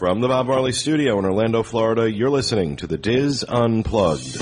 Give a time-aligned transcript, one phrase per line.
[0.00, 4.38] From the Bob Marley Studio in Orlando, Florida, you're listening to the DIS Unplugged.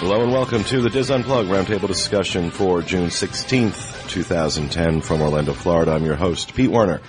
[0.00, 5.52] Hello and welcome to the DIS Unplugged Roundtable discussion for June 16th, 2010 from Orlando,
[5.52, 5.92] Florida.
[5.92, 7.02] I'm your host, Pete Werner,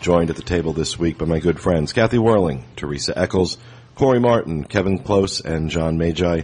[0.00, 3.58] joined at the table this week by my good friends Kathy Werling, Teresa Eccles,
[3.98, 6.42] Corey Martin, Kevin Klose, and John Magi.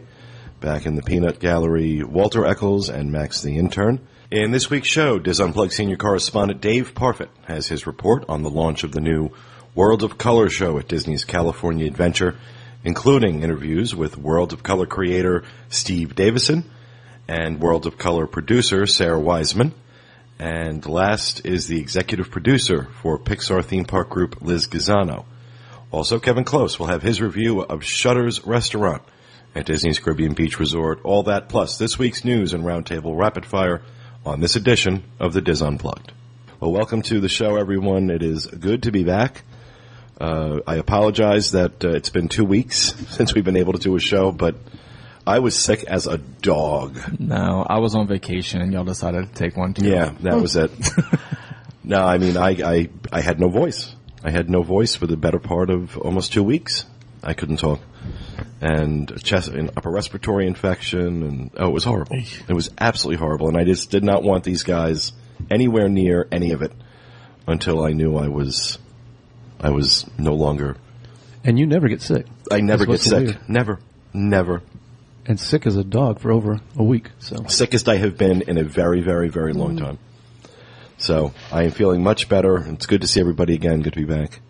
[0.59, 4.01] Back in the Peanut Gallery, Walter Eccles and Max the Intern.
[4.29, 8.51] In this week's show, DIS Unplugged senior correspondent Dave Parfitt has his report on the
[8.51, 9.31] launch of the new
[9.73, 12.37] World of Color show at Disney's California Adventure,
[12.83, 16.69] including interviews with World of Color creator Steve Davison
[17.29, 19.73] and World of Color producer Sarah Wiseman.
[20.41, 25.27] And last is the executive producer for Pixar theme park group Liz Gazano.
[25.95, 29.01] Also, Kevin Klose will have his review of Shutter's Restaurant
[29.55, 30.99] at Disney's Caribbean Beach Resort.
[31.05, 33.81] All that plus this week's news and roundtable rapid fire
[34.27, 36.11] on this edition of the DIS Unplugged.
[36.59, 38.11] Well, welcome to the show, everyone.
[38.11, 39.45] It is good to be back.
[40.21, 42.77] Uh, I apologize that uh, it's been two weeks
[43.11, 44.57] since we've been able to do a show, but
[45.25, 46.99] I was sick as a dog.
[47.21, 49.87] No, I was on vacation and y'all decided to take one too.
[49.87, 50.73] Yeah, that was it.
[51.85, 53.95] no, I mean, I, I, I had no voice.
[54.25, 56.87] I had no voice for the better part of almost two weeks.
[57.23, 57.81] I couldn't talk.
[58.61, 62.17] And a chest, an upper respiratory infection, and oh, it was horrible.
[62.17, 65.13] It was absolutely horrible, and I just did not want these guys
[65.51, 66.73] anywhere near any of it
[67.47, 68.79] until I knew I was,
[69.61, 70.77] I was no longer.
[71.45, 72.27] And you never get sick.
[72.51, 73.37] I never get That's what's sick.
[73.37, 73.49] weird.
[73.49, 73.81] Never,
[74.15, 74.63] never.
[75.27, 77.11] And sick as a dog for over a week.
[77.19, 79.81] So sickest I have been in a very, very, very long mm.
[79.81, 79.99] time.
[81.05, 82.57] So I am feeling much better.
[82.67, 83.83] It's good to see everybody again.
[83.83, 84.41] Good to be back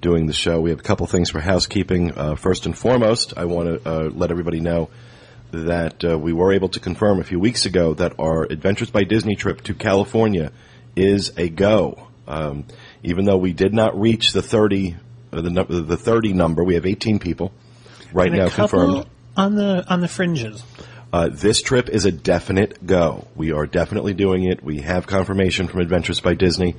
[0.00, 0.60] doing the show.
[0.60, 2.16] We have a couple things for housekeeping.
[2.16, 4.90] Uh, first and foremost, I want to uh, let everybody know
[5.50, 9.02] that uh, we were able to confirm a few weeks ago that our Adventures by
[9.02, 10.52] Disney trip to California
[10.94, 12.06] is a go.
[12.28, 12.64] Um,
[13.02, 14.94] even though we did not reach the 30,
[15.32, 17.50] uh, the, the 30 number, we have 18 people
[18.12, 19.06] right And now confirmed.
[19.36, 20.62] on the on the fringes.
[21.12, 23.28] Uh, this trip is a definite go.
[23.36, 24.64] We are definitely doing it.
[24.64, 26.74] We have confirmation from Adventures by Disney.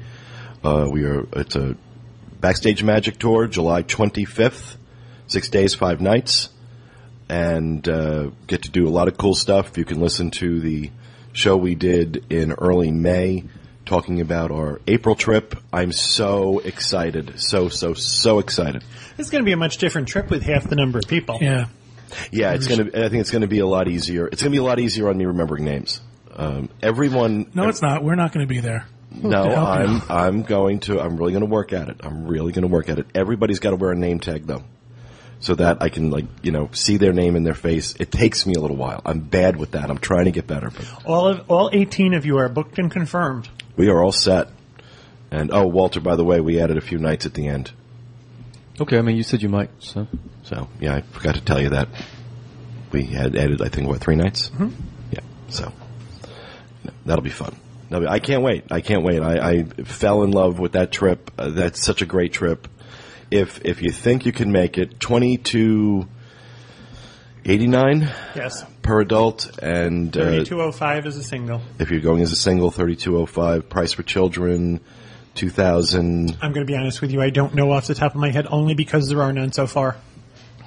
[0.64, 1.28] Uh, we are.
[1.34, 1.76] It's a
[2.40, 4.76] backstage magic tour, July 25th,
[5.28, 6.50] six days, five nights,
[7.30, 9.78] and uh, get to do a lot of cool stuff.
[9.78, 10.90] You can listen to the
[11.32, 13.44] show we did in early May,
[13.86, 15.56] talking about our April trip.
[15.72, 18.84] I'm so excited, so so so excited.
[19.20, 21.38] It's going to be a much different trip with half the number of people.
[21.40, 21.68] Yeah.
[22.32, 22.86] Yeah, it's gonna.
[22.94, 24.28] I think it's gonna be a lot easier.
[24.28, 26.02] It's gonna be a lot easier on me remembering names.
[26.36, 27.52] Um, everyone.
[27.54, 28.04] No, it's not.
[28.04, 28.88] We're not going to be there.
[29.12, 29.94] No, I'm.
[29.94, 30.02] you.
[30.10, 31.00] I'm going to.
[31.00, 31.98] I'm really going to work at it.
[32.04, 33.06] I'm really going to work at it.
[33.14, 34.64] Everybody's got to wear a name tag though,
[35.40, 37.94] so that I can like you know see their name in their face.
[38.00, 39.02] It takes me a little while.
[39.06, 39.92] I'm bad with that.
[39.92, 42.90] I'm trying to get better, but All of all 18 of you are booked and
[42.92, 43.48] confirmed.
[43.78, 44.48] we are all set.
[45.30, 47.72] And oh, Walter, by the way, we added a few nights at the end.
[48.82, 49.70] Okay, I mean, you said you might.
[49.80, 50.08] So
[50.44, 51.88] So yeah, I forgot to tell you that
[52.92, 54.50] we had added, I think, what three nights?
[54.50, 54.70] Mm-hmm.
[55.12, 55.20] Yeah,
[55.50, 55.72] so
[56.84, 57.56] no, that'll be fun.
[57.90, 58.66] That'll be- I can't wait.
[58.72, 59.22] I can't wait.
[59.22, 61.32] I, I fell in love with that trip.
[61.38, 62.68] Uh, that's such a great trip.
[63.32, 66.08] If if you think you can make it, twenty two
[67.46, 68.02] eighty nine
[68.36, 68.64] Yes.
[68.84, 71.62] per adult, and uh, 3205 is a single.
[71.80, 73.70] if you're going as a single, thirty two oh five.
[73.70, 74.80] Price for children,
[75.36, 76.38] two thousand.
[76.42, 77.22] I'm going to be honest with you.
[77.22, 79.68] I don't know off the top of my head only because there are none so
[79.68, 79.98] far.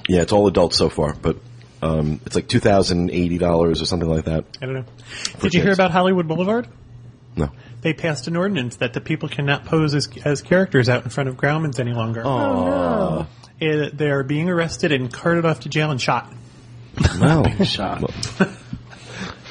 [0.08, 1.36] Yeah, it's all adults so far, but
[1.82, 4.44] um, it's like two thousand eighty dollars or something like that.
[4.62, 4.84] I don't know.
[5.40, 6.68] Did you hear about Hollywood Boulevard?
[7.36, 7.50] No.
[7.82, 11.28] They passed an ordinance that the people cannot pose as, as characters out in front
[11.28, 12.22] of Grauman's any longer.
[12.24, 13.26] Oh,
[13.60, 16.32] Eh, they are being arrested and carted off to jail and shot.
[17.18, 17.44] no.
[17.64, 18.00] Shot.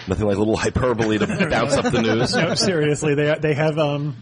[0.08, 2.36] Nothing like a little hyperbole to bounce up the news.
[2.36, 4.16] No, seriously, they they have um,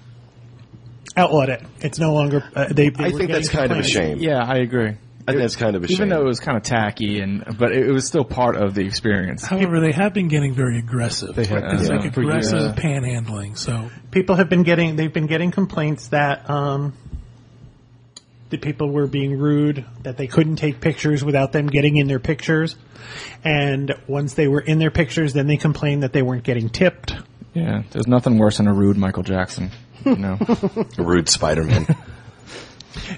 [1.15, 1.63] outlawed it.
[1.81, 2.43] It's no longer.
[2.55, 4.19] Uh, they, they I think that's kind of a shame.
[4.19, 4.93] Yeah, I agree.
[5.25, 5.95] I think that's kind of a shame.
[5.95, 8.73] Even though it was kind of tacky and, but it, it was still part of
[8.73, 9.45] the experience.
[9.45, 11.33] However, they have been getting very aggressive.
[11.33, 11.95] They have, it's yeah.
[11.95, 12.71] like aggressive years.
[12.73, 13.57] panhandling.
[13.57, 16.93] So people have been getting they've been getting complaints that um,
[18.49, 22.19] the people were being rude, that they couldn't take pictures without them getting in their
[22.19, 22.75] pictures,
[23.45, 27.15] and once they were in their pictures, then they complained that they weren't getting tipped.
[27.53, 29.71] Yeah, there's nothing worse than a rude Michael Jackson.
[30.05, 30.37] You know,
[30.97, 31.87] a rude Spider-Man.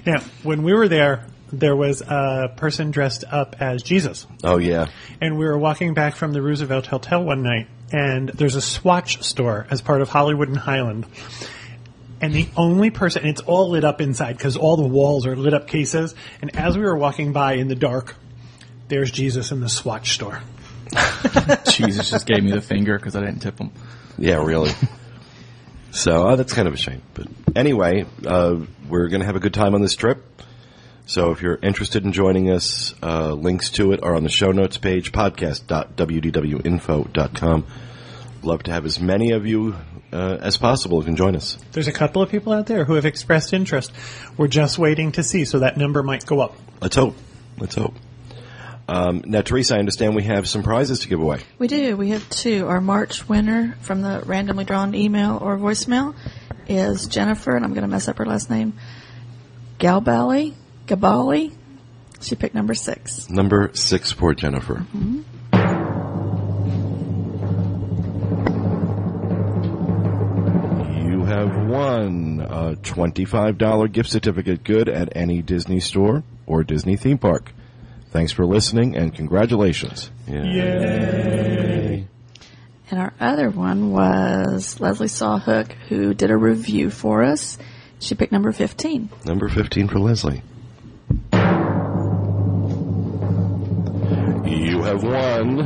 [0.06, 4.86] Now, when we were there, there was a person dressed up as Jesus, oh yeah.
[5.20, 9.22] and we were walking back from the Roosevelt Hotel one night, and there's a Swatch
[9.22, 11.06] store as part of Hollywood and Highland.
[12.20, 15.36] And the only person, and it's all lit up inside because all the walls are
[15.36, 16.14] lit up cases.
[16.40, 18.16] And as we were walking by in the dark,
[18.88, 20.40] There's Jesus in the Swatch store.
[21.70, 23.72] Jesus just gave me the finger because I didn't tip him.
[24.16, 24.70] Yeah, really.
[25.96, 27.02] So uh, that's kind of a shame.
[27.14, 30.24] But anyway, uh, we're going to have a good time on this trip.
[31.06, 34.50] So if you're interested in joining us, uh, links to it are on the show
[34.50, 37.66] notes page, podcast.wdwinfo.com.
[38.42, 39.76] Love to have as many of you
[40.12, 41.56] uh, as possible who can join us.
[41.72, 43.92] There's a couple of people out there who have expressed interest.
[44.36, 46.56] We're just waiting to see, so that number might go up.
[46.80, 47.16] Let's hope.
[47.58, 47.94] Let's hope.
[48.88, 51.40] Um, now, Teresa, I understand we have some prizes to give away.
[51.58, 51.96] We do.
[51.96, 52.68] We have two.
[52.68, 56.14] Our March winner from the randomly drawn email or voicemail
[56.68, 58.74] is Jennifer, and I'm going to mess up her last name.
[59.78, 60.54] Galbali,
[60.86, 61.52] Gabali.
[62.20, 63.28] She picked number six.
[63.28, 64.86] Number six for Jennifer.
[71.04, 77.18] You have won a $25 gift certificate good at any Disney store or Disney theme
[77.18, 77.52] park.
[78.16, 80.10] Thanks for listening and congratulations.
[80.26, 82.06] Yay.
[82.90, 87.58] And our other one was Leslie Sawhook, who did a review for us.
[87.98, 89.10] She picked number 15.
[89.26, 90.40] Number 15 for Leslie.
[94.46, 95.60] You have won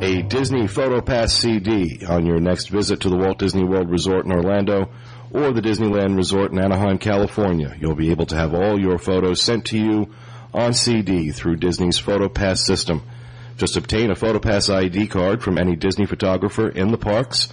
[0.00, 4.30] a Disney PhotoPass CD on your next visit to the Walt Disney World Resort in
[4.32, 4.90] Orlando
[5.32, 7.76] or the Disneyland Resort in Anaheim, California.
[7.78, 10.14] You'll be able to have all your photos sent to you
[10.52, 13.02] on CD through Disney's PhotoPass system.
[13.56, 17.48] Just obtain a PhotoPass ID card from any Disney photographer in the parks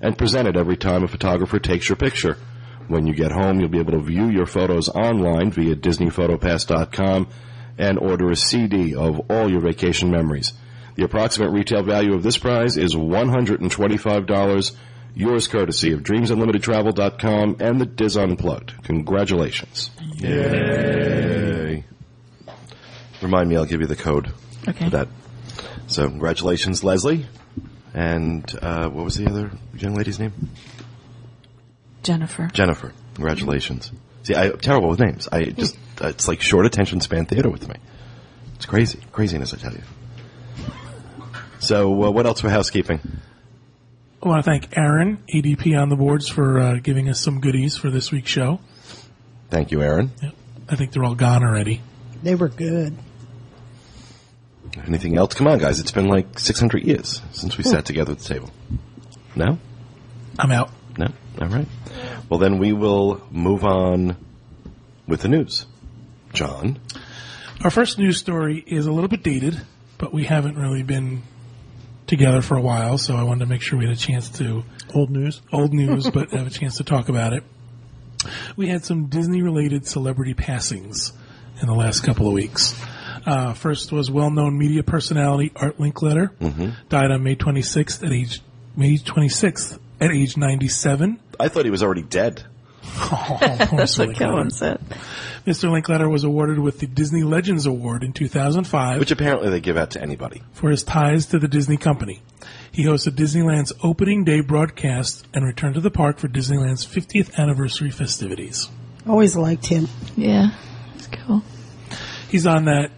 [0.00, 2.38] and present it every time a photographer takes your picture.
[2.86, 7.28] When you get home, you'll be able to view your photos online via DisneyPhotopass.com
[7.76, 10.54] and order a CD of all your vacation memories.
[10.96, 14.76] The approximate retail value of this prize is $125,
[15.18, 18.82] yours courtesy of DreamsUnlimitedTravel.com and the DIS Unplugged.
[18.84, 19.90] Congratulations.
[20.16, 21.84] Yay.
[23.20, 24.32] Remind me, I'll give you the code
[24.66, 24.84] Okay.
[24.84, 25.08] for that.
[25.88, 27.26] So, congratulations, Leslie.
[27.94, 30.32] And uh, what was the other young lady's name?
[32.02, 32.48] Jennifer.
[32.52, 32.92] Jennifer.
[33.14, 33.90] Congratulations.
[34.22, 35.28] See, I'm terrible with names.
[35.32, 37.74] I just, it's like short attention span theater with me.
[38.54, 39.00] It's crazy.
[39.10, 39.82] Craziness, I tell you.
[41.58, 43.00] So, uh, what else for housekeeping?
[44.20, 47.76] I want to thank Aaron, ADP on the boards, for uh, giving us some goodies
[47.76, 48.58] for this week's show.
[49.48, 50.10] Thank you, Aaron.
[50.20, 50.34] Yep.
[50.68, 51.80] I think they're all gone already.
[52.22, 52.96] They were good.
[54.86, 55.34] Anything else?
[55.34, 55.78] Come on, guys.
[55.78, 58.50] It's been like 600 years since we sat together at the table.
[59.36, 59.58] No?
[60.38, 60.70] I'm out.
[60.98, 61.08] No?
[61.40, 61.68] All right.
[62.28, 64.16] Well, then we will move on
[65.06, 65.64] with the news.
[66.32, 66.80] John?
[67.62, 69.60] Our first news story is a little bit dated,
[69.96, 71.22] but we haven't really been
[72.08, 74.64] together for a while, so I wanted to make sure we had a chance to
[74.94, 75.40] Old news.
[75.52, 77.44] old news, but have a chance to talk about it.
[78.56, 81.12] We had some Disney related celebrity passings
[81.60, 82.74] in the last couple of weeks.
[83.26, 86.30] Uh, first was well-known media personality Art Linkletter,
[86.88, 88.40] died on May 26th at age
[88.76, 91.20] May 26th at age 97.
[91.38, 92.44] I thought he was already dead.
[93.00, 94.14] Oh, That's what Linkletter.
[94.16, 94.80] Kellen said.
[95.46, 95.70] Mr.
[95.70, 99.90] Linkletter was awarded with the Disney Legends Award in 2005 Which apparently they give out
[99.92, 100.42] to anybody.
[100.52, 102.20] for his ties to the Disney company.
[102.70, 107.90] He hosted Disneyland's opening day broadcast and returned to the park for Disneyland's 50th anniversary
[107.90, 108.68] festivities.
[109.06, 109.88] Always liked him.
[110.16, 110.50] Yeah.
[110.96, 111.42] It's cool.
[112.28, 112.90] He's on that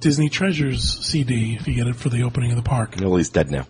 [0.00, 2.96] Disney Treasures CD if you get it for the opening of the park.
[3.00, 3.66] Well, he's dead now.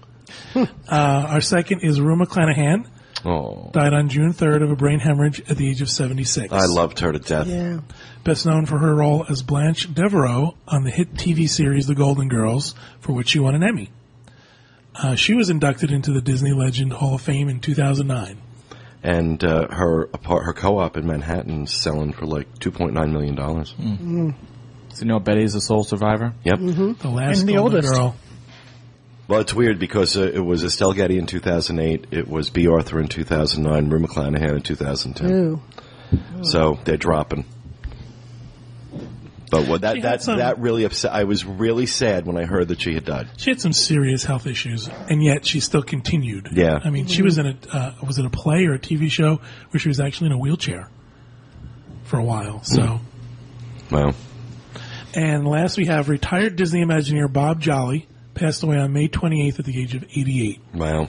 [0.56, 2.86] Uh, our second is Rue McClanahan,
[3.24, 3.70] Oh.
[3.72, 6.52] died on June 3rd of a brain hemorrhage at the age of 76.
[6.52, 7.46] I loved her to death.
[7.46, 7.80] Yeah.
[8.24, 12.28] Best known for her role as Blanche Devereaux on the hit TV series The Golden
[12.28, 13.90] Girls, for which she won an Emmy.
[14.94, 18.38] Uh, she was inducted into the Disney Legend Hall of Fame in 2009.
[19.04, 23.74] And uh, her apart, her co-op in Manhattan selling for like 2.9 million dollars.
[23.78, 26.34] So you know Betty's the sole survivor?
[26.44, 26.58] Yep.
[26.58, 27.94] The last And the Golden oldest.
[27.94, 28.14] Girl.
[29.28, 33.00] Well, it's weird because uh, it was Estelle Getty in 2008, it was Bea Arthur
[33.00, 35.30] in 2009, Rue McClanahan in 2010.
[35.30, 35.62] Ooh.
[36.42, 37.46] So they're dropping.
[39.50, 41.12] But what that She had that some- that really upset.
[41.12, 43.28] I was really sad when I heard that she had died.
[43.36, 46.48] She had some serious health issues, and yet she still continued.
[46.52, 46.78] Yeah.
[46.82, 49.40] I mean, she was in a uh, was it a play or a TV show
[49.70, 50.88] where she was actually in a wheelchair
[52.04, 52.62] for a while.
[52.64, 53.00] So,
[53.90, 54.14] Wow.
[55.14, 59.64] and last we have retired Disney Imagineer Bob Jolly passed away on May 28th at
[59.64, 60.60] the age of 88.
[60.74, 61.08] Wow.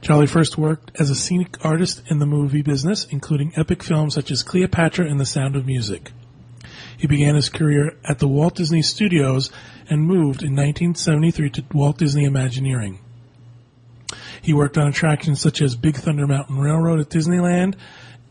[0.00, 4.30] Jolly first worked as a scenic artist in the movie business, including epic films such
[4.30, 6.12] as Cleopatra and The Sound of Music.
[6.96, 9.50] He began his career at the Walt Disney Studios
[9.88, 12.98] and moved in 1973 to Walt Disney Imagineering.
[14.40, 17.74] He worked on attractions such as Big Thunder Mountain Railroad at Disneyland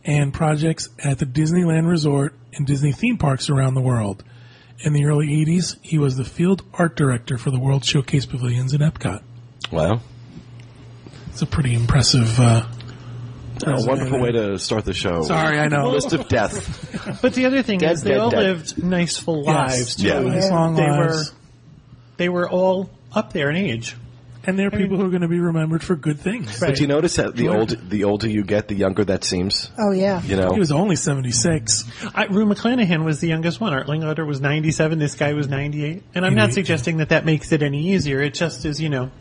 [0.03, 4.23] and projects at the Disneyland Resort and Disney theme parks around the world.
[4.79, 8.73] In the early 80s, he was the field art director for the World Showcase Pavilions
[8.73, 9.23] in Epcot.
[9.71, 10.01] Wow.
[11.29, 12.39] It's a pretty impressive.
[12.39, 12.65] Uh,
[13.65, 15.21] A wonderful way to start the show.
[15.23, 15.89] Sorry, I know.
[15.89, 16.81] List of death.
[17.21, 18.39] But the other thing Dead, is, they dead, all dead.
[18.39, 20.07] lived nice, full lives too.
[20.07, 20.19] Yeah.
[20.21, 21.31] Nice long they lives.
[21.31, 21.37] were
[22.17, 23.95] they were all up there in age.
[24.47, 26.61] And there are people who are going to be remembered for good things.
[26.61, 26.69] Right.
[26.71, 29.69] But you notice that the old, the older you get, the younger that seems.
[29.77, 30.21] Oh yeah.
[30.23, 31.83] You know, He was only 76.
[32.13, 33.73] I, Rue McClanahan was the youngest one.
[33.73, 34.99] Art Linkletter was 97.
[34.99, 36.03] This guy was 98.
[36.13, 38.21] And I'm not suggesting that that makes it any easier.
[38.21, 39.11] It just is, you know.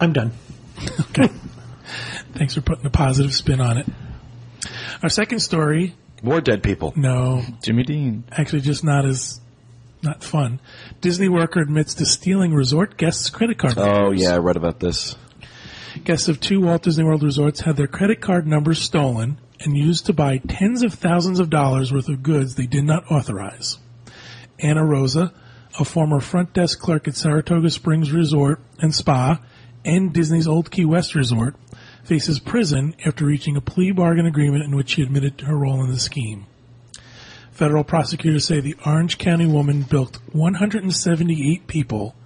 [0.00, 0.32] I'm done.
[1.10, 1.28] Okay.
[2.32, 3.86] Thanks for putting a positive spin on it.
[5.02, 6.92] Our second story, more dead people.
[6.96, 8.24] no, Jimmy Dean.
[8.32, 9.40] actually just not as
[10.04, 10.60] not fun.
[11.00, 13.96] Disney worker admits to stealing resort guests' credit card numbers.
[13.96, 14.22] Oh numbers.
[14.22, 15.16] yeah, I read about this.
[16.04, 20.06] Guests of two Walt Disney World resorts had their credit card numbers stolen and used
[20.06, 23.78] to buy tens of thousands of dollars worth of goods they did not authorize.
[24.58, 25.32] Anna Rosa,
[25.78, 29.40] a former front desk clerk at Saratoga Springs Resort and Spa
[29.84, 31.56] and Disney's Old Key West Resort,
[32.04, 35.82] faces prison after reaching a plea bargain agreement in which she admitted to her role
[35.82, 36.46] in the scheme.
[37.54, 42.16] Federal prosecutors say the Orange County woman bilked 178 people,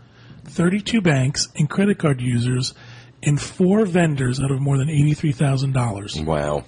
[0.44, 2.72] 32 banks and credit card users,
[3.22, 6.24] and four vendors out of more than $83,000.
[6.24, 6.64] Wow.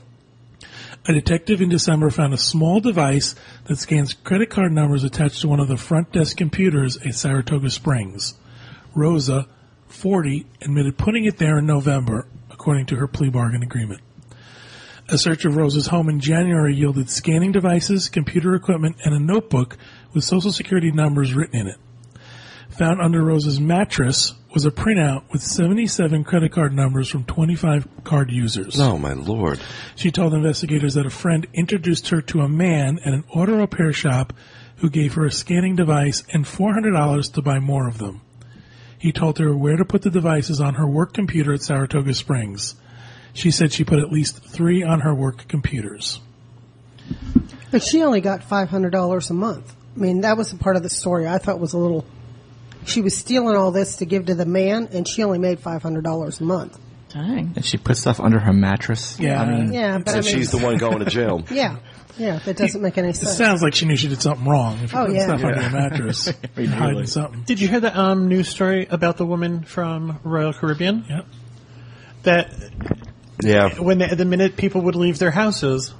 [1.08, 5.48] A detective in December found a small device that scans credit card numbers attached to
[5.48, 8.34] one of the front desk computers at Saratoga Springs.
[8.94, 9.46] Rosa,
[9.88, 14.02] 40, admitted putting it there in November, according to her plea bargain agreement.
[15.12, 19.76] A search of Rose's home in January yielded scanning devices, computer equipment, and a notebook
[20.12, 21.78] with social security numbers written in it.
[22.78, 28.30] Found under Rose's mattress was a printout with 77 credit card numbers from 25 card
[28.30, 28.78] users.
[28.78, 29.58] Oh my lord.
[29.96, 33.92] She told investigators that a friend introduced her to a man at an auto repair
[33.92, 34.32] shop
[34.76, 38.20] who gave her a scanning device and $400 to buy more of them.
[38.96, 42.76] He told her where to put the devices on her work computer at Saratoga Springs.
[43.32, 46.20] She said she put at least three on her work computers.
[47.70, 49.74] But she only got five hundred dollars a month.
[49.96, 52.04] I mean, that was a part of the story I thought was a little.
[52.86, 55.82] She was stealing all this to give to the man, and she only made five
[55.82, 56.78] hundred dollars a month.
[57.10, 57.52] Dang.
[57.56, 59.18] And she put stuff under her mattress.
[59.18, 59.42] Yeah.
[59.42, 61.42] I mean, Yeah, but I mean, she's the one going to jail.
[61.50, 61.78] yeah,
[62.16, 63.32] yeah, that doesn't make any sense.
[63.32, 64.78] It sounds like she knew she did something wrong.
[64.78, 65.24] If you Oh, put yeah.
[65.24, 67.42] stuff under your mattress, you're hiding something.
[67.42, 71.04] Did you hear the um, news story about the woman from Royal Caribbean?
[71.08, 71.26] Yep.
[72.22, 72.52] That
[73.42, 73.68] Yeah.
[73.80, 75.92] when they, the minute people would leave their houses,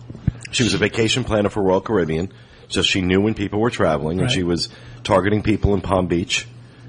[0.52, 2.32] She was a vacation planner for Royal Caribbean,
[2.68, 4.34] so she knew when people were traveling, and Right.
[4.34, 4.68] she was
[5.04, 6.46] targeting people in Palm Beach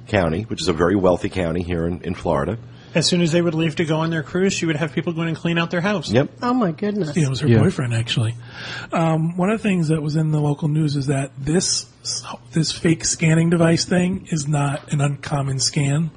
[0.08, 2.58] County, which is a very wealthy county here in, in Florida.
[2.94, 5.14] as soon as they would leave to go on their cruise, she would have people
[5.14, 6.12] go in and clean out their house.
[6.12, 6.30] Yep.
[6.42, 7.16] oh my goodness!
[7.16, 7.60] Yeah, it was her Yeah.
[7.60, 8.36] boyfriend actually.
[8.92, 11.86] Um, one of the things that was in the local news is that this
[12.52, 16.10] this fake scanning device thing is not an uncommon scan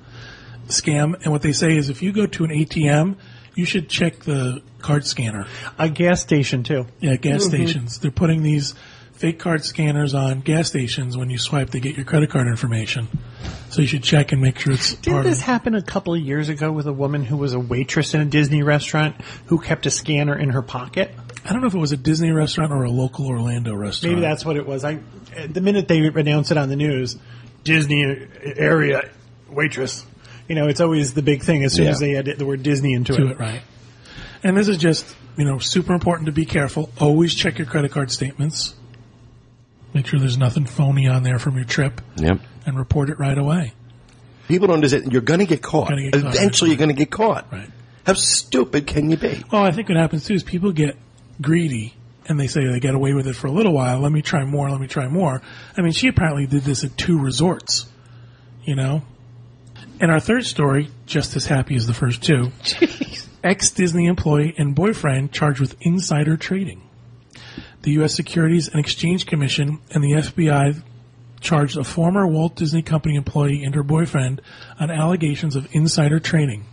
[0.68, 1.14] scam.
[1.22, 3.16] And what they say is if you go to an ATM,
[3.54, 5.46] you should check the card scanner.
[5.78, 6.86] A gas station too.
[7.00, 7.48] Yeah, gas mm-hmm.
[7.48, 7.98] stations.
[7.98, 8.74] They're putting these
[9.12, 13.08] fake card scanners on gas stations when you swipe to get your credit card information.
[13.70, 16.20] So you should check and make sure it's Didn't this of happen a couple of
[16.20, 19.86] years ago with a woman who was a waitress in a Disney restaurant who kept
[19.86, 21.14] a scanner in her pocket?
[21.44, 24.14] I don't know if it was a Disney restaurant or a local Orlando restaurant.
[24.14, 24.84] Maybe that's what it was.
[24.84, 25.00] I
[25.48, 27.16] the minute they announced it on the news,
[27.64, 29.10] Disney area
[29.48, 30.06] waitress.
[30.48, 31.90] You know, it's always the big thing as soon Yeah.
[31.92, 33.30] as they add the word Disney into to it.
[33.32, 33.62] it, right?
[34.42, 35.06] And this is just,
[35.38, 36.90] you know, super important to be careful.
[37.00, 38.74] Always check your credit card statements.
[39.94, 42.40] Make sure there's nothing phony on there from your trip Yep.
[42.66, 43.72] and report it right away.
[44.48, 45.12] People don't understand.
[45.12, 45.88] You're going to get caught.
[45.88, 46.34] Gonna get caught.
[46.34, 47.46] Eventually, you're going to get caught.
[47.50, 47.70] Right.
[48.06, 49.42] How stupid can you be?
[49.50, 50.96] Well, I think what happens too is people get
[51.40, 51.94] greedy
[52.28, 54.00] and they say they get away with it for a little while.
[54.00, 54.68] Let me try more.
[54.70, 55.40] Let me try more.
[55.76, 57.86] I mean, she apparently did this at two resorts,
[58.64, 59.02] you know?
[60.00, 62.50] And our third story, just as happy as the first two.
[63.44, 66.82] Ex Disney employee and boyfriend charged with insider trading.
[67.82, 68.14] The U.S.
[68.14, 70.82] Securities and Exchange Commission and the FBI
[71.40, 74.40] charged a former Walt Disney Company employee and her boyfriend
[74.80, 76.64] on allegations of insider trading.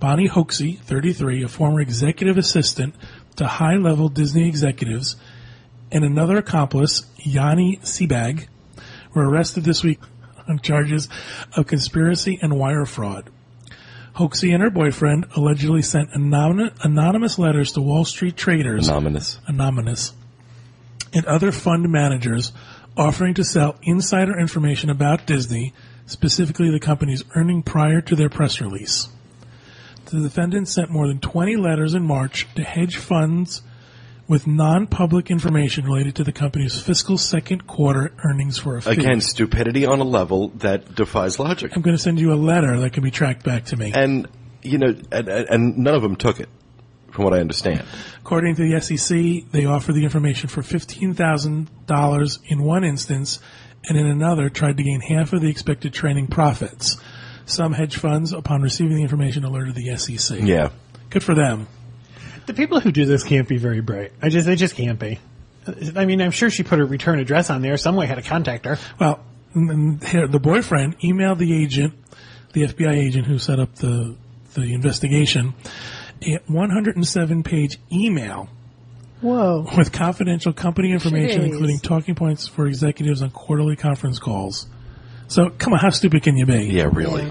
[0.00, 2.94] Bonnie Hoxie, 33, a former executive assistant
[3.36, 5.16] to high-level Disney executives,
[5.92, 8.48] and another accomplice, Yonni Sebbag,
[9.12, 10.00] were arrested this week
[10.48, 11.08] on charges
[11.56, 13.30] of conspiracy and wire fraud.
[14.14, 19.38] Hoxie and her boyfriend allegedly sent anon- anonymous letters to Wall Street traders Anonymous.
[19.46, 20.12] anonymous,
[21.12, 22.52] and other fund managers
[22.96, 25.72] offering to sell insider information about Disney,
[26.06, 29.08] specifically the company's earning prior to their press release.
[30.06, 33.62] The defendants sent more than 20 letters in March to hedge funds
[34.28, 38.92] with non-public information related to the company's fiscal second quarter earnings for a fee.
[38.92, 41.74] Again, stupidity on a level that defies logic.
[41.74, 43.90] I'm going to send you a letter that can be tracked back to me.
[43.94, 44.28] And,
[44.62, 46.50] you know, and, and none of them took it,
[47.10, 47.84] from what I understand.
[48.20, 53.40] According to the SEC, they offered the information for $15,000 in one instance,
[53.88, 56.98] and in another tried to gain half of the expected training profits.
[57.46, 60.40] Some hedge funds, upon receiving the information, alerted the SEC.
[60.42, 60.68] Yeah.
[61.08, 61.66] Good for them.
[62.48, 64.10] The people who do this can't be very bright.
[64.22, 65.18] I just, they just can't be.
[65.94, 67.76] I mean, I'm sure she put her return address on there.
[67.76, 68.78] Some way had to contact her.
[68.98, 69.20] Well,
[69.52, 71.92] and- and here, the boyfriend emailed the agent,
[72.54, 74.16] the FBI agent who set up the
[74.54, 75.52] the investigation,
[76.22, 78.48] a 107 page email
[79.20, 79.66] Whoa.
[79.76, 81.52] with confidential company information, Jeez.
[81.52, 84.66] including talking points for executives on quarterly conference calls.
[85.28, 86.64] So, come on, how stupid can you be?
[86.64, 87.24] Yeah, really.
[87.24, 87.30] Yeah.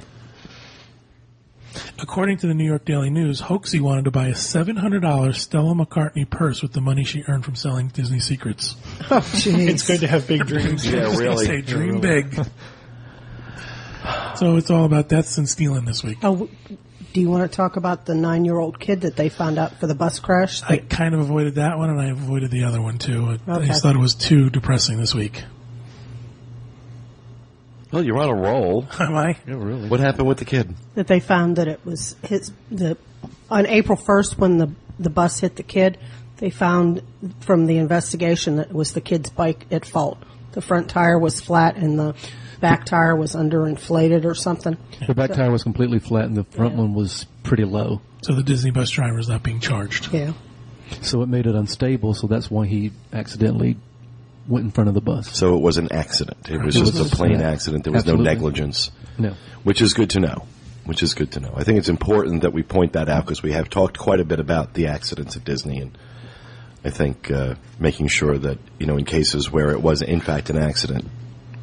[1.99, 6.29] According to the New York Daily News, Hoxie wanted to buy a $700 Stella McCartney
[6.29, 8.75] purse with the money she earned from selling Disney secrets.
[9.09, 9.69] Oh, jeez.
[9.69, 10.85] It's good to have big dreams.
[10.85, 11.45] Yeah, I was gonna really.
[11.45, 12.33] say, dream big.
[14.35, 16.17] so it's all about deaths and stealing this week.
[16.23, 16.49] Oh,
[17.13, 19.95] do you want to talk about the nine-year-old kid that they found out for the
[19.95, 20.61] bus crash?
[20.63, 23.37] I kind of avoided that one, and I avoided the other one too.
[23.47, 25.43] I- I just thought it was too depressing this week.
[27.91, 28.85] Well, you're on a roll.
[28.99, 29.37] Am I?
[29.47, 29.87] Yeah, really.
[29.87, 30.73] What happened with the kid?
[30.95, 32.97] that they found that it was his the
[33.49, 35.97] on April 1st when the the bus hit the kid
[36.37, 37.01] they found
[37.41, 40.17] from the investigation that it was the kid's bike at fault
[40.53, 42.15] the front tire was flat and the
[42.59, 44.75] back tire was underinflated or something
[45.05, 48.01] The back tire was completely flat and the front one was pretty low.
[48.23, 50.11] So the Disney bus driver is not being charged.
[50.11, 50.33] yeah
[51.03, 53.77] So it made it unstable, so that's why he accidentally
[54.47, 55.29] went in front of the bus.
[55.37, 56.49] So it was an accident.
[56.49, 57.49] It was It just was- a plain yeah.
[57.51, 57.83] accident.
[57.83, 58.25] There was Absolutely.
[58.25, 59.33] no negligence, No.
[59.63, 60.43] which is good to know.
[60.85, 61.51] Which is good to know.
[61.55, 64.23] I think it's important that we point that out because we have talked quite a
[64.25, 65.97] bit about the accidents at Disney, and
[66.85, 70.49] I think uh, making sure that you know in cases where it was in fact
[70.49, 71.05] an accident,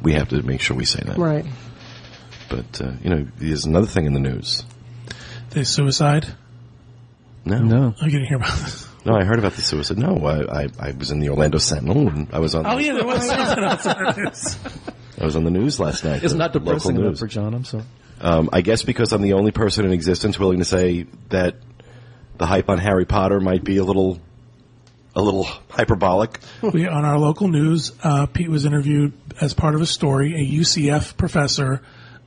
[0.03, 1.17] we have to make sure we say that.
[1.17, 1.45] right
[2.49, 4.63] But uh, you know, there's another thing in the news.
[5.49, 6.27] The suicide.
[7.45, 7.95] No, No.
[7.99, 8.84] I didn't hear about this.
[9.05, 9.15] No.
[9.15, 9.97] I heard about the suicide.
[9.97, 12.65] No, I, I, I was in the Orlando Sentinel, and I was on.
[12.65, 13.85] Oh yeah, there was something else.
[13.85, 14.57] in the news.
[15.19, 16.23] I was on the news last night.
[16.23, 17.19] It's not local depressing enough news.
[17.19, 17.83] for John, I'm sorry.
[18.19, 21.55] Um, I guess because I'm the only person in existence willing to say that
[22.37, 24.19] the hype on Harry Potter might be a little,
[25.15, 26.39] a little hyperbolic.
[26.61, 30.33] we, on our local news, uh, Pete was interviewed as part of a story.
[30.35, 31.81] A UCF professor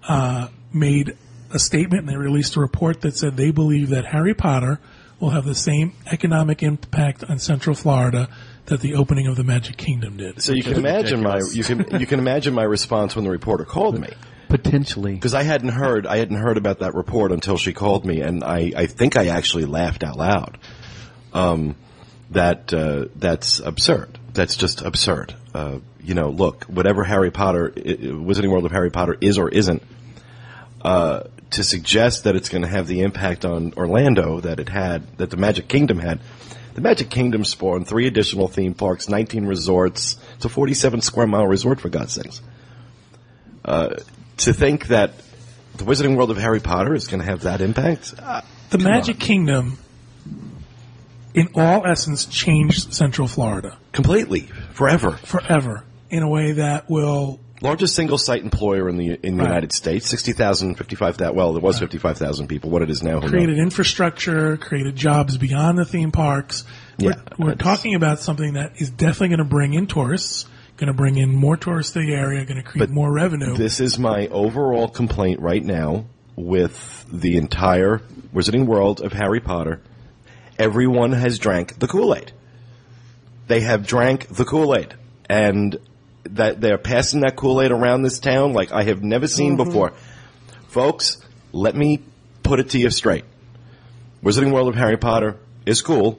[0.06, 1.16] uh, made
[1.50, 4.78] a statement, and they released a report that said they believe that Harry Potter
[5.20, 8.28] will have the same economic impact on Central Florida
[8.66, 10.42] that the opening of the Magic Kingdom did.
[10.42, 13.64] So you can imagine my you can you can imagine my response when the reporter
[13.64, 14.09] called me
[14.48, 15.14] Potentially.
[15.14, 18.44] because I hadn't heard I hadn't heard about that report until she called me, and
[18.44, 20.59] I I think I actually laughed out loud.
[21.33, 21.76] Um,
[22.31, 24.18] that uh, that's absurd.
[24.35, 25.35] That's just absurd.
[25.54, 29.38] Uh, you know, look, whatever Harry Potter, i- i- Wizarding World of Harry Potter is
[29.38, 29.83] or isn't,
[30.82, 35.16] uh, to suggest that it's going to have the impact on Orlando that it had,
[35.18, 36.20] that the Magic Kingdom had.
[36.74, 40.16] The Magic Kingdom spawned three additional theme parks, 19 resorts.
[40.36, 42.40] It's a 47 square mile resort, for God's sakes.
[43.64, 43.96] Uh,
[44.38, 45.12] to think that
[45.76, 48.14] the Wizarding World of Harry Potter is going to have that impact?
[48.18, 49.78] Uh, The Magic Kingdom,
[51.34, 55.12] in all essence, changed Central Florida completely, forever.
[55.12, 59.49] forever in a way that will Largest single site employer in the in the Right.
[59.49, 62.71] United States, 60,000, 55,000, well, there was 55,000 people.
[62.71, 63.31] What it is now, knows?
[63.31, 66.64] created infrastructure, created jobs beyond the theme parks.
[66.99, 70.88] Yeah, we're, we're talking about something that is definitely going to bring in tourists, going
[70.88, 73.57] to bring in more tourists to the area, going to create more revenue.
[73.57, 77.99] This is my overall complaint right now with the entire
[78.33, 79.81] Wizarding World of Harry Potter.
[80.59, 82.33] Everyone has drank the Kool-Aid.
[83.49, 84.94] They have drank the Kool-Aid.
[85.29, 85.79] And
[86.24, 89.64] that they're passing that Kool-Aid around this town like I have never seen mm-hmm.
[89.64, 89.92] before.
[90.68, 92.02] Folks, let me
[92.42, 93.24] put it to you straight.
[94.22, 96.18] Wizarding World of Harry Potter is cool.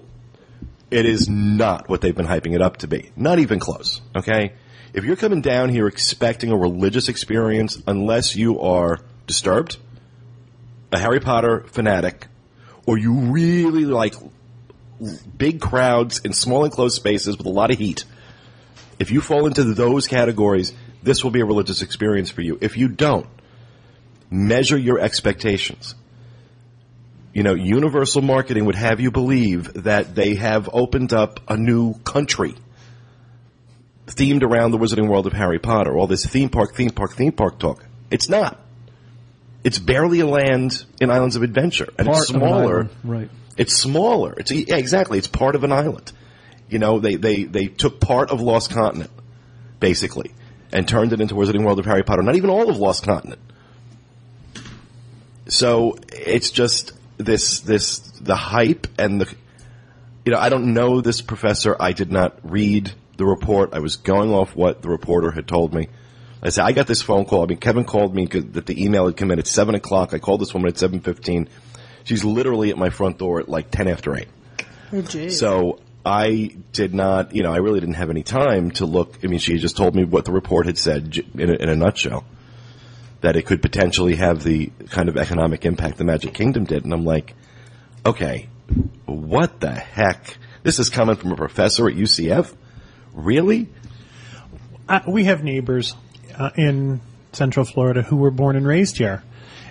[0.90, 3.12] It is not what they've been hyping it up to be.
[3.16, 4.02] Not even close.
[4.16, 4.54] Okay?
[4.94, 9.78] If you're coming down here expecting a religious experience, unless you are disturbed,
[10.92, 12.28] a Harry Potter fanatic,
[12.88, 14.16] or you really like
[15.38, 18.06] big crowds in small enclosed spaces with a lot of heat,
[19.00, 22.58] if you fall into those categories, this will be a religious experience for you.
[22.62, 23.28] If you don't,
[24.30, 25.96] measure your expectations
[27.34, 31.94] you know, Universal Marketing would have you believe that they have opened up a new
[32.00, 32.56] country
[34.08, 35.96] themed around the Wizarding World of Harry Potter.
[35.96, 37.86] All this theme park, theme park, theme park talk.
[38.10, 38.60] It's not.
[39.64, 42.76] It's barely a land in Islands of Adventure, and it's Part of smaller.
[42.76, 43.30] island, Right.
[43.58, 44.34] It's smaller.
[44.38, 45.18] It's yeah, exactly.
[45.18, 46.12] It's part of an island.
[46.70, 49.12] You know, they, they, they took part of Lost Continent,
[49.80, 50.32] basically,
[50.72, 52.22] and turned it into Wizarding World of Harry Potter.
[52.22, 53.42] Not even all of Lost Continent.
[55.48, 59.36] So it's just this, this, the hype and the,
[60.26, 61.76] you know, I don't know this professor.
[61.80, 63.74] I did not read the report.
[63.74, 65.90] I was going off what the reporter had told me.
[66.42, 67.44] I said, I got this phone call.
[67.44, 70.14] I mean, Kevin called me that the email had come in at 7 o'clock.
[70.14, 71.48] I called this woman at 7.15.
[72.06, 74.28] She's literally at my front door at like 10 after 8.
[74.94, 75.38] Oh, geez.
[75.38, 79.20] So I did not, you know, I really didn't have any time to look.
[79.24, 81.76] I mean, she just told me what the report had said in a, in a
[81.76, 82.24] nutshell.
[83.22, 86.86] That it could potentially have the kind of economic impact the Magic Kingdom did.
[86.86, 87.36] And I'm like,
[88.06, 88.48] okay,
[89.06, 90.38] what the heck?
[90.64, 92.54] This is coming from a professor at UCF?
[93.14, 93.68] Really?
[95.06, 95.96] We have neighbors
[96.38, 97.02] uh, in
[97.34, 99.24] Central Florida who were born and raised here.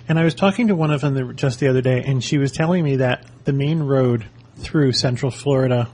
[0.07, 2.37] And I was talking to one of them the, just the other day, and she
[2.37, 4.25] was telling me that the main road
[4.57, 5.89] through Central Florida,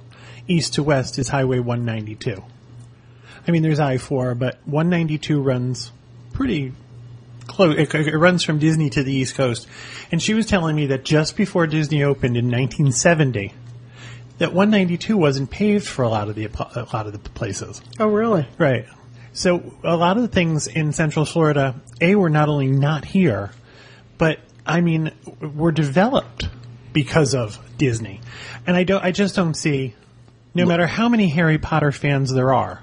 [0.48, 2.44] east to west, is Highway 192.
[3.48, 5.92] I mean, there's I-4, but 192 runs
[6.34, 6.74] pretty
[7.48, 7.78] close.
[7.78, 9.68] It, it runs from Disney to the East Coast.
[10.12, 13.54] And she was telling me that just before Disney opened in 1970,
[14.40, 17.82] that 192 wasn't paved for a lot of the a lot of the places.
[18.00, 18.48] oh, really?
[18.58, 18.86] Right.
[19.34, 23.52] So a lot of the things in Central Florida, A, were not only not here,
[24.18, 26.50] but I mean, were developed
[26.94, 28.22] because of Disney.
[28.66, 29.94] And I don't, I just don't see,
[30.56, 32.82] no matter how many Harry Potter fans there are,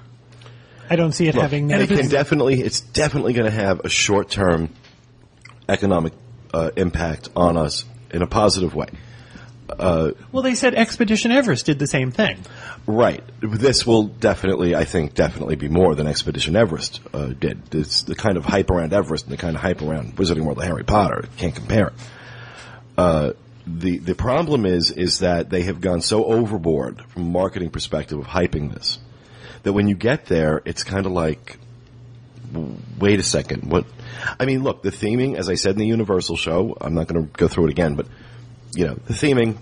[0.89, 1.99] I don't see it having it negative.
[1.99, 4.69] can definitely, it's definitely going to have a short-term
[5.67, 6.13] economic
[6.53, 8.87] uh, impact on us in a positive way.
[10.31, 12.37] well, they said Expedition Everest did the same thing.
[12.85, 13.23] Right.
[13.39, 17.73] This will definitely, I think, definitely be more than Expedition Everest uh, did.
[17.73, 20.59] It's the kind of hype around Everest and the kind of hype around Wizarding World
[20.59, 21.25] of Harry Potter.
[21.37, 21.93] Can't compare it.
[23.65, 28.19] The the problem is is that they have gone so overboard from a marketing perspective
[28.19, 28.99] of hyping this
[29.63, 31.57] that when you get there, it's kind of like,
[32.99, 33.85] wait a second, what?
[34.39, 37.25] I mean, look, the theming, as I said in the Universal show, I'm not going
[37.25, 38.07] to go through it again, but
[38.75, 39.57] you know, the theming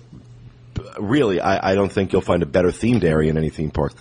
[0.99, 3.93] really, I, I don't think you'll find a better themed area in any theme park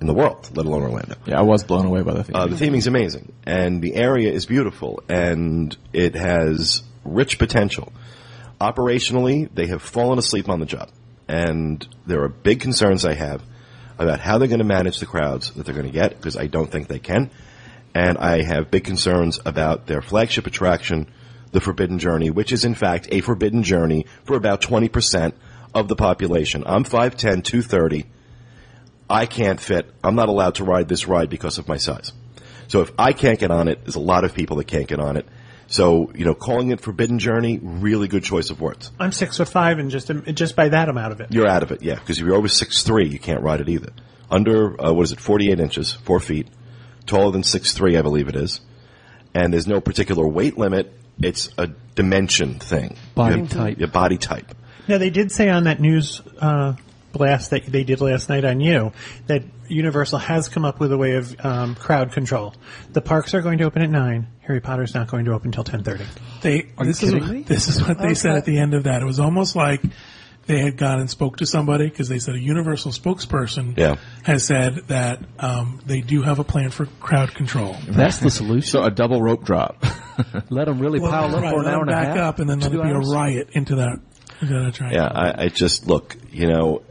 [0.00, 1.16] in the world, let alone Orlando.
[1.24, 2.36] Yeah, I was blown away by the theme.
[2.36, 7.92] Uh, the theming's amazing, and the area is beautiful, and it has rich potential.
[8.60, 10.90] Operationally, they have fallen asleep on the job,
[11.28, 13.42] and there are big concerns I have
[13.98, 16.46] about how they're going to manage the crowds that they're going to get, because I
[16.46, 17.30] don't think they can,
[17.94, 21.06] and I have big concerns about their flagship attraction,
[21.52, 25.32] the Forbidden Journey, which is in fact a forbidden journey for about 20%
[25.74, 26.64] of the population.
[26.66, 28.06] I'm 5'10", 230.
[29.08, 29.90] I can't fit.
[30.02, 32.12] I'm not allowed to ride this ride because of my size.
[32.68, 34.98] So if I can't get on it, there's a lot of people that can't get
[34.98, 35.26] on it.
[35.68, 38.92] So, you know, calling it Forbidden Journey, really good choice of words.
[39.00, 41.32] I'm six foot five, and just just by that, I'm out of it.
[41.32, 43.68] You're out of it, yeah, because if you're over six three, you can't ride it
[43.68, 43.90] either.
[44.30, 46.48] Under, uh, what is it, 48 inches, 4 feet,
[47.06, 48.60] taller than six three, I believe it is.
[49.34, 50.92] And there's no particular weight limit.
[51.20, 52.96] It's a dimension thing.
[53.14, 53.78] Body Your- type.
[53.78, 54.54] Your body type.
[54.88, 56.74] Now they did say on that news uh,
[57.16, 58.92] blast that they did last night on you
[59.26, 62.54] that Universal has come up with a way of um, crowd control.
[62.92, 64.28] The parks are going to open at nine.
[64.40, 66.04] Harry Potter's not going to open until ten thirty.
[66.42, 67.42] They Are you this is what, me?
[67.42, 69.02] this is what they said at the end of that.
[69.02, 69.82] It was almost like
[70.46, 73.96] they had gone and spoke to somebody because they said a Universal spokesperson Yeah.
[74.22, 77.74] has said that um, they do have a plan for crowd control.
[77.88, 78.62] That's the solution.
[78.68, 79.84] so a double rope drop.
[80.50, 82.04] let them really pile up right, for an hour and a half.
[82.14, 83.10] back up and then let two it be hours.
[83.10, 83.98] a riot into that.
[84.40, 85.00] Into that attraction.
[85.00, 86.14] Yeah, I, I just look.
[86.30, 86.82] You know,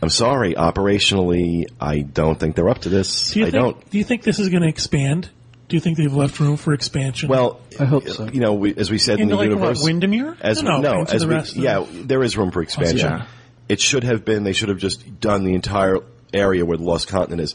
[0.00, 0.54] I'm sorry.
[0.54, 3.32] Operationally, I don't think they're up to this.
[3.32, 3.90] Do you I think, don't.
[3.90, 5.30] Do you think this is going to expand?
[5.68, 7.28] Do you think they've left room for expansion?
[7.28, 8.26] Well, I hope so.
[8.26, 10.36] You know, we, as we said in the like universe, what, Windermere?
[10.40, 13.10] as No, no, into as the we, rest of- yeah, there is room for expansion.
[13.10, 13.26] Yeah.
[13.68, 14.44] It should have been.
[14.44, 15.98] They should have just done the entire
[16.32, 17.54] area where the Lost Continent is.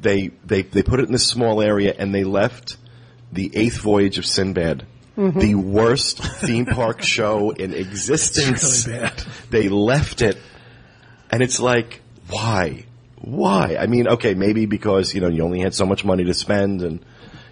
[0.00, 2.76] They they they put it in this small area and they left
[3.32, 4.86] the Eighth Voyage of Sinbad.
[5.16, 5.38] Mm-hmm.
[5.38, 8.86] The worst theme park show in existence.
[8.88, 9.24] really bad.
[9.50, 10.38] They left it,
[11.32, 12.84] and it's like, why?
[13.16, 13.76] Why?
[13.80, 16.82] I mean, okay, maybe because you know you only had so much money to spend,
[16.82, 17.04] and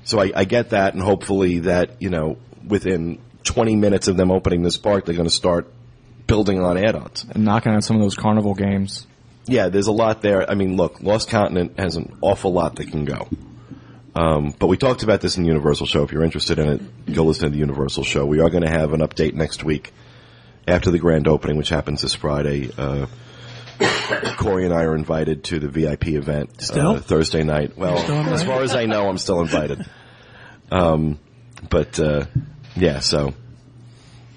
[0.05, 4.31] so I, I get that, and hopefully that you know within 20 minutes of them
[4.31, 5.73] opening this park, they're going to start
[6.27, 7.25] building on add-ons.
[7.31, 9.07] and knocking out some of those carnival games.
[9.47, 10.49] Yeah, there's a lot there.
[10.49, 13.29] I mean, look, Lost Continent has an awful lot that can go.
[14.15, 16.03] Um, but we talked about this in the Universal show.
[16.03, 18.27] If you're interested in it, go listen to the Universal show.
[18.27, 19.93] We are going to have an update next week
[20.69, 22.71] after the grand opening, which happens this Friday.
[22.77, 23.07] Uh,
[24.39, 26.97] Corey and I are invited to the VIP event Still?
[26.97, 27.77] uh, Thursday night.
[27.77, 29.87] Well, Still as far as I know, I'm still invited.
[30.73, 31.19] Um,
[31.69, 32.27] but uh,
[32.77, 33.35] yeah, so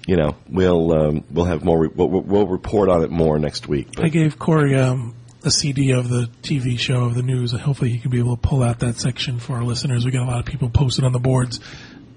[0.06, 1.78] you know, we'll um, we'll have more.
[1.78, 3.88] Re- we'll, we'll report on it more next week.
[3.98, 7.52] I gave Corey um, a CD of the TV show of the news.
[7.52, 10.04] Hopefully, he can be able to pull out that section for our listeners.
[10.04, 11.60] We got a lot of people posted on the boards.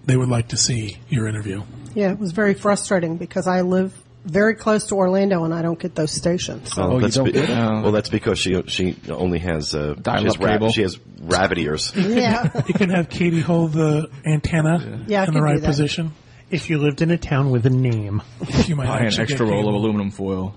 [0.05, 1.63] They would like to see your interview.
[1.93, 3.93] Yeah, it was very frustrating because I live
[4.27, 6.73] very close to Orlando and I don't get those stations.
[6.77, 7.53] Oh, you that's don't be- get it?
[7.55, 10.71] well, that's because she she only has uh, she Dial-up has, rab- cable.
[10.71, 11.91] she has rabbit ears.
[11.95, 12.49] Yeah.
[12.67, 16.13] You can have Katie hold the antenna Yeah, in could the right position.
[16.49, 18.21] If you lived in a town with a name,
[18.65, 20.55] You might Buy an extra get roll of aluminum foil.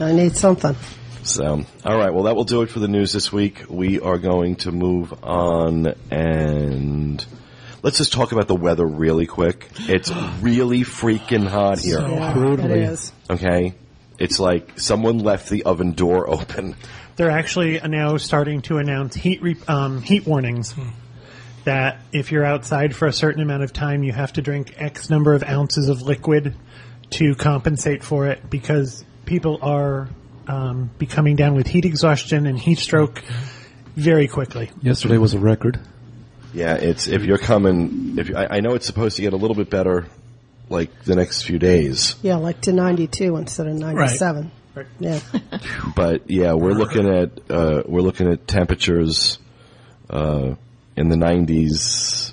[0.00, 0.76] I need something.
[1.24, 2.12] So, all right.
[2.12, 3.64] Well, that will do it for the news this week.
[3.68, 7.24] We are going to move on and
[7.82, 9.68] let's just talk about the weather really quick.
[9.80, 10.10] It's
[10.40, 12.00] really freaking hot here.
[12.00, 13.12] Yeah, it is.
[13.30, 13.74] Okay.
[14.18, 16.74] It's like someone left the oven door open.
[17.16, 20.74] they're actually now starting to announce heat re- um, heat warnings.
[21.64, 25.10] That if you're outside for a certain amount of time, you have to drink X
[25.10, 26.54] number of ounces of liquid
[27.10, 30.08] to compensate for it because people are
[30.46, 33.22] um, becoming down with heat exhaustion and heat stroke
[33.96, 34.70] very quickly.
[34.80, 35.78] Yesterday was a record.
[36.58, 38.18] Yeah, it's if you're coming.
[38.18, 40.06] If I, I know it's supposed to get a little bit better,
[40.68, 42.16] like the next few days.
[42.22, 44.50] Yeah, like to 92 instead of 97.
[44.74, 44.86] Right.
[44.98, 45.20] Yeah.
[45.96, 49.38] But yeah, we're looking at uh, we're looking at temperatures
[50.10, 50.54] uh,
[50.96, 52.32] in the 90s,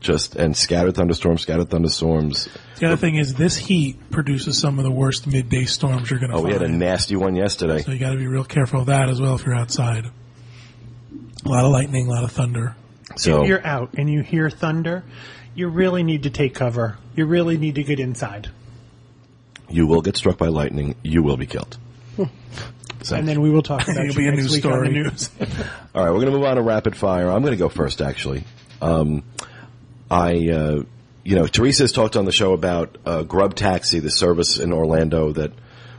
[0.00, 2.48] just and scattered thunderstorms, scattered thunderstorms.
[2.78, 6.30] The other thing is this heat produces some of the worst midday storms you're going
[6.30, 6.48] to Oh, find.
[6.48, 7.82] we had a nasty one yesterday.
[7.82, 10.06] so you got to be real careful of that as well if you're outside.
[11.44, 12.74] A lot of lightning, a lot of thunder.
[13.16, 15.02] So If you're out and you hear thunder,
[15.54, 16.98] you really need to take cover.
[17.16, 18.50] You really need to get inside.
[19.70, 20.94] you will get struck by lightning.
[21.02, 21.76] You will be killed.
[23.02, 24.76] So, And then we will talk about It'll be a next news week on the
[24.76, 24.90] story.
[24.90, 25.30] news.
[25.94, 27.30] all right, we're going to move on to rapid fire.
[27.30, 28.44] I'm going to go first, actually.
[28.80, 29.24] Um,
[30.10, 30.82] I, uh,
[31.24, 34.72] you know, Teresa has talked on the show about uh, Grub Taxi, the service in
[34.72, 35.52] Orlando that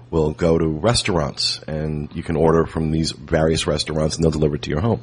[0.10, 4.56] will go to restaurants, and you can order from these various restaurants, and they'll deliver
[4.56, 5.02] it to your home.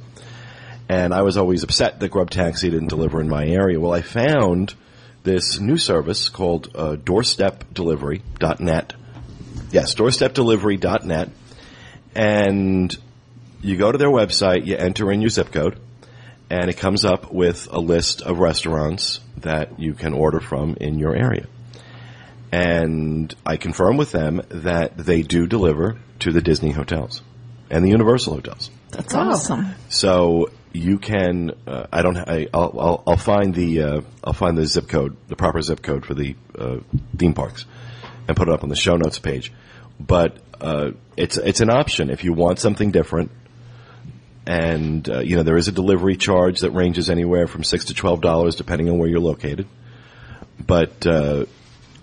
[0.88, 3.81] And I was always upset that Grub Taxi didn't deliver in my area.
[3.81, 4.75] Well, I found
[5.25, 8.92] this new service called uh, DoorstepDelivery.net.
[9.72, 11.31] Yes, DoorstepDelivery.net.
[12.14, 12.96] And
[13.61, 15.81] you go to their website, you enter in your zip code,
[16.49, 20.99] and it comes up with a list of restaurants that you can order from in
[20.99, 21.46] your area.
[22.53, 27.22] And I confirm with them that they do deliver to the Disney hotels
[27.68, 28.70] and the Universal hotels.
[28.90, 29.75] That's awesome.
[29.88, 31.52] So you can.
[31.66, 32.16] Uh, I don't.
[32.16, 33.02] I, I'll, I'll.
[33.06, 33.82] I'll find the.
[33.82, 36.78] Uh, I'll find the zip code, the proper zip code for the uh,
[37.16, 37.64] theme parks,
[38.28, 39.52] and put it up on the show notes page.
[39.98, 43.30] But uh, it's it's an option if you want something different.
[44.48, 47.94] And uh, you know there is a delivery charge that ranges anywhere from six to
[47.94, 49.66] twelve dollars depending on where you're located.
[50.64, 51.46] But uh,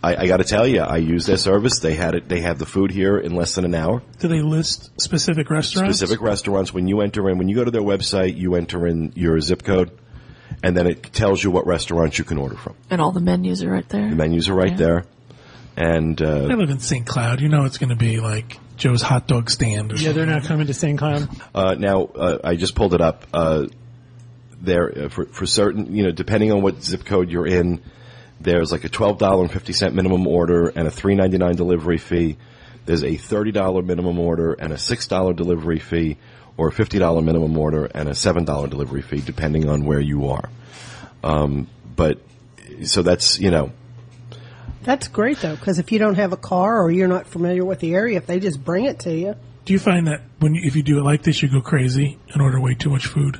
[0.03, 1.79] I, I got to tell you, I use their service.
[1.79, 2.27] They had it.
[2.27, 5.97] They have the food here in less than an hour Do they list specific restaurants?
[5.97, 6.73] specific restaurants.
[6.73, 9.63] When you enter in, when you go to their website, you enter in your zip
[9.63, 9.91] code,
[10.61, 12.75] and then it tells you what restaurants you can order from.
[12.89, 14.09] And all the menus are right there.
[14.09, 14.77] The menus are right Yeah.
[14.77, 15.05] there,
[15.77, 17.05] and I uh, live in St.
[17.07, 17.39] Cloud.
[17.39, 20.43] You know it's going to be like Joe's hot dog stand or Yeah, they're not
[20.43, 20.99] coming to St.
[20.99, 21.29] Cloud.
[21.55, 23.25] uh, now uh, I just pulled it up.
[23.33, 23.67] Uh,
[24.61, 27.81] there uh, for for certain, you know, depending on what zip code you're in,
[28.43, 31.55] there's like a twelve dollar and fifty cent minimum order and a three ninety nine
[31.55, 32.37] delivery fee.
[32.85, 36.17] There's a thirty dollar minimum order and a six dollar delivery fee,
[36.57, 40.01] or a fifty dollar minimum order and a seven dollar delivery fee, depending on where
[40.01, 40.49] you are.
[41.23, 42.19] Um, but
[42.83, 43.71] so that's you know
[44.83, 47.79] That's great though, because if you don't have a car or you're not familiar with
[47.79, 50.61] the area, if they just bring it to you, Do you find that when you,
[50.65, 53.39] if you do it like this, you go crazy and order way too much food?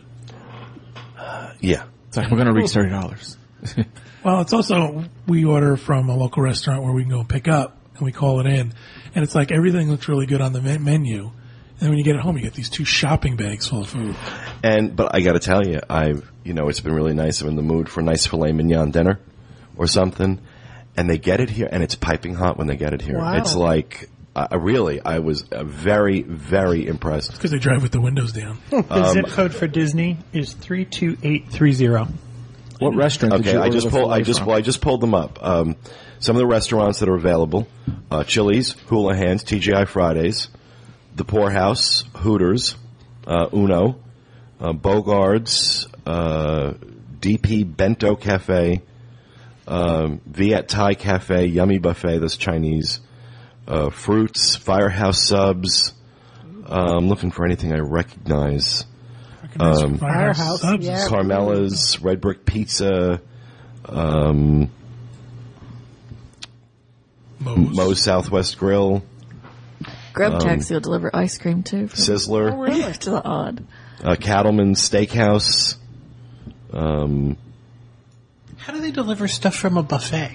[1.60, 1.84] yeah.
[2.08, 3.38] It's like we're gonna reach thirty dollars.
[4.24, 7.78] Well, it's also we order from a local restaurant where we can go pick up
[7.96, 8.74] and we call it in,
[9.14, 11.32] and it's like everything looks really good on the me- menu,
[11.82, 14.16] and when you get it home, you get these two shopping bags full of food.
[14.64, 17.42] And but I got to tell you, I've you know it's been really nice.
[17.42, 19.20] I'm in the mood for a nice filet mignon dinner
[19.76, 20.40] or something,
[20.96, 23.18] and they get it here, and it's piping hot when they get it here.
[23.18, 23.36] Wow.
[23.36, 27.34] It's like I I really, I was uh, very very impressed.
[27.34, 28.60] Because they drive with the windows down.
[28.70, 32.14] The zip code for Disney is 32830.
[32.84, 33.44] What restaurant?
[33.44, 34.12] did Okay, I just pulled.
[34.12, 34.48] I just from?
[34.50, 35.44] well, I just pulled them up.
[35.44, 35.76] Um,
[36.20, 37.68] some of the restaurants that are available:
[38.12, 40.50] uh, Chili's, Hands, TGI Fridays,
[41.16, 42.76] The Poorhouse, Hooters,
[43.28, 44.00] uh, Uno,
[44.60, 46.74] uh, Bogards, uh,
[47.20, 48.82] DP Bento Cafe,
[49.68, 52.20] um, Viet Thai Cafe, Yummy Buffet.
[52.20, 53.00] That's Chinese.
[53.66, 55.94] Uh, fruits, Firehouse Subs.
[56.70, 58.86] Uh, I'm looking for anything I recognize.
[59.60, 60.86] Um, Firehouse, subs.
[60.86, 61.08] yeah.
[61.08, 63.22] Carmela's, Red Brick Pizza,
[63.86, 64.70] um,
[67.40, 67.76] Moe's.
[67.76, 69.04] Moe's Southwest Grill.
[70.14, 71.88] Grub Taxi will deliver ice cream too.
[71.88, 72.94] From Sizzler, really?
[73.00, 73.66] to the odd.
[74.04, 75.76] uh, Cattleman's Steakhouse.
[76.72, 77.38] Um,
[78.58, 80.32] How do they deliver stuff from a buffet?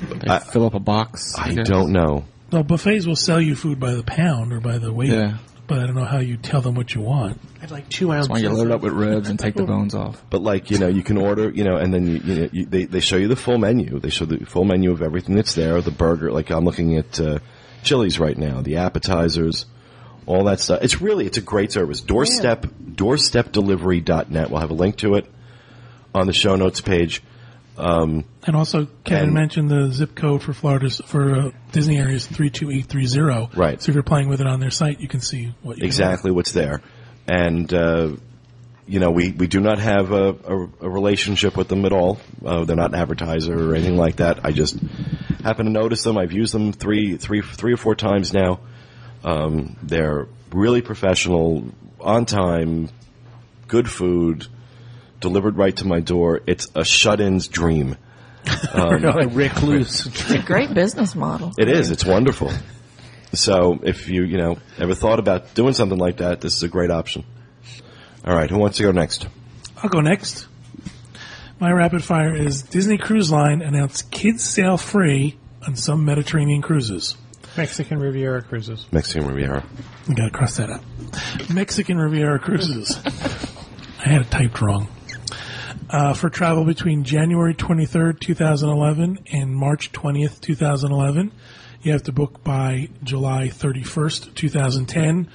[0.00, 1.34] They fill up a box.
[1.38, 1.68] I guess.
[1.68, 2.24] don't know.
[2.50, 5.38] Well, buffets will sell you food by the pound or by the weight, Yeah.
[5.72, 7.40] But I don't know how you tell them what you want.
[7.62, 8.28] I'd like two ounces.
[8.28, 10.22] That's why you load it up with ribs and take the bones off.
[10.28, 12.66] But like you know, you can order, you know, and then you, you know, you,
[12.66, 13.98] they they show you the full menu.
[13.98, 15.80] They show the full menu of everything that's there.
[15.80, 17.38] The burger, like I'm looking at uh,
[17.82, 19.64] Chili's right now, the appetizers,
[20.26, 20.80] all that stuff.
[20.82, 22.02] It's really it's a great service.
[22.02, 24.50] Doorstep doorstepdelivery.net.
[24.50, 25.26] We'll have a link to it
[26.14, 27.22] on the show notes page.
[27.76, 32.26] And also, Kevin And- mentioned the zip code for Florida's for uh, Disney area is
[32.26, 33.50] three two eight three zero.
[33.54, 33.80] Right.
[33.82, 36.52] So if you're playing with it on their site, you can see what exactly what's
[36.52, 36.82] there.
[37.26, 38.16] And, uh,
[38.86, 42.18] you know, we, we do not have a, a, a relationship with them at all.
[42.44, 44.44] Uh, they're not an advertiser or anything like that.
[44.44, 44.76] I just
[45.44, 46.18] happen to notice them.
[46.18, 48.58] I've used them three, three, three or four times now.
[49.22, 51.64] Um, they're really professional,
[52.00, 52.88] on time,
[53.68, 54.48] good food,
[55.22, 56.42] delivered right to my door.
[56.46, 57.96] It's a shut-in's dream.
[58.74, 60.06] a um, recluse.
[60.06, 61.52] It's a great business model.
[61.58, 61.90] It is.
[61.90, 62.50] It's wonderful.
[63.32, 66.68] So if you, you know, ever thought about doing something like that, this is a
[66.68, 67.24] great option.
[68.26, 68.50] All right.
[68.50, 69.26] Who wants to go next?
[69.78, 70.46] I'll go next.
[71.58, 77.16] My rapid fire is Disney Cruise Line announced kids sail free on some Mediterranean cruises.
[77.56, 78.86] Mexican Riviera cruises.
[78.90, 79.64] Mexican Riviera.
[80.08, 80.82] You gotta cross that out.
[81.52, 82.98] Mexican Riviera Cruises.
[84.04, 84.88] I had it typed wrong.
[85.92, 91.30] Uh, for travel between January 23rd, 2011 and March 20th, 2011,
[91.82, 95.28] you have to book by July 31st, 2010.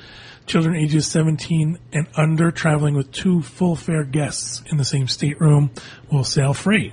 [0.48, 5.70] Children ages 17 and under traveling with two full fare guests in the same stateroom
[6.12, 6.92] will sail free.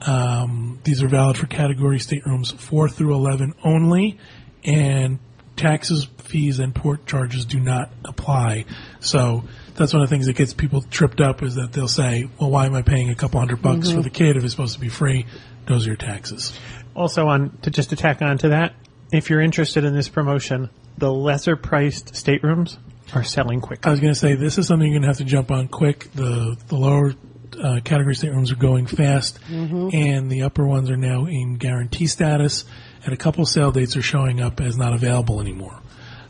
[0.00, 4.18] Um, these are valid for category staterooms 4 through 11 only,
[4.64, 5.18] and
[5.56, 8.64] taxes, fees, and port charges do not apply.
[9.00, 9.44] So
[9.78, 12.50] that's one of the things that gets people tripped up is that they'll say, well,
[12.50, 14.80] why am I paying a couple hundred bucks for the kid if it's supposed to
[14.80, 15.24] be free?
[15.66, 16.58] Those are your taxes.
[16.94, 18.74] Also, on to just to tack on to that,
[19.12, 22.78] if you're interested in this promotion, the lesser priced staterooms
[23.14, 23.86] are selling quick.
[23.86, 25.68] I was going to say this is something you're going to have to jump on
[25.68, 26.10] quick.
[26.12, 27.14] The the lower
[27.62, 32.64] uh, category staterooms are going fast, and the upper ones are now in guarantee status.
[33.04, 35.80] And a couple sale dates are showing up as not available anymore.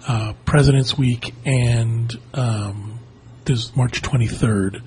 [0.06, 2.97] Uh, President's Week and um,
[3.48, 4.82] there's March 23rd,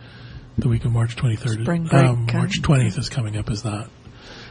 [0.57, 1.63] the week of March 23rd.
[1.63, 2.27] Spring break um.
[2.27, 3.89] March 20th is coming up as that.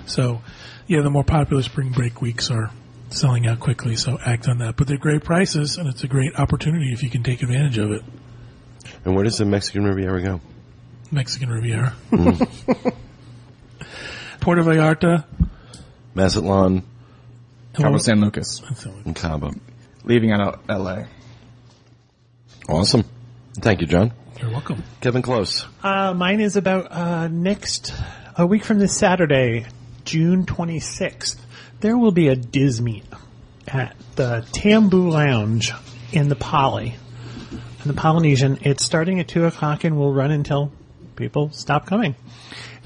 [0.06, 0.42] So,
[0.86, 2.70] yeah, the more popular spring break weeks are
[3.10, 3.94] selling out quickly.
[3.96, 4.76] So act on that.
[4.76, 7.92] But they're great prices, and it's a great opportunity if you can take advantage of
[7.92, 8.02] it.
[9.04, 10.40] And where does the Mexican Riviera go?
[11.12, 11.94] Mexican Riviera.
[14.40, 15.24] Puerto Vallarta.
[16.14, 16.82] Mazatlan
[17.74, 18.60] Cabo San Lucas,
[19.04, 19.52] and Cabo.
[20.02, 21.06] leaving out L.A.
[22.68, 23.04] Awesome.
[23.54, 24.12] Thank you, John.
[24.40, 24.82] You're welcome.
[25.00, 25.66] Kevin Klose.
[25.82, 27.92] Uh, mine is about uh, next
[28.36, 29.66] a week from this Saturday,
[30.04, 31.38] June 26th.
[31.80, 33.04] There will be a DIS meet
[33.66, 35.72] at the Tambu Lounge
[36.12, 36.94] in the Poly,
[37.50, 38.58] in the Polynesian.
[38.62, 40.72] It's starting at two o'clock and will run until
[41.16, 42.14] people stop coming.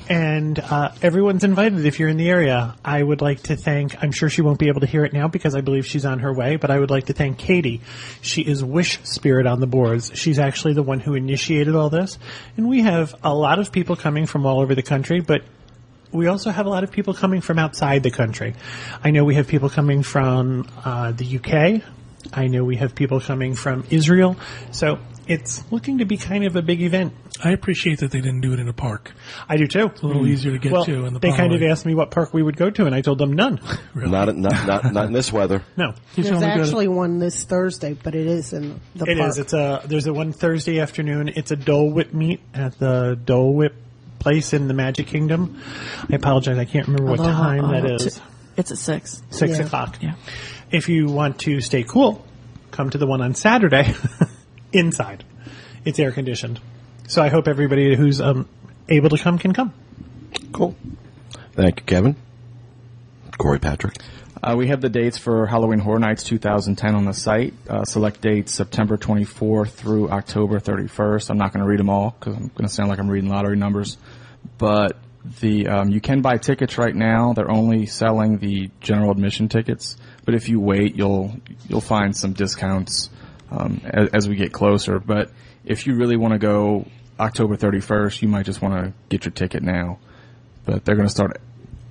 [0.09, 2.75] And uh, everyone's invited if you're in the area.
[2.85, 4.03] I would like to thank.
[4.03, 6.19] I'm sure she won't be able to hear it now because I believe she's on
[6.19, 6.57] her way.
[6.57, 7.81] But I would like to thank Katie.
[8.21, 10.11] She is Wish Spirit on the boards.
[10.15, 12.19] She's actually the one who initiated all this.
[12.57, 15.43] And we have a lot of people coming from all over the country, but
[16.13, 18.55] we also have a lot of people coming from outside the country.
[19.03, 21.83] I know we have people coming from uh, the UK.
[22.33, 24.37] I know we have people coming from Israel.
[24.71, 27.13] So it's looking to be kind of a big event.
[27.43, 29.13] I appreciate that they didn't do it in a park.
[29.49, 29.87] I do too.
[29.87, 31.95] It's a little easier to get well, to in the they kind of asked me
[31.95, 33.61] what park we would go to, and I told them none.
[33.95, 35.63] Not, not, not, not in this weather.
[35.77, 39.05] no, You There's only go to- actually one this Thursday, but it is in the
[39.07, 39.31] it park.
[39.31, 39.39] is.
[39.39, 41.29] It's a there's a one Thursday afternoon.
[41.35, 43.75] It's a Dole Whip meet at the Dole Whip
[44.19, 45.61] place in the Magic Kingdom.
[46.11, 48.15] I apologize, I can't remember what Aloha, time that uh, is.
[48.17, 48.21] t-
[48.57, 49.23] It's at six.
[49.31, 49.65] Six Yeah.
[49.67, 49.99] o'clock.
[50.01, 50.15] Yeah.
[50.71, 52.25] If you want to stay cool,
[52.71, 53.95] come to the one on Saturday
[54.75, 55.25] inside.
[55.85, 56.61] It's air conditioned.
[57.07, 58.49] So I hope everybody who's um,
[58.89, 59.73] able to come can come.
[60.53, 60.75] Cool.
[61.53, 62.17] Thank you, Kevin.
[63.39, 63.97] Corey Patrick.
[64.43, 67.55] Uh, we have the dates for Halloween Horror Nights 2010 on the site.
[67.69, 71.31] Uh, select dates September 24th through October 31st.
[71.31, 73.31] I'm not going to read them all because I'm going to sound like I'm reading
[73.31, 73.97] lottery numbers.
[74.59, 74.99] But
[75.41, 77.33] the um, you can buy tickets right now.
[77.33, 79.97] They're only selling the general admission tickets.
[80.27, 81.35] But if you wait, you'll
[81.67, 83.09] you'll find some discounts
[83.57, 84.99] um, as, as we get closer.
[84.99, 85.31] But
[85.65, 86.87] if you really want to go
[87.19, 89.99] October 31st, you might just want to get your ticket now.
[90.65, 91.41] But they're going to start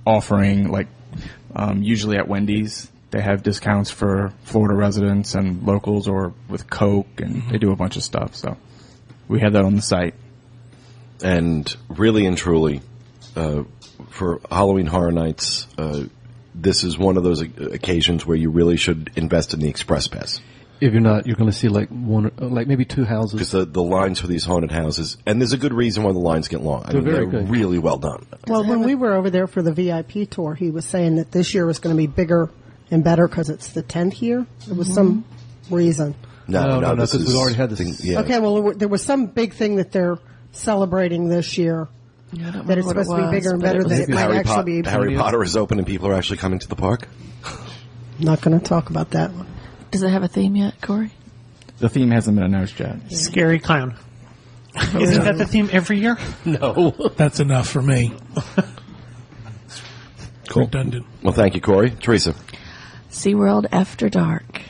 [0.06, 0.88] offering like
[1.54, 7.20] um, usually at Wendy's They have discounts for Florida residents and locals, or with Coke,
[7.20, 8.34] and they do a bunch of stuff.
[8.34, 8.56] So
[9.28, 10.14] we have that on the site.
[11.22, 12.82] And really and truly,
[13.36, 13.62] uh,
[14.10, 16.04] for Halloween Horror Nights, uh,
[16.54, 20.40] this is one of those occasions where you really should invest in the Express Pass.
[20.80, 23.32] If you're not, you're going to see like one, uh, like maybe two houses.
[23.32, 23.66] Because houses.
[23.66, 26.48] the, the lines for these haunted houses, and there's a good reason why the lines
[26.48, 26.82] get long.
[26.84, 27.50] I They're mean, very they're good.
[27.50, 28.26] really well done.
[28.48, 31.54] Well, when we were over there for the VIP tour, he was saying that this
[31.54, 32.50] year was going to be bigger
[32.90, 34.46] and better because it's the 10th year.
[34.66, 35.24] There was some
[35.70, 36.14] reason.
[36.48, 38.20] No, No, no, no, no, this 'cause is we've already had this- thing- yeah.
[38.20, 40.18] Okay, well, there was some big thing that they're
[40.52, 41.88] celebrating this year.
[42.32, 43.82] Yeah, I don't That it's remember supposed what to it be bigger and was, better
[43.84, 44.82] than was- it might Harry, actually Pot- be.
[44.90, 47.08] Harry Potter is open and people are actually coming to the park.
[48.18, 49.46] Not going to talk about that one.
[49.94, 51.12] Does it have a theme yet, Corey?
[51.78, 53.12] The theme hasn't been announced yet.
[53.12, 53.96] Scary clown.
[54.76, 56.18] Oh, Isn't that the theme every year?
[56.44, 56.90] No.
[57.16, 58.12] That's enough for me.
[60.48, 60.64] Cool.
[60.64, 61.06] Redundant.
[61.22, 61.90] Well, thank you, Corey.
[61.90, 62.34] Teresa,
[63.10, 64.62] SeaWorld After Dark.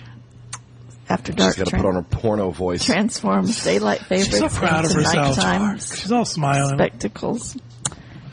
[1.09, 1.55] After Dark.
[1.55, 2.85] She's got to tran- put on her porno voice.
[2.85, 5.37] transforms daylight favorites She's so proud of into herself.
[5.39, 6.77] nighttime She's all smiling.
[6.77, 7.57] spectacles.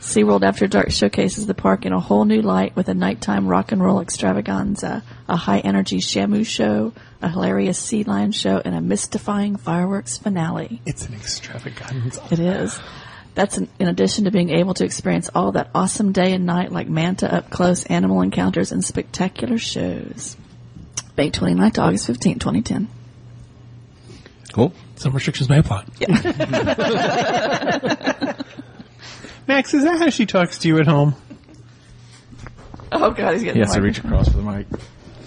[0.02, 3.70] SeaWorld After Dark showcases the park in a whole new light with a nighttime rock
[3.70, 6.92] and roll extravaganza, a high energy Shamu show,
[7.22, 10.82] a hilarious sea lion show, and a mystifying fireworks finale.
[10.84, 12.20] It's an extravaganza.
[12.32, 12.80] It is.
[13.36, 16.72] That's in, in addition to being able to experience all that awesome day and night
[16.72, 20.36] like manta up close animal encounters and spectacular shows.
[21.16, 22.88] May 29th to August 15th, 2010.
[24.52, 24.72] Cool.
[24.96, 25.84] Some restrictions may apply.
[29.46, 31.14] Max, is that how she talks to you at home?
[32.90, 34.66] Oh god, he's getting He has to reach across for the mic.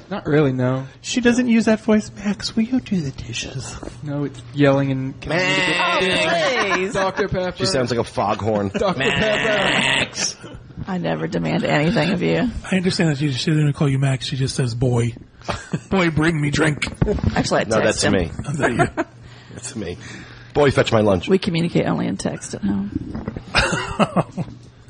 [0.10, 0.86] Not really, no.
[1.02, 2.12] She doesn't use that voice.
[2.14, 3.76] Max, will you do the dishes?
[4.04, 6.94] No, it's yelling and can Oh, please.
[6.94, 7.28] Dr.
[7.28, 7.58] Pepper.
[7.58, 8.70] She sounds like a foghorn.
[8.70, 9.00] Dr.
[9.00, 10.56] Pepper.
[10.88, 12.48] I never demand anything of you.
[12.72, 14.26] I understand that she, she didn't call you Max.
[14.28, 15.14] She just says boy.
[15.90, 16.86] boy, bring me drink.
[17.36, 18.14] Actually, I No, that's him.
[18.14, 18.32] me.
[18.46, 18.88] Oh, there you.
[19.54, 19.98] That's me.
[20.56, 21.28] Boy, fetch my lunch.
[21.28, 22.90] We communicate only in text at home.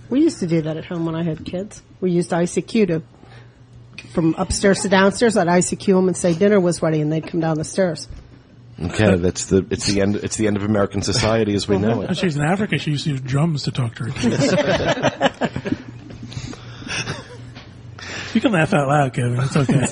[0.09, 1.81] We used to do that at home when I had kids.
[1.99, 3.01] We used ICQ to,
[4.13, 7.39] from upstairs to downstairs, I'd ICQ them and say dinner was ready and they'd come
[7.39, 8.07] down the stairs.
[8.79, 11.97] Okay, that's the it's the end it's the end of American society as we know
[11.99, 12.17] When it.
[12.17, 14.51] she was in Africa, she used to use drums to talk to her kids.
[18.35, 19.39] you can laugh out loud, Kevin.
[19.39, 19.79] It's okay.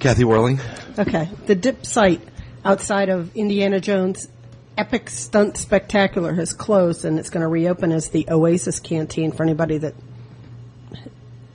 [0.00, 0.60] Kathy Werling.
[0.98, 1.30] Okay.
[1.46, 2.20] The dip site
[2.66, 4.28] outside of Indiana Jones
[4.78, 9.42] Epic Stunt Spectacular has closed and it's going to reopen as the Oasis Canteen for
[9.42, 9.94] anybody that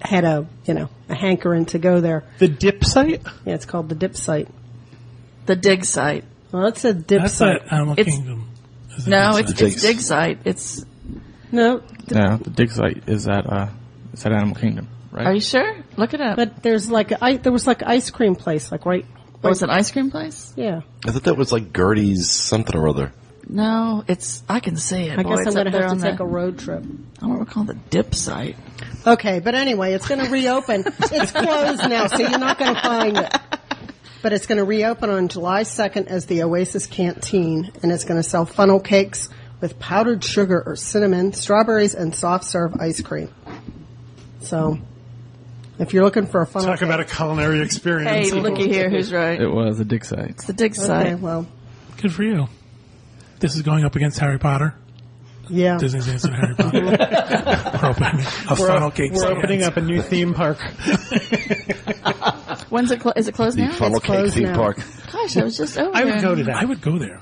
[0.01, 2.23] had a, you know, a hankering to go there.
[2.39, 3.21] The dip site?
[3.45, 4.47] Yeah, it's called the dip site.
[5.45, 6.23] The dig site.
[6.51, 7.21] Well, it's a dip Site.
[7.21, 7.63] That's site.
[7.65, 8.47] that Animal It's- Kingdom.
[8.97, 9.67] is No, that it's, side.
[9.67, 10.39] it's dig site.
[10.45, 10.85] It's.
[11.51, 13.67] No, No, the dig site is at uh,
[14.13, 15.27] it's at Animal Kingdom, right?
[15.27, 15.75] Are you sure?
[15.97, 16.35] Look it up.
[16.37, 19.05] but there's like a, I, there was like ice cream place, like right.
[19.43, 20.53] Oh, it's an ice cream place.
[20.55, 23.11] Yeah, I thought that was like Gertie's something or other.
[23.47, 24.43] No, it's.
[24.47, 25.19] I can see it.
[25.19, 26.59] I Boy, guess it's I'm going up to there have to take the, a road
[26.59, 26.83] trip.
[26.83, 28.55] I don't know what we call the dip site.
[29.05, 30.83] Okay, but anyway, it's going to reopen.
[30.99, 33.35] it's closed now, so you're not going to find it.
[34.21, 38.21] But it's going to reopen on July 2nd as the Oasis Canteen, and it's going
[38.21, 39.29] to sell funnel cakes
[39.59, 43.33] with powdered sugar or cinnamon, strawberries, and soft serve ice cream.
[44.41, 44.79] So,
[45.81, 48.29] if you're looking for a funnel Talk cake, about a culinary experience.
[48.29, 49.39] Hey, looky here, who's right?
[49.41, 50.29] It was a dig site.
[50.31, 51.19] It's the dig okay, site.
[51.19, 51.45] well,
[52.01, 52.47] Good for you.
[53.39, 54.73] This is going up against Harry Potter.
[55.49, 55.77] yeah.
[55.77, 56.81] Disney's answer to Harry Potter.
[57.81, 59.11] we're opening a We're, funnel cake.
[59.13, 60.59] we're opening up a new theme park.
[62.69, 62.99] When's it?
[63.01, 63.71] Clo- is it closed The now?
[63.73, 64.55] funnel It's cake closed theme now.
[64.55, 64.77] park.
[65.11, 66.55] Gosh, I was just over I would go to that.
[66.55, 67.21] I would go there.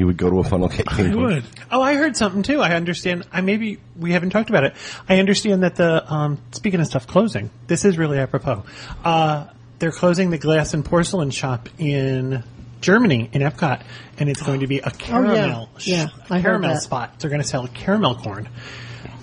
[0.00, 1.44] You would go to a funnel cake I would.
[1.70, 2.62] Oh, I heard something too.
[2.62, 3.26] I understand.
[3.30, 4.74] I maybe we haven't talked about it.
[5.10, 7.50] I understand that the um, speaking of stuff closing.
[7.66, 8.64] This is really apropos.
[9.04, 9.48] Uh,
[9.78, 12.42] they're closing the glass and porcelain shop in
[12.80, 13.82] Germany in Epcot,
[14.18, 16.80] and it's going to be a caramel, sh- Yeah, I a heard caramel that.
[16.82, 17.20] spot.
[17.20, 18.48] They're going to sell caramel corn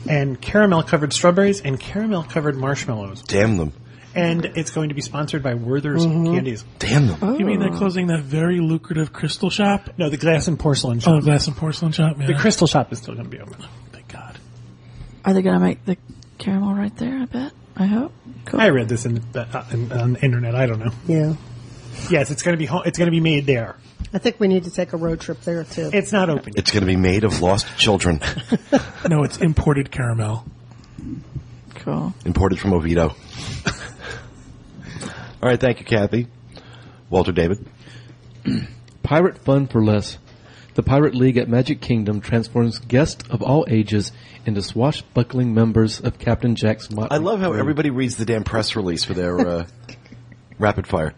[0.07, 3.73] and caramel covered strawberries and caramel covered marshmallows, Damn them.
[4.17, 6.33] And it's going to be sponsored by Werther's Mm-hmm.
[6.33, 6.65] Candies.
[6.79, 7.35] Damn them.
[7.39, 9.89] You mean they're closing that very lucrative crystal shop?
[9.97, 11.13] No, the glass and porcelain shop.
[11.15, 12.17] Oh, glass and porcelain shop.
[12.19, 12.27] Yeah.
[12.27, 13.63] the crystal shop is still going to be open.
[13.91, 14.37] Thank God.
[15.25, 15.97] Are they going to make the
[16.37, 17.19] caramel right there?
[17.19, 17.51] I bet.
[17.75, 18.11] I hope.
[18.45, 18.59] Cool.
[18.61, 20.55] I read this in the, uh, in, on the internet.
[20.55, 20.91] I don't know.
[21.07, 21.35] Yeah.
[22.09, 23.75] Yes, it's going to be ho- it's going to be made there.
[24.13, 25.89] I think we need to take a road trip there too.
[25.91, 26.53] It's not open.
[26.53, 26.59] yet.
[26.59, 28.21] It's going to be made of lost children,
[29.09, 30.45] No, it's imported caramel.
[31.75, 32.13] Cool.
[32.25, 33.15] imported from Oviedo.
[35.41, 36.27] All right, thank you, Kathy.
[37.09, 37.65] Walter David.
[39.03, 40.17] Pirate Fun for Less.
[40.73, 44.11] The Pirate League at Magic Kingdom transforms guests of all ages
[44.45, 47.59] into swashbuckling members of Captain Jack's motley I love how crew.
[47.59, 49.65] everybody reads the damn press release for their uh,
[50.59, 51.13] rapid fire.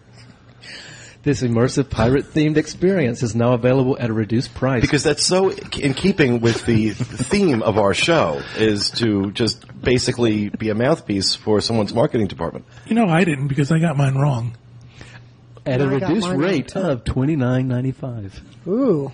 [1.22, 4.80] This immersive pirate-themed experience is now available at a reduced price.
[4.82, 10.48] Because that's so in keeping with the theme of our show is to just basically
[10.48, 12.66] be a mouthpiece for someone's marketing department.
[12.86, 14.56] You know, I didn't because I got mine wrong.
[15.66, 16.80] at a I reduced rate too.
[16.80, 18.40] of twenty nine ninety five.
[18.66, 19.12] Ooh.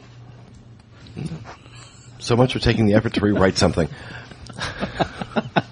[2.19, 3.89] So much for taking the effort to rewrite something.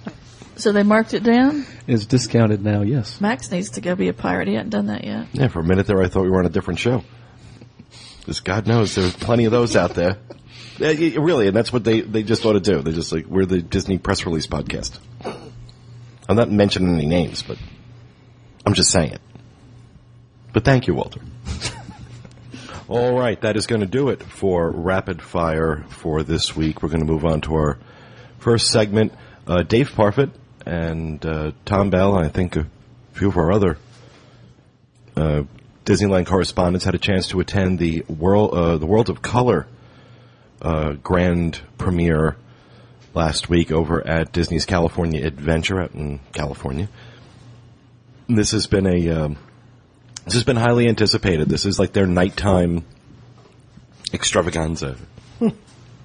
[0.56, 1.66] So they marked it down.
[1.86, 2.82] It's discounted now.
[2.82, 3.20] Yes.
[3.20, 4.48] Max needs to go be a pirate.
[4.48, 5.26] He hasn't done that yet.
[5.32, 7.02] Yeah, for a minute there I thought we were on a different show.
[8.20, 10.16] Because God knows there's plenty of those out there.
[10.78, 12.80] Yeah, y- really, and that's what they, they just ought to do.
[12.82, 14.98] They're just like, we're the Disney press release podcast.
[16.28, 17.58] I'm not mentioning any names, but
[18.64, 19.20] I'm just saying it.
[20.52, 21.20] But thank you, Walter.
[22.88, 26.82] All right, that is going to do it for rapid fire for this week.
[26.82, 27.78] We're going to move on to our
[28.38, 29.12] first segment.
[29.46, 30.30] Uh, Dave Parfitt
[30.66, 32.66] and uh, Tom Bell, and I think a
[33.12, 33.78] few of our other
[35.16, 35.42] uh,
[35.84, 39.66] Disneyland correspondents had a chance to attend the World uh, the World of Color
[40.62, 42.36] uh, grand premiere
[43.12, 46.88] last week over at Disney's California Adventure out in California.
[48.28, 49.36] This has been a um,
[50.24, 51.48] this has been highly anticipated.
[51.48, 52.84] This is like their nighttime
[54.12, 54.96] extravaganza.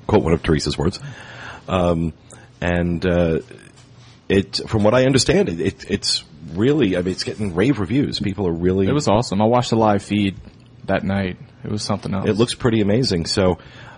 [0.08, 1.00] Quote one of Teresa's words.
[1.68, 2.14] Um,
[2.60, 3.40] and uh,
[4.30, 6.24] it, from what I understand, it, it, it's
[6.54, 8.20] really, I mean, it's getting rave reviews.
[8.20, 8.88] People are really.
[8.88, 9.42] It was awesome.
[9.42, 10.38] I watched the live feed
[10.86, 11.38] that night.
[11.64, 12.28] It was something else.
[12.28, 13.26] It looks pretty amazing.
[13.26, 13.58] So,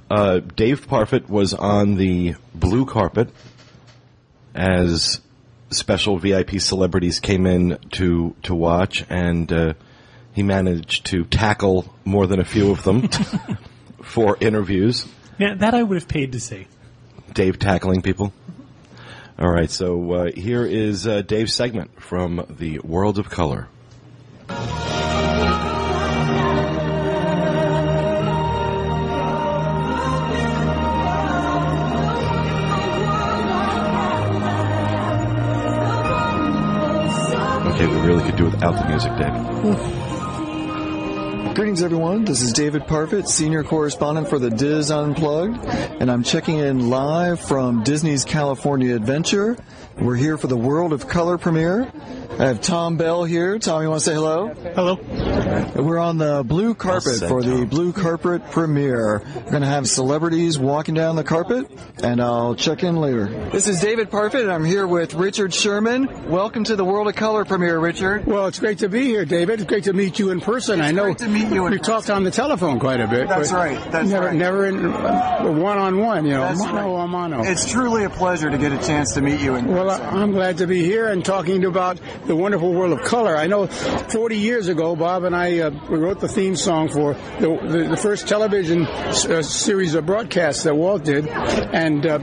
[0.09, 3.29] uh, Dave Parfitt was on the blue carpet
[4.55, 5.21] as
[5.69, 9.73] special VIP celebrities came in to to watch, and uh,
[10.33, 13.09] he managed to tackle more than a few of them
[14.01, 15.05] for interviews.
[15.37, 16.67] Yeah, that I would have paid to see.
[17.33, 18.33] Dave tackling people.
[19.41, 23.67] All right, so uh, here is uh, Dave's segment from the World of Color.
[37.67, 40.07] Okay, we really could do without the music, Dave.
[41.53, 42.23] Greetings, everyone.
[42.23, 45.57] This is David Parfitt, senior correspondent for the DIS Unplugged,
[45.99, 49.57] and I'm checking in live from Disney's California Adventure.
[49.99, 51.91] We're here for the World of Color premiere.
[52.39, 53.59] I have Tom Bell here.
[53.59, 54.47] Tom, you want to say hello?
[54.73, 54.95] Hello.
[55.75, 59.19] We're on the blue carpet said, for the blue carpet premiere.
[59.35, 61.69] We're going to have celebrities walking down the carpet,
[62.01, 63.27] and I'll check in later.
[63.51, 66.31] This is David Parfitt, and I'm here with Richard Sherman.
[66.31, 68.25] Welcome to the World of Color premiere, Richard.
[68.25, 69.59] Well, it's great to be here, David.
[69.61, 70.79] It's great to meet you in person.
[70.79, 73.07] It's I know great to meet you in we've talked on the telephone quite a
[73.07, 73.27] bit.
[73.27, 73.91] That's but right.
[73.91, 74.35] That's never, right.
[74.35, 74.91] Never in
[75.61, 76.25] one on one.
[76.25, 77.03] You know, That's mano right.
[77.03, 77.43] a mano.
[77.43, 80.17] It's truly a pleasure to get a chance to meet you in well, I- person.
[80.17, 83.35] I'm glad to be here and talking about the wonderful world of color.
[83.35, 87.13] I know 40 years ago, Bob and I uh, we wrote the theme song for
[87.39, 92.19] the, the, the first television uh, series of broadcasts that Walt did, and uh,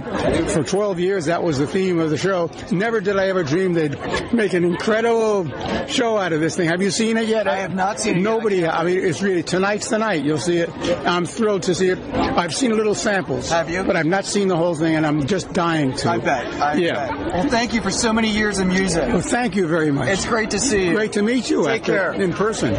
[0.49, 2.51] for 12 years that was the theme of the show.
[2.71, 3.99] Never did I ever dream they'd
[4.33, 5.47] make an incredible
[5.87, 6.69] show out of this thing.
[6.69, 7.49] Have you seen it yet?
[7.49, 8.25] I have not seen it yet.
[8.25, 8.67] Nobody.
[8.67, 10.25] I mean, it's really tonight's the night.
[10.25, 10.71] You'll see it.
[11.07, 11.99] I'm thrilled to see it.
[11.99, 13.51] I've seen little samples.
[13.51, 13.83] Have you?
[13.85, 16.11] But I've not seen the whole thing, and I'm just dying to.
[16.11, 16.47] I bet.
[16.55, 17.09] I yeah.
[17.09, 17.19] bet.
[17.35, 19.09] Well, thank you for so many years of music.
[19.09, 20.09] Well, thank you very much.
[20.09, 20.95] It's great to see you.
[20.95, 21.65] Great to meet you.
[21.65, 22.13] Take after- care.
[22.13, 22.75] In person.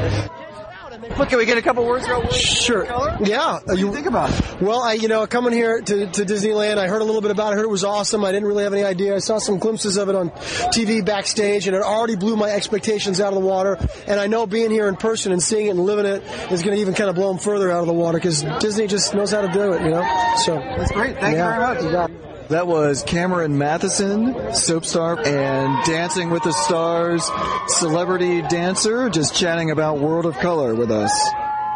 [1.17, 2.85] Look, can we get a couple words about Sure.
[2.85, 3.17] Color?
[3.23, 3.59] Yeah.
[3.63, 4.61] What do you think about it?
[4.61, 7.51] Well, I, you know, coming here to, to Disneyland, I heard a little bit about
[7.51, 7.53] it.
[7.53, 8.23] I heard it was awesome.
[8.23, 9.15] I didn't really have any idea.
[9.15, 13.19] I saw some glimpses of it on TV backstage, and it already blew my expectations
[13.19, 13.77] out of the water.
[14.07, 16.75] And I know being here in person and seeing it and living it is going
[16.75, 19.31] to even kind of blow them further out of the water because Disney just knows
[19.31, 20.33] how to do it, you know?
[20.37, 20.55] So.
[20.55, 21.17] That's great.
[21.17, 22.28] Thank yeah, you very much.
[22.49, 27.29] That was Cameron Matheson, soap star and Dancing with the Stars
[27.67, 31.11] celebrity dancer, just chatting about World of Color with us.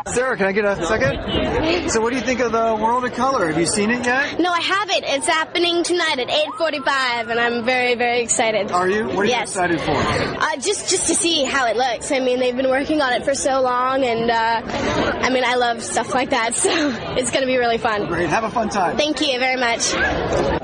[0.07, 1.91] Sarah, can I get a second?
[1.91, 3.47] So what do you think of the World of Color?
[3.47, 4.39] Have you seen it yet?
[4.39, 5.03] No, I haven't.
[5.03, 8.71] It's happening tonight at 8:45, and I'm very, very excited.
[8.71, 9.05] Are you?
[9.05, 9.91] What are you excited for?
[9.91, 12.11] Uh, just, just to see how it looks.
[12.11, 15.55] I mean, they've been working on it for so long, and uh, I mean, I
[15.55, 16.69] love stuff like that, so
[17.15, 18.07] it's going to be really fun.
[18.07, 18.29] Great.
[18.29, 18.97] Have a fun time.
[18.97, 20.61] Thank you very much.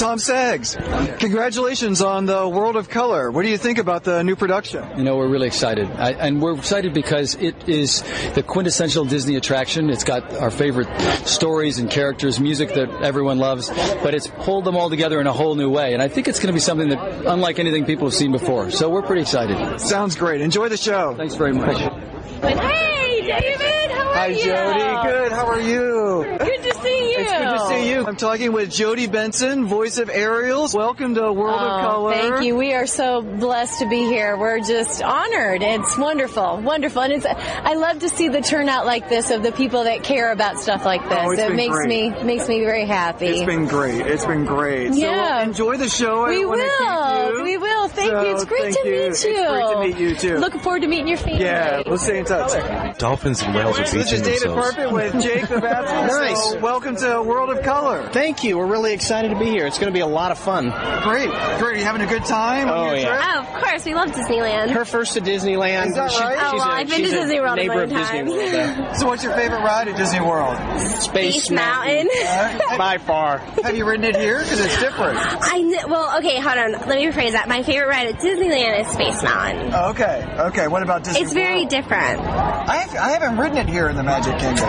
[0.00, 0.76] Tom Staggs,
[1.18, 3.30] congratulations on the World of Color.
[3.30, 4.82] What do you think about the new production?
[4.96, 5.90] You know, we're really excited.
[5.90, 8.02] I, and we're excited because it is
[8.34, 9.90] the quintessential Disney attraction.
[9.90, 10.88] It's got our favorite
[11.26, 13.68] stories and characters, music that everyone loves,
[14.02, 15.92] but it's pulled them all together in a whole new way.
[15.92, 18.70] And I think it's going to be something that, unlike anything people have seen before.
[18.70, 19.82] So we're pretty excited.
[19.82, 20.40] Sounds great.
[20.40, 21.14] Enjoy the show.
[21.14, 21.76] Thanks very much.
[21.76, 23.90] Hey, David.
[23.90, 24.44] How are Hi, you?
[24.44, 25.08] Jodi.
[25.10, 25.32] Good.
[25.32, 26.38] How are you?
[26.38, 27.18] Good to see you.
[27.18, 28.06] It's good to see you.
[28.06, 30.74] I'm talking with Jodi Benson, voice of Ariel's.
[30.74, 32.12] Welcome to World of Oh, Color.
[32.14, 32.56] Thank you.
[32.56, 34.36] We are so blessed to be here.
[34.36, 35.62] We're just honored.
[35.62, 37.26] It's wonderful, wonderful, and it's.
[37.26, 40.84] I love to see the turnout like this of the people that care about stuff
[40.84, 41.18] like this.
[41.20, 41.88] Oh, it's it been makes great.
[41.88, 43.26] me makes me very happy.
[43.26, 44.06] It's been great.
[44.06, 44.92] It's been great.
[44.94, 45.38] Yeah.
[45.42, 46.28] So enjoy the show.
[46.28, 47.26] We don't will.
[47.28, 47.42] keep you.
[47.44, 47.88] We will.
[47.88, 48.34] Thank So, you.
[48.34, 48.92] It's great thank to you.
[48.94, 49.34] meet It's you.
[49.34, 50.36] great to meet you, too.
[50.38, 51.40] Looking forward to meeting your family.
[51.44, 52.98] Yeah, we'll stay in touch.
[52.98, 54.74] Dolphins and whales are So this is David themselves.
[54.74, 56.20] Parfitt with Jake the Bachelor.
[56.20, 56.50] Nice.
[56.50, 58.10] So welcome to World of Color.
[58.12, 58.56] Thank you.
[58.56, 59.66] We're really excited to be here.
[59.66, 60.70] It's going to be a lot of fun.
[61.02, 61.28] Great.
[61.28, 61.62] Great.
[61.62, 63.08] Are you having a good time on Oh, your yeah.
[63.08, 63.20] trip?
[63.24, 63.84] Oh, of course.
[63.84, 64.70] We love Disneyland.
[64.70, 65.88] Her first to Disneyland.
[65.88, 66.38] Is that She- right?
[66.40, 68.30] Oh, she's well, a- I've been to Disney World a neighbor of Disney times.
[68.30, 68.96] World.
[68.98, 70.56] So what's your favorite ride at Disney World?
[70.78, 72.08] Space, Space Mountain.
[72.78, 73.38] By far.
[73.64, 74.38] Have you ridden it here?
[74.38, 75.18] Because it's different.
[75.18, 76.72] I kn- well, okay, hold on.
[76.72, 77.48] Let me rephrase that.
[77.48, 79.72] My favorite ride at Disneyland is Space Mountain.
[79.74, 80.24] Oh, Okay.
[80.38, 80.68] Okay.
[80.68, 82.20] What about Disney It's very different.
[82.20, 84.68] I, have, I haven't ridden it here in the Magic Kingdom.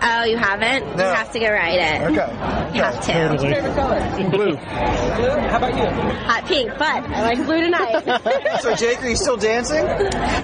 [0.00, 0.84] Oh, you haven't?
[0.96, 1.08] No.
[1.08, 2.02] You have to go ride it.
[2.10, 2.74] Okay.
[2.76, 3.12] You have to.
[3.12, 3.54] Totally.
[3.54, 4.30] Favorite color?
[4.30, 4.56] Blue.
[4.56, 6.18] How about you?
[6.26, 8.04] Hot pink, but I like blue tonight.
[8.62, 9.86] So Jake, are you still dancing?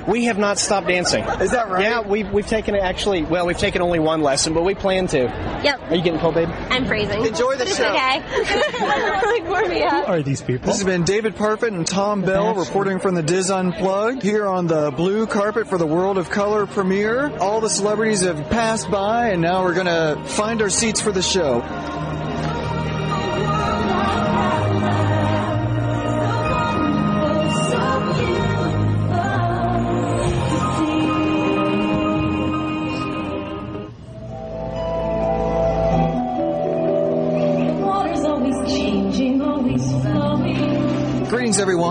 [0.07, 1.25] We have not stopped dancing.
[1.25, 1.83] Is that right?
[1.83, 5.19] Yeah, we've, we've taken actually, well, we've taken only one lesson, but we plan to.
[5.65, 5.81] yep.
[5.91, 6.49] Are you getting cold, babe?
[6.71, 7.25] I'm freezing.
[7.25, 7.91] Enjoy the show.
[7.91, 8.21] okay.
[9.41, 10.09] like, warm me up.
[10.09, 10.67] Are these people?
[10.67, 14.67] This has been David Parfitt and Tom Bell reporting from the DIS Unplugged here on
[14.67, 17.37] the blue carpet for the World of Color premiere.
[17.39, 21.13] All the celebrities have passed by, and now we're going to find our seats for
[21.13, 22.04] the show.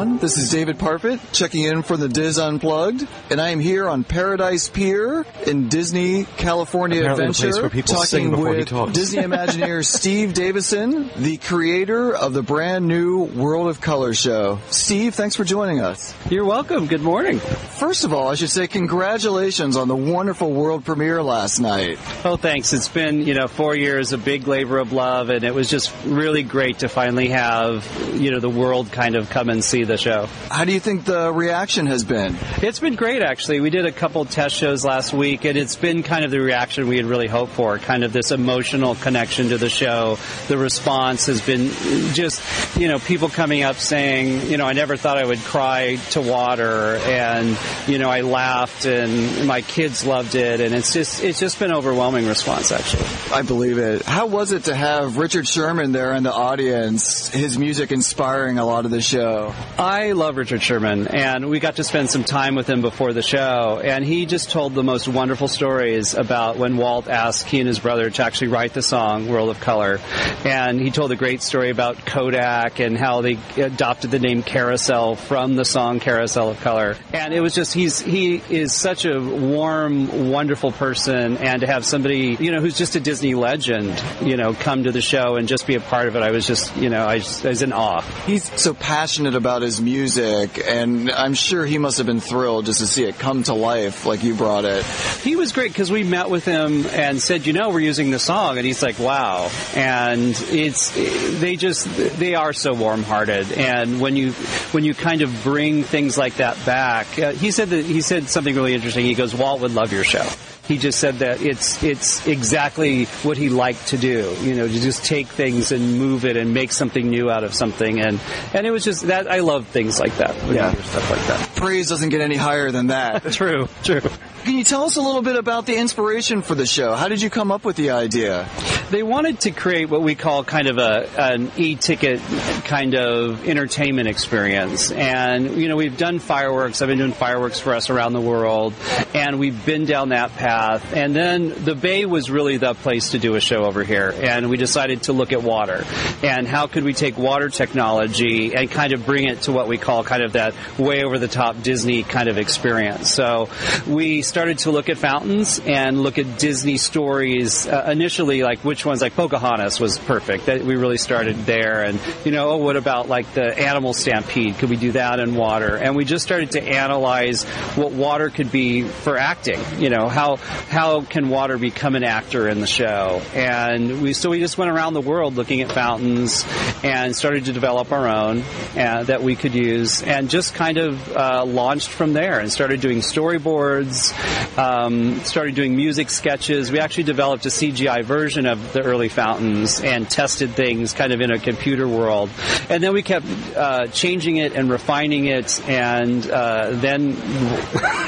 [0.04, 0.22] Everyone.
[0.22, 4.04] This is David Parfitt checking in from the DIS Unplugged, and I am here on
[4.04, 8.68] Paradise Pier in Disney California Apparently Adventure, place where people talking sing before he with
[8.68, 8.92] talks.
[8.94, 14.60] Disney Imagineer Steve Davison, the creator of the brand new World of Color show.
[14.70, 16.14] Steve, thanks for joining us.
[16.30, 16.88] You're welcome.
[16.88, 17.40] Good morning.
[17.40, 21.98] First of all, I should say congratulations on the wonderful world premiere last night.
[22.26, 22.74] Oh, thanks.
[22.74, 25.94] It's been, you know, four years, a big labor of love, and it was just
[26.06, 27.86] really great to finally have,
[28.16, 30.28] you know, the world kind of come and see the show.
[30.50, 32.36] How do you think the reaction has been?
[32.62, 33.60] It's been great, actually.
[33.60, 36.88] We did a couple test shows last week, and it's been kind of the reaction
[36.88, 40.18] we had really hoped for, kind of this emotional connection to the show.
[40.48, 41.70] The response has been
[42.14, 45.98] just, you know, people coming up saying, you know, I never thought I would cry
[46.12, 51.24] to water, and, you know, I laughed, and my kids loved it, and it's just,
[51.24, 53.06] it's just been overwhelming response, actually.
[53.34, 54.04] I believe it.
[54.04, 58.66] How was it to have Richard Sherman there in the audience, his music inspiring a
[58.66, 59.54] lot of the show?
[59.84, 63.22] I love Richard Sherman, and we got to spend some time with him before the
[63.22, 67.68] show, and he just told the most wonderful stories about when Walt asked he and
[67.68, 70.00] his brother to actually write the song World of Color,
[70.46, 75.18] and he told a great story about Kodak and how they adopted the name Carousel
[75.18, 79.20] from the song Carousel of Color, and it was just he's he is such a
[79.20, 84.38] warm, wonderful person, and to have somebody you know who's just a Disney legend, you
[84.38, 86.74] know, come to the show and just be a part of it, I was just
[86.78, 88.00] you know I, just, I was in awe.
[88.26, 92.80] He's so passionate about his music, and I'm sure he must have been thrilled just
[92.80, 94.86] to see it come to life like you brought it.
[95.24, 98.20] He was great because we met with him and said, you know, we're using the
[98.20, 99.50] song, and he's like, wow.
[99.76, 100.92] And it's
[101.40, 101.88] they just
[102.20, 104.32] they are so warm-hearted, and when you
[104.72, 108.30] when you kind of bring things like that back, uh, he said that he said
[108.30, 109.06] something really interesting.
[109.06, 110.28] He goes, Walt would love your show.
[110.66, 114.74] He just said that it's it's exactly what he liked to do, you know, to
[114.74, 118.18] just take things and move it and make something new out of something, and
[118.54, 120.70] and it was just that I love things like that, when Yeah.
[120.70, 121.56] you hear stuff like that.
[121.58, 123.24] Praise doesn't get any higher than that.
[123.34, 124.00] true, true.
[124.44, 126.96] Can you tell us a little bit about the inspiration for the show?
[126.96, 128.50] How did you come up with the idea?
[128.90, 132.20] They wanted to create what we call kind of a an e-ticket
[132.66, 134.92] kind of entertainment experience.
[134.92, 136.82] And you know, we've done fireworks.
[136.82, 138.74] I've been doing fireworks for us around the world,
[139.14, 140.94] and we've been down that path.
[140.94, 144.50] And then the Bay was really the place to do a show over here, and
[144.50, 145.86] we decided to look at water
[146.22, 149.78] and how could we take water technology and kind of bring it to what we
[149.78, 153.10] call kind of that way over the top Disney kind of experience.
[153.14, 153.50] So
[153.88, 158.84] we started to look at fountains and look at Disney stories uh, initially, like which
[158.84, 160.48] ones like Pocahontas was perfect.
[160.48, 164.58] That we really started there, and you know, oh, what about like the animal stampede?
[164.58, 165.76] Could we do that in water?
[165.78, 167.44] And we just started to analyze
[167.76, 169.60] what water could be for acting.
[169.78, 173.22] You know, how how can water become an actor in the show?
[173.36, 176.44] And we so we just went around the world looking at fountains
[176.84, 178.42] and started to develop our own
[178.76, 182.82] uh, that we could use, and just kind of uh, launched from there and started
[182.82, 184.12] doing storyboards,
[184.58, 186.72] um, started doing music sketches.
[186.72, 191.22] We actually developed a CGI version of the early fountains and tested things kind of
[191.22, 192.30] in a computer world,
[192.70, 197.16] and then we kept uh, changing it and refining it, and uh, then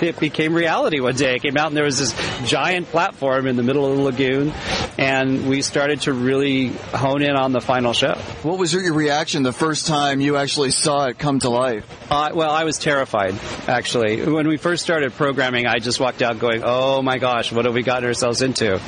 [0.02, 1.36] it became reality one day.
[1.36, 4.54] It came out and there was this giant platform in the middle of the lagoon,
[4.98, 8.16] and we started to really hone in on the final show.
[8.44, 11.86] What was your reaction the first time you actually saw it come to life?
[12.10, 13.36] Uh, well, I was terrified,
[13.68, 14.24] actually.
[14.26, 17.74] When we first started programming, I just walked out going, oh my gosh, what have
[17.74, 18.80] we gotten ourselves into?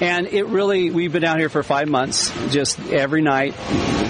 [0.00, 3.54] And it really, we've been out here for five months, just every night.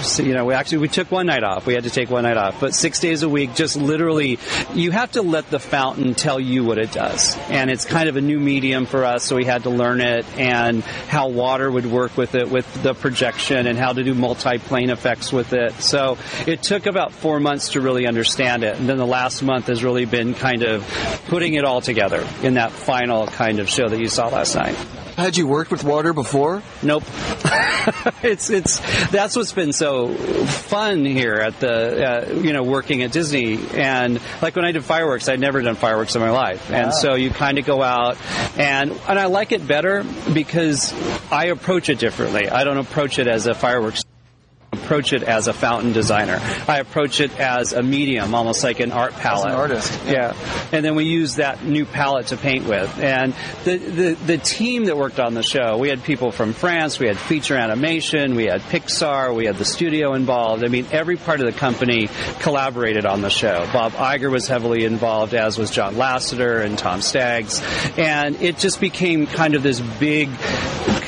[0.01, 1.67] So, you know, we actually, we took one night off.
[1.67, 4.39] We had to take one night off, but six days a week, just literally,
[4.73, 7.37] you have to let the fountain tell you what it does.
[7.49, 10.25] And it's kind of a new medium for us, so we had to learn it
[10.37, 14.89] and how water would work with it, with the projection and how to do multi-plane
[14.89, 15.73] effects with it.
[15.81, 18.77] So it took about four months to really understand it.
[18.79, 20.87] And then the last month has really been kind of
[21.27, 24.75] putting it all together in that final kind of show that you saw last night.
[25.17, 26.63] Had you worked with water before?
[26.81, 27.03] Nope.
[28.23, 28.79] it's it's
[29.09, 34.21] that's what's been so fun here at the uh, you know working at Disney and
[34.41, 36.91] like when I did fireworks I'd never done fireworks in my life and Wow.
[36.91, 38.17] so you kind of go out
[38.57, 40.93] and and I like it better because
[41.31, 42.49] I approach it differently.
[42.49, 44.03] I don't approach it as a fireworks
[44.89, 46.39] approach it as a fountain designer.
[46.67, 49.51] I approach it as a medium, almost like an art palette.
[49.51, 50.33] an artist, yeah.
[50.71, 52.97] And then we use that new palette to paint with.
[52.97, 53.35] And
[53.65, 57.05] the, the the team that worked on the show, we had people from France, we
[57.05, 60.63] had feature animation, we had Pixar, we had the studio involved.
[60.63, 62.09] I mean, every part of the company
[62.39, 63.69] collaborated on the show.
[63.71, 67.61] Bob Iger was heavily involved, as was John Lasseter and Tom Staggs,
[67.95, 70.29] and it just became kind of this big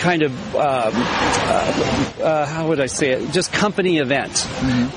[0.02, 3.32] kind of um, uh, uh, how would I say it?
[3.32, 4.48] Just company event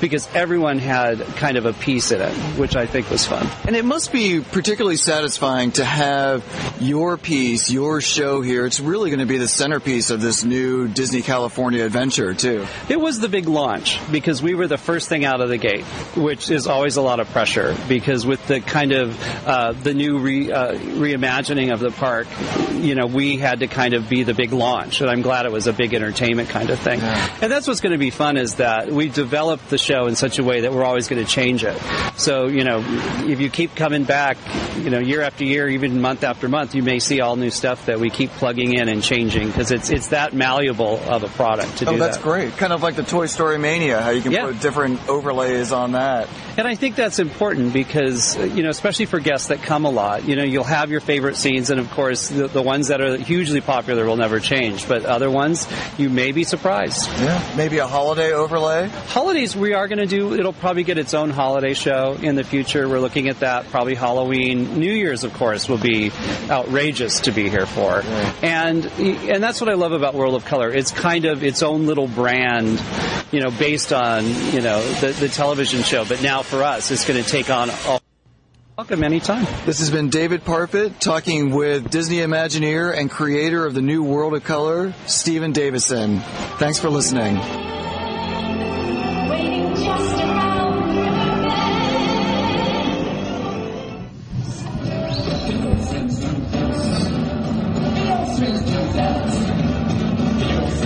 [0.01, 3.47] because everyone had kind of a piece in it, which I think was fun.
[3.67, 6.43] And it must be particularly satisfying to have
[6.79, 8.65] your piece, your show here.
[8.65, 12.65] It's really going to be the centerpiece of this new Disney California adventure, too.
[12.89, 15.85] It was the big launch because we were the first thing out of the gate,
[16.15, 20.19] which is always a lot of pressure because with the kind of uh, the new
[20.19, 22.27] re, uh, reimagining of the park,
[22.73, 25.51] you know, we had to kind of be the big launch, and I'm glad it
[25.51, 27.01] was a big entertainment kind of thing.
[27.01, 30.39] And that's what's going to be fun is that we developed the show in such
[30.39, 31.77] a way that we're always going to change it.
[32.17, 32.83] So you know,
[33.27, 34.37] if you keep coming back,
[34.77, 37.85] you know, year after year, even month after month, you may see all new stuff
[37.87, 41.77] that we keep plugging in and changing because it's it's that malleable of a product
[41.77, 42.23] to oh, do that's that.
[42.23, 42.55] great.
[42.57, 44.45] Kind of like the Toy Story Mania, how you can Yeah.
[44.45, 46.27] put different overlays on that.
[46.57, 50.23] And I think that's important because, you know, especially for guests that come a lot,
[50.25, 53.17] you know, you'll have your favorite scenes and of course the, the ones that are
[53.17, 55.67] hugely popular will never change, but other ones
[55.97, 57.07] you may be surprised.
[57.19, 57.53] Yeah.
[57.57, 58.87] Maybe a holiday overlay?
[58.87, 62.43] Holidays we are going to do, it'll probably get its own holiday show in the
[62.43, 62.87] future.
[62.87, 64.79] We're looking at that, probably Halloween.
[64.79, 66.11] New Year's, of course, will be
[66.49, 68.01] outrageous to be here for.
[68.41, 70.71] And, and that's what I love about World of Color.
[70.71, 72.81] It's kind of its own little brand,
[73.31, 76.05] you know, based on, you know, the, the television show.
[76.05, 77.99] But now for us, it's going to take on a
[78.77, 79.45] Welcome anytime.
[79.65, 84.33] This has been David Parfitt talking with Disney Imagineer and creator of the new World
[84.33, 86.19] of Color, Stephen Davison.
[86.59, 87.37] Thanks for listening.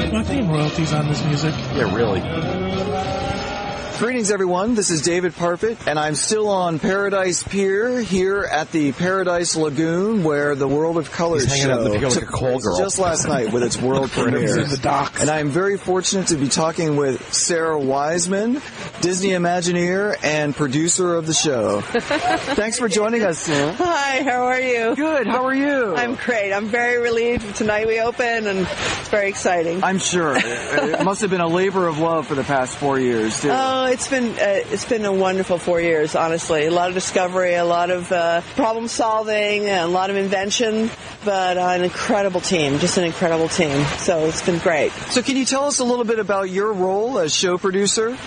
[0.02, 1.56] Am I paying royalties on this music?
[1.74, 2.59] Yeah, really.
[4.00, 4.76] Greetings, everyone.
[4.76, 10.24] This is David Parfitt, and I'm still on Paradise Pier here at the Paradise Lagoon,
[10.24, 12.64] where the World of Color He's hanging show out the pier like a took place
[12.64, 12.78] girl.
[12.78, 14.58] just last night with its world premiere.
[14.58, 15.20] in the docks.
[15.20, 18.62] And I'm very fortunate to be talking with Sarah Wiseman,
[19.02, 21.82] Disney Imagineer and producer of the show.
[21.82, 23.74] Thanks for joining us, Sarah.
[23.74, 24.96] Hi, how are you?
[24.96, 25.94] Good, how are you?
[25.98, 26.54] I'm great.
[26.54, 29.84] I'm very relieved tonight we open and it's very exciting.
[29.84, 33.42] I'm sure it must have been a labor of love for the past four years,
[33.42, 33.50] too.
[33.52, 36.16] Oh, it's been uh, it's been a wonderful four years.
[36.16, 40.90] Honestly, a lot of discovery, a lot of uh, problem solving, a lot of invention,
[41.26, 43.86] but uh, an incredible team, just an incredible team.
[43.98, 44.92] So it's been great.
[45.10, 48.18] So, can you tell us a little bit about your role as show producer?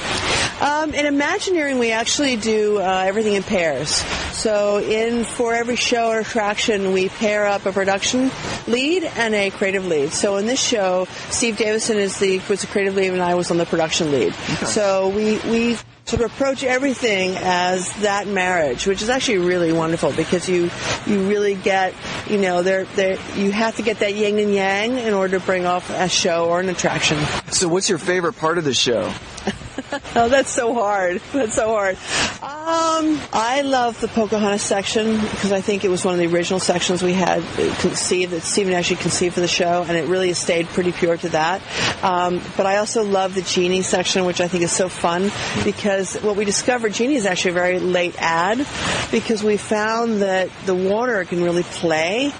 [0.60, 3.90] Um, in Imagineering, we actually do uh, everything in pairs.
[4.32, 8.30] So, in for every show or attraction, we pair up a production
[8.66, 10.12] lead and a creative lead.
[10.12, 13.50] So in this show, Steve Davison is the was the creative lead, and I was
[13.50, 14.34] on the production lead.
[14.66, 15.76] So we we
[16.06, 20.70] sort of approach everything as that marriage, which is actually really wonderful because you
[21.06, 21.94] you really get
[22.28, 25.44] you know there there you have to get that yin and yang in order to
[25.44, 27.18] bring off a show or an attraction.
[27.50, 29.12] So, what's your favorite part of the show?
[30.16, 31.20] oh, that's so hard.
[31.32, 31.96] That's so hard.
[32.42, 36.60] Um, I love the Pocahontas section because I think it was one of the original
[36.60, 37.42] sections we had
[37.80, 41.28] conceived that Stephen actually conceived for the show, and it really stayed pretty pure to
[41.30, 41.62] that.
[42.02, 45.30] Um, but I also love the Genie section, which I think is so fun
[45.64, 48.66] because what we discovered, Genie is actually a very late ad
[49.10, 52.32] because we found that the water can really play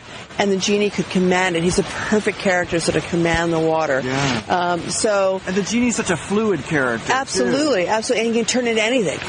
[0.43, 1.62] and the genie could command it.
[1.62, 4.01] He's a perfect character to sort of command the water.
[4.01, 4.43] Yeah.
[4.49, 7.12] Um, so and the genie's such a fluid character.
[7.12, 9.20] Absolutely, absolutely, and he can turn into anything.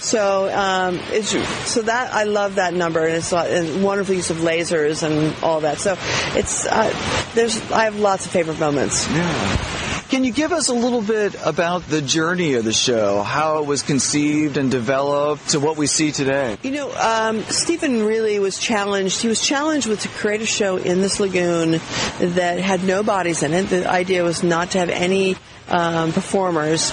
[0.00, 1.30] So um, it's
[1.70, 5.60] so that I love that number, and it's a wonderful use of lasers and all
[5.60, 5.78] that.
[5.78, 5.98] So
[6.34, 6.90] it's uh,
[7.34, 9.06] there's I have lots of favorite moments.
[9.10, 9.81] Yeah.
[10.12, 13.66] Can you give us a little bit about the journey of the show, how it
[13.66, 16.58] was conceived and developed to what we see today?
[16.62, 19.22] You know, um, Stephen really was challenged.
[19.22, 21.80] He was challenged with to create a show in this lagoon
[22.20, 23.70] that had no bodies in it.
[23.70, 25.34] The idea was not to have any
[25.70, 26.90] um, performers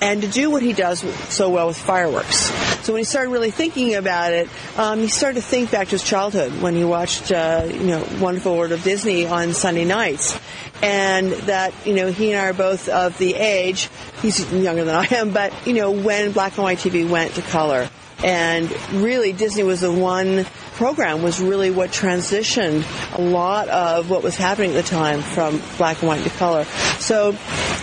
[0.00, 1.00] and to do what he does
[1.32, 2.50] so well with fireworks.
[2.84, 4.48] So when he started really thinking about it,
[4.78, 8.06] um, he started to think back to his childhood when he watched, uh, you know,
[8.20, 10.38] Wonderful World of Disney on Sunday nights,
[10.82, 13.90] and that you know he and I are both of the age.
[14.22, 17.42] He's younger than I am, but you know when black and white TV went to
[17.42, 17.90] color,
[18.24, 20.44] and really Disney was the one
[20.74, 22.84] program was really what transitioned
[23.18, 26.64] a lot of what was happening at the time from black and white to color.
[26.98, 27.32] So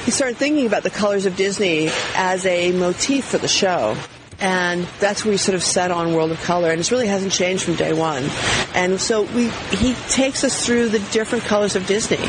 [0.06, 3.96] he started thinking about the colors of Disney as a motif for the show.
[4.40, 7.32] And that's where we sort of set on World of Color, and it really hasn't
[7.32, 8.24] changed from day one.
[8.76, 12.20] And so we, he takes us through the different colors of Disney,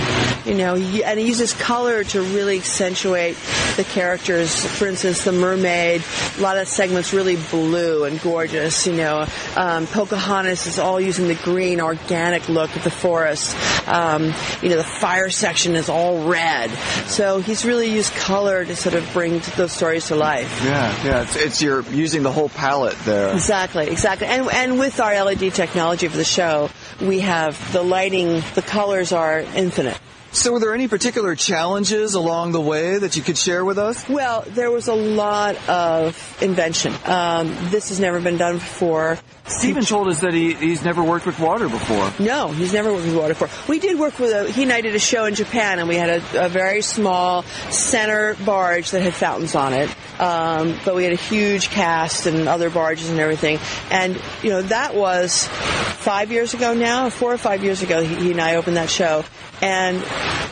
[0.50, 3.36] you know, and he uses color to really accentuate
[3.76, 4.64] the characters.
[4.64, 6.02] For instance, the mermaid,
[6.38, 9.26] a lot of segments really blue and gorgeous, you know.
[9.56, 13.54] Um, Pocahontas is all using the green, organic look of the forest.
[13.86, 14.32] Um,
[14.62, 16.70] you know, the fire section is all red.
[17.06, 20.62] So he's really used color to sort of bring those stories to life.
[20.64, 23.34] Yeah, yeah, it's, it's your using the whole palette there.
[23.34, 24.26] Exactly, exactly.
[24.26, 26.70] And, and with our LED technology for the show,
[27.00, 29.98] we have the lighting, the colors are infinite.
[30.30, 34.06] So, were there any particular challenges along the way that you could share with us?
[34.10, 36.94] Well, there was a lot of invention.
[37.06, 39.18] Um, this has never been done before.
[39.48, 42.12] Stephen told us that he, he's never worked with water before.
[42.18, 43.48] No, he's never worked with water before.
[43.68, 45.96] We did work with a, he and I did a show in Japan and we
[45.96, 49.94] had a, a very small center barge that had fountains on it.
[50.20, 53.58] Um, but we had a huge cast and other barges and everything.
[53.90, 58.14] And, you know, that was five years ago now, four or five years ago, he,
[58.16, 59.24] he and I opened that show.
[59.60, 60.04] And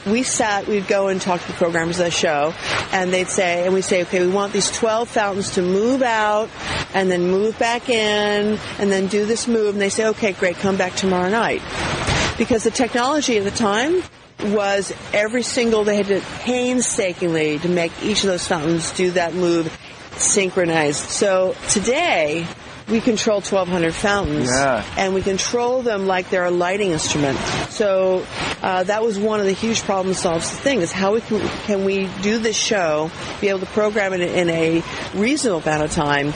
[0.07, 2.55] we sat, we'd go and talk to the programmers of the show,
[2.92, 6.49] and they'd say, and we'd say, okay, we want these 12 fountains to move out,
[6.97, 9.74] and then move back in, and then do this move.
[9.74, 11.61] And they say, okay, great, come back tomorrow night.
[12.38, 14.03] Because the technology at the time
[14.55, 19.34] was every single, they had to painstakingly to make each of those fountains do that
[19.34, 19.78] move
[20.16, 21.11] synchronized.
[21.11, 22.47] So today,
[22.89, 24.84] we control 1,200 fountains, Yeah.
[24.97, 27.37] and we control them like they're a lighting instrument.
[27.68, 28.24] So
[28.62, 31.84] uh, that was one of the huge problem solves thing is how we can, can
[31.84, 33.11] we do this show,
[33.41, 34.82] be able to program it in a
[35.14, 36.32] reasonable amount of time,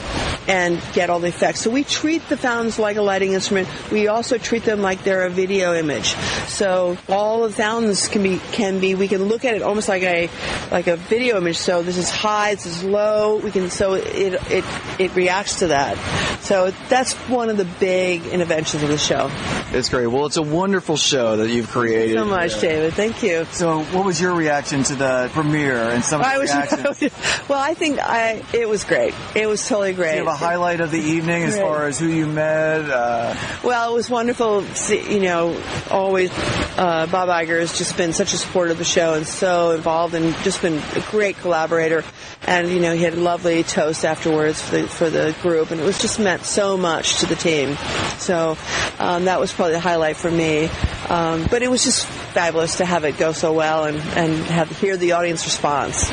[0.47, 1.61] and get all the effects.
[1.61, 3.69] So we treat the fountains like a lighting instrument.
[3.91, 6.15] We also treat them like they're a video image.
[6.47, 10.01] So all the fountains can be can be we can look at it almost like
[10.03, 10.29] a
[10.71, 11.57] like a video image.
[11.57, 13.37] So this is high, this is low.
[13.37, 14.65] We can so it it
[14.99, 15.95] it reacts to that.
[16.41, 19.29] So that's one of the big interventions of the show.
[19.71, 20.07] It's great.
[20.07, 22.09] Well, it's a wonderful show that you've created.
[22.09, 22.93] You So much, David.
[22.93, 23.45] Thank you.
[23.51, 27.13] So, what was your reaction to the premiere and some of the I was reactions?
[27.47, 27.59] well.
[27.61, 29.13] I think I it was great.
[29.35, 30.13] It was totally great.
[30.13, 31.61] Do you have a highlight of the evening as Great.
[31.63, 32.89] far as who you met?
[32.89, 34.63] Uh, Well, it was wonderful.
[34.73, 36.31] see- You know, always
[36.77, 40.15] uh, Bob Iger has just been such a supporter of the show and so involved
[40.15, 42.03] and just been a great collaborator.
[42.47, 45.79] And you know, he had a lovely toast afterwards for the for the group, and
[45.79, 47.75] it was just meant so much to the team.
[48.17, 48.57] So
[48.99, 50.69] um, that was probably the highlight for me.
[51.09, 54.69] Um, but it was just fabulous to have it go so well and and have
[54.79, 56.09] hear the audience response.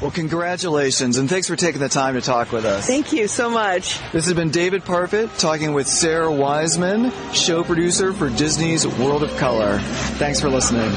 [0.00, 2.86] well, congratulations, and thanks for taking the time to talk with us.
[2.86, 3.98] Thank you so much.
[4.12, 9.36] This has been David Parfitt talking with Sarah Wiseman, show producer for Disney's World of
[9.38, 9.80] Color.
[10.18, 10.92] Thanks for listening.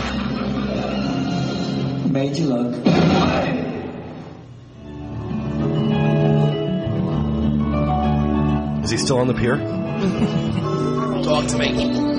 [2.12, 3.11] Made you look.
[8.92, 9.56] Is he still on the pier?
[11.24, 12.11] Talk to me.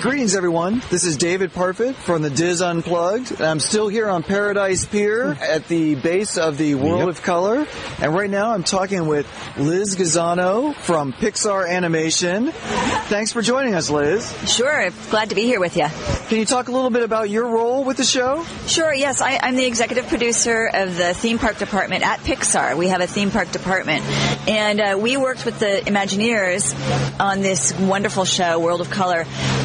[0.00, 0.80] Greetings, everyone.
[0.90, 3.42] This is David Parfitt from the DIS Unplugged.
[3.42, 7.66] I'm still here on Paradise Pier at the base of the World of Color.
[8.00, 9.26] And right now I'm talking with
[9.56, 12.52] Liz Gazzano from Pixar Animation.
[12.52, 14.32] Thanks for joining us, Liz.
[14.48, 15.88] Sure, glad to be here with you.
[16.28, 18.44] Can you talk a little bit about your role with the show?
[18.68, 19.20] Sure, yes.
[19.20, 22.76] I, I'm the executive producer of the theme park department at Pixar.
[22.76, 24.04] We have a theme park department.
[24.46, 26.72] And uh, we worked with the Imagineers
[27.18, 29.24] on this wonderful show, World of Color.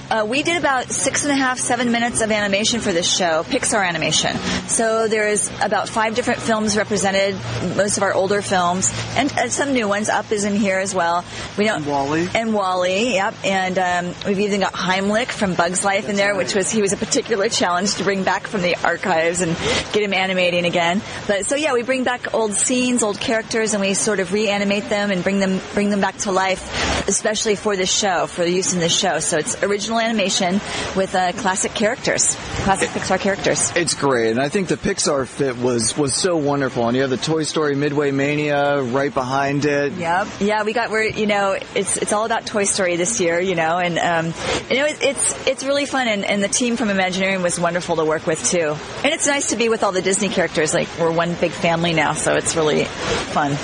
[0.09, 3.43] Uh, we did about six and a half, seven minutes of animation for this show,
[3.43, 4.37] Pixar animation.
[4.67, 7.35] So there's about five different films represented,
[7.75, 10.09] most of our older films, and uh, some new ones.
[10.09, 11.23] Up is in here as well.
[11.57, 11.85] We don't.
[11.85, 12.29] WALL-E.
[12.35, 13.33] And WALL-E, yep.
[13.43, 16.93] And um, we've even got Heimlich from Bugs Life in there, which was he was
[16.93, 19.55] a particular challenge to bring back from the archives and
[19.93, 21.01] get him animating again.
[21.27, 24.89] But so yeah, we bring back old scenes, old characters, and we sort of reanimate
[24.89, 28.51] them and bring them bring them back to life, especially for this show, for the
[28.51, 29.19] use in this show.
[29.19, 30.61] So it's original animation
[30.95, 33.71] with uh, classic characters, classic Pixar characters.
[33.75, 36.87] It's great, and I think the Pixar fit was was so wonderful.
[36.87, 39.93] And you have the Toy Story Midway Mania right behind it.
[39.93, 40.27] Yep.
[40.39, 43.55] Yeah, we got we're you know it's it's all about Toy Story this year, you
[43.55, 44.33] know, and um,
[44.69, 47.95] you know it, it's it's really fun, and, and the team from Imagineering was wonderful
[47.97, 50.73] to work with too, and it's nice to be with all the Disney characters.
[50.73, 53.55] Like we're one big family now, so it's really fun.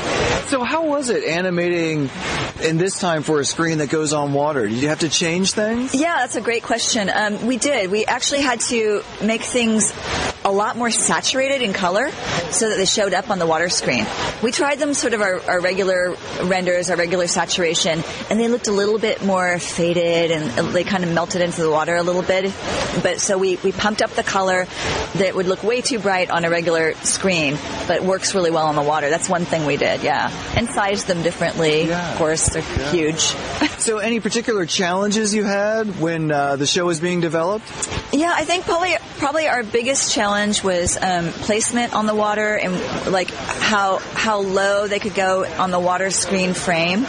[0.48, 2.10] So how was it animating
[2.64, 4.68] in this time for a screen that goes on water?
[4.68, 5.94] Did you have to change things?
[5.94, 7.12] Yeah, that's a great question.
[7.14, 7.92] Um, we did.
[7.92, 9.92] We actually had to make things
[10.50, 12.10] a lot more saturated in color
[12.50, 14.06] so that they showed up on the water screen.
[14.42, 18.68] We tried them sort of our, our regular renders, our regular saturation, and they looked
[18.68, 22.24] a little bit more faded and they kind of melted into the water a little
[22.24, 22.52] bit.
[23.04, 24.66] But so we, we pumped up the color
[25.16, 28.76] that would look way too bright on a regular screen, but works really well on
[28.76, 29.10] the water.
[29.10, 30.32] That's one thing we did, yeah.
[30.58, 31.92] And sized them differently.
[31.94, 33.36] Of course, they're huge.
[33.80, 37.66] So any particular challenges you had when uh, the show was being developed?
[38.12, 42.74] Yeah, I think probably probably our biggest challenge was um, placement on the water and
[43.12, 47.06] like how how low they could go on the water screen frame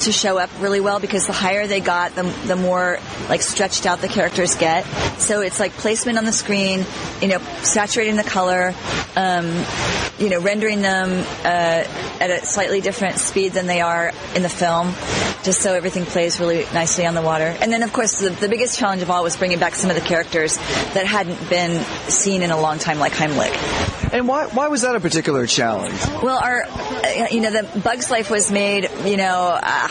[0.00, 2.98] to show up really well because the higher they got, the, the more
[3.28, 4.84] like stretched out the characters get.
[5.18, 6.84] So it's like placement on the screen,
[7.20, 8.74] you know, saturating the color,
[9.16, 9.64] um,
[10.18, 11.84] you know, rendering them uh,
[12.20, 14.88] at a slightly different speed than they are in the film,
[15.42, 17.56] just so everything plays really nicely on the water.
[17.60, 19.96] And then, of course, the, the biggest challenge of all was bringing back some of
[19.96, 24.12] the characters that hadn't been seen in a long time, like Heimlich.
[24.12, 25.98] And why why was that a particular challenge?
[26.22, 29.88] Well, our, uh, you know, the Bugs Life was made, you know, uh,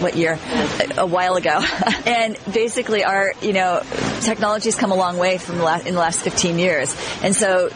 [0.00, 0.38] what year?
[0.80, 1.60] A, a while ago,
[2.06, 3.82] and basically our, you know,
[4.20, 7.70] technology's come a long way from the last, in the last 15 years, and so,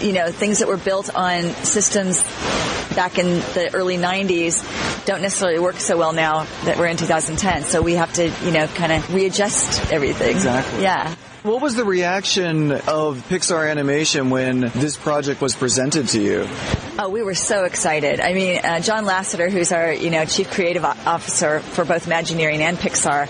[0.00, 2.22] you know, things that were built on systems
[2.94, 4.64] back in the early 90s
[5.04, 7.64] don't necessarily work so well now that we're in 2010.
[7.64, 10.30] So we have to, you know, kind of readjust everything.
[10.30, 10.82] Exactly.
[10.82, 11.14] Yeah.
[11.44, 16.48] What was the reaction of Pixar Animation when this project was presented to you?
[16.98, 18.18] Oh, we were so excited.
[18.18, 22.62] I mean, uh, John Lasseter, who's our, you know, chief creative officer for both Imagineering
[22.62, 23.28] and Pixar,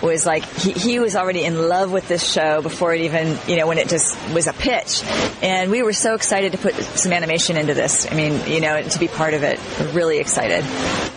[0.00, 3.56] was like, he, he was already in love with this show before it even, you
[3.56, 5.02] know, when it just was a pitch.
[5.42, 8.10] And we were so excited to put some animation into this.
[8.10, 9.60] I mean, you know, to be part of it.
[9.78, 10.64] We're really excited.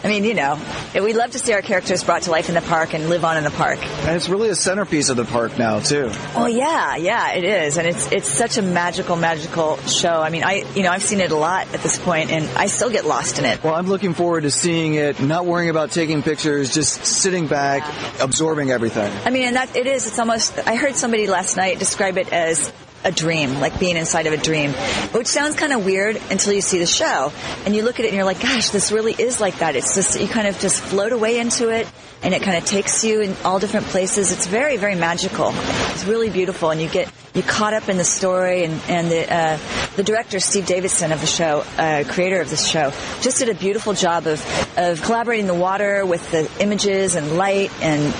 [0.03, 0.59] I mean, you know,
[0.93, 3.37] we'd love to see our characters brought to life in the park and live on
[3.37, 3.79] in the park.
[3.81, 6.11] And it's really a centerpiece of the park now too.
[6.35, 10.21] Oh yeah, yeah, it is, and it's it's such a magical, magical show.
[10.21, 12.65] I mean, I you know I've seen it a lot at this point, and I
[12.65, 13.63] still get lost in it.
[13.63, 17.83] Well, I'm looking forward to seeing it, not worrying about taking pictures, just sitting back,
[18.19, 19.11] absorbing everything.
[19.25, 20.07] I mean, and that it is.
[20.07, 20.57] It's almost.
[20.65, 22.71] I heard somebody last night describe it as
[23.03, 24.71] a dream, like being inside of a dream,
[25.11, 27.31] which sounds kind of weird until you see the show
[27.65, 29.75] and you look at it and you're like, gosh, this really is like that.
[29.75, 31.87] It's just you kind of just float away into it,
[32.21, 34.31] and it kind of takes you in all different places.
[34.31, 35.51] It's very, very magical.
[35.91, 38.63] It's really beautiful, and you get you caught up in the story.
[38.63, 39.57] And and the uh,
[39.95, 42.91] the director Steve Davison of the show, uh, creator of this show,
[43.21, 47.71] just did a beautiful job of of collaborating the water with the images and light
[47.81, 48.13] and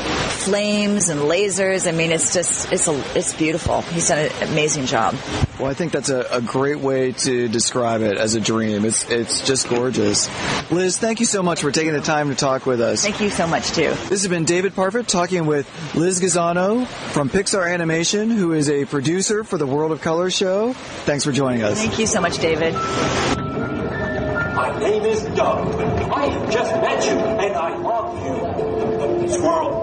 [0.44, 1.88] flames and lasers.
[1.88, 3.82] I mean, it's just it's a it's beautiful.
[3.82, 5.16] He's done an amazing job.
[5.60, 8.86] Well, I think that's a, a great way to describe it as a dream.
[8.86, 10.30] It's it's just gorgeous.
[10.72, 13.04] Liz, thank you so much for taking the time to talk with us.
[13.04, 13.90] Thank you so much too.
[13.90, 18.86] This has been David Parfitt talking with Liz Gazzano from Pixar Animation, who is a
[18.86, 20.74] producer for the World of Color show.
[20.74, 21.80] Thanks for joining us.
[21.80, 22.74] Thank you so much, David.
[24.56, 25.68] My name is Doug.
[26.12, 29.30] I have just met you, and I love you.
[29.30, 29.83] Squirrel.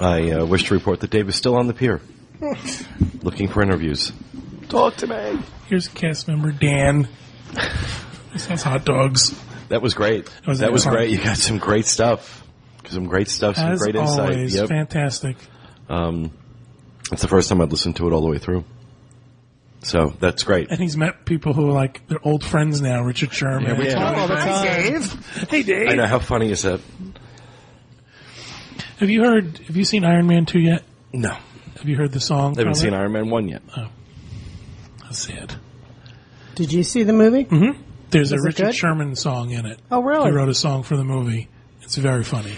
[0.00, 2.00] I uh, wish to report that Dave is still on the pier,
[3.22, 4.12] looking for interviews.
[4.68, 5.38] Talk to me.
[5.68, 7.08] Here's a cast member Dan.
[8.32, 9.38] This has hot dogs.
[9.68, 10.26] That was great.
[10.26, 10.94] That was that was fun.
[10.94, 11.10] great.
[11.10, 12.42] You got some great stuff.
[12.88, 13.56] Some great stuff.
[13.56, 14.18] Some As great insight.
[14.34, 14.68] always, Yep.
[14.68, 15.36] fantastic.
[15.88, 16.32] Um,
[17.12, 18.64] it's the first time I'd listened to it all the way through.
[19.84, 20.70] So that's great.
[20.70, 23.02] And he's met people who are like they're old friends now.
[23.02, 23.64] Richard Sherman.
[23.64, 24.64] Yeah, we talk all the time.
[24.64, 25.12] Dave.
[25.48, 25.88] Hey, Dave.
[25.90, 26.80] I know how funny is that?
[28.98, 29.58] Have you heard?
[29.58, 30.84] Have you seen Iron Man two yet?
[31.12, 31.36] No.
[31.76, 32.54] Have you heard the song?
[32.56, 32.96] I haven't from seen it?
[32.96, 33.62] Iron Man one yet.
[33.76, 33.88] Oh,
[35.02, 35.54] that's sad.
[36.54, 37.44] Did you see the movie?
[37.44, 37.82] Mm-hmm.
[38.10, 38.74] There's a Is it Richard good?
[38.74, 39.80] Sherman song in it.
[39.90, 40.30] Oh, really?
[40.30, 41.48] He wrote a song for the movie.
[41.82, 42.56] It's very funny.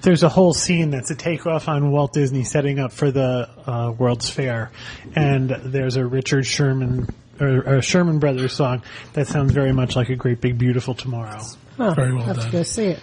[0.00, 3.92] There's a whole scene that's a takeoff on Walt Disney setting up for the uh,
[3.98, 4.70] World's Fair,
[5.16, 7.08] and there's a Richard Sherman
[7.40, 8.82] or a Sherman Brothers song
[9.14, 11.40] that sounds very much like a Great Big Beautiful Tomorrow.
[11.76, 12.50] Huh, Very well have to done.
[12.52, 13.00] go see it.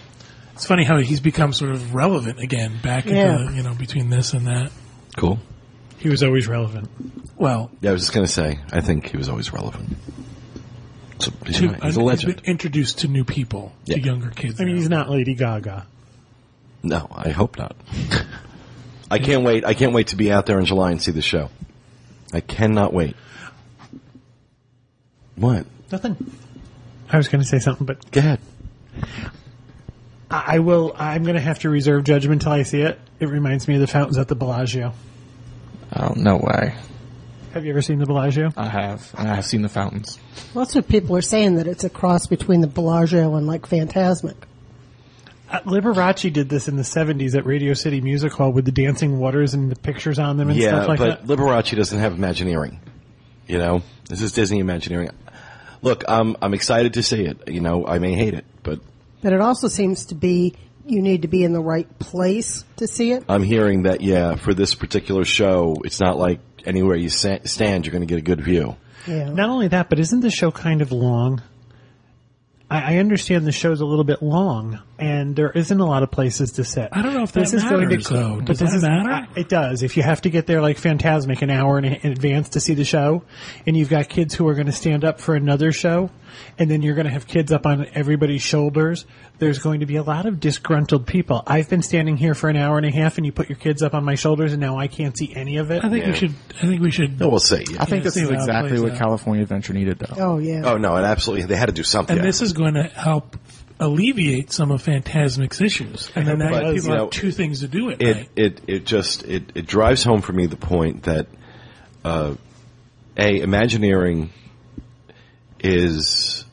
[0.54, 3.40] It's funny how he's become sort of relevant again, back Yeah.
[3.40, 4.70] into you know between this and that.
[5.16, 5.38] Cool.
[5.98, 6.88] He was always relevant.
[7.36, 9.96] Well, Yeah, I was just going to say, I think he was always relevant.
[11.18, 12.36] So, he's, to, a- he's a he's legend.
[12.36, 13.96] been introduced to new people, Yeah.
[13.96, 14.60] to younger kids.
[14.60, 14.80] I mean, now.
[14.80, 15.86] he's not Lady Gaga.
[16.86, 17.74] No, I hope not.
[19.10, 19.64] I can't wait.
[19.64, 21.50] I can't wait to be out there in July and see the show.
[22.32, 23.16] I cannot wait.
[25.34, 25.66] What?
[25.90, 26.30] Nothing.
[27.10, 28.40] I was going to say something, but Go ahead.
[30.30, 30.94] I I will.
[30.96, 33.00] I'm going to have to reserve judgment until I see it.
[33.18, 34.92] It reminds me of the fountains at the Bellagio.
[35.94, 36.74] Oh, no way.
[37.52, 38.52] Have you ever seen the Bellagio?
[38.56, 39.12] I have.
[39.18, 40.18] And I have seen the fountains.
[40.54, 44.36] Lots of people are saying that it's a cross between the Bellagio and like Fantasmic.
[45.48, 49.18] Uh, Liberace did this in the 70s at Radio City Music Hall with the dancing
[49.18, 51.26] waters and the pictures on them and yeah, stuff like that.
[51.26, 51.38] but.
[51.38, 52.80] Liberace doesn't have Imagineering.
[53.46, 55.10] You know, this is Disney Imagineering.
[55.82, 57.48] Look, I'm I'm excited to see it.
[57.48, 58.80] You know, I may hate it, but
[59.22, 62.86] But it also seems to be you need to be in the right place to
[62.86, 63.24] see it.
[63.28, 67.86] I'm hearing that yeah, for this particular show, it's not like anywhere you sa- stand,
[67.86, 68.76] you're going to get a good view.
[69.06, 69.30] Yeah.
[69.30, 71.42] Not only that, but isn't the show kind of long?
[72.70, 76.10] I, I understand the show's a little bit long, and there isn't a lot of
[76.10, 76.88] places to sit.
[76.92, 78.36] I don't know if this that is going matters, to, though.
[78.36, 79.28] But Does this that is, matter?
[79.36, 79.82] It does.
[79.82, 82.74] If you have to get there like Fantasmic an hour in, in advance to see
[82.74, 83.22] the show,
[83.66, 86.10] and you've got kids who are going to stand up for another show,
[86.58, 89.06] and then you're going to have kids up on everybody's shoulders,
[89.38, 91.42] there's going to be a lot of disgruntled people.
[91.46, 93.82] I've been standing here for an hour and a half, and you put your kids
[93.82, 95.84] up on my shoulders, and now I can't see any of it.
[95.84, 96.10] I think Yeah.
[96.12, 96.34] we should.
[96.62, 97.20] I think we should.
[97.20, 97.64] No, we'll see.
[97.78, 98.98] I think Yeah, this is exactly what out.
[98.98, 100.14] California Adventure needed, though.
[100.16, 100.62] Oh yeah.
[100.64, 102.16] Oh no, and absolutely, they had to do something.
[102.16, 103.36] And this is going to help
[103.78, 106.10] alleviate some of Fantasmic's issues.
[106.14, 108.28] And then now But, people you know, have two things to do at it night.
[108.36, 111.26] it it just it, it drives home for me the point that
[112.04, 112.34] uh,
[113.16, 114.30] a Imagineering
[115.60, 116.44] is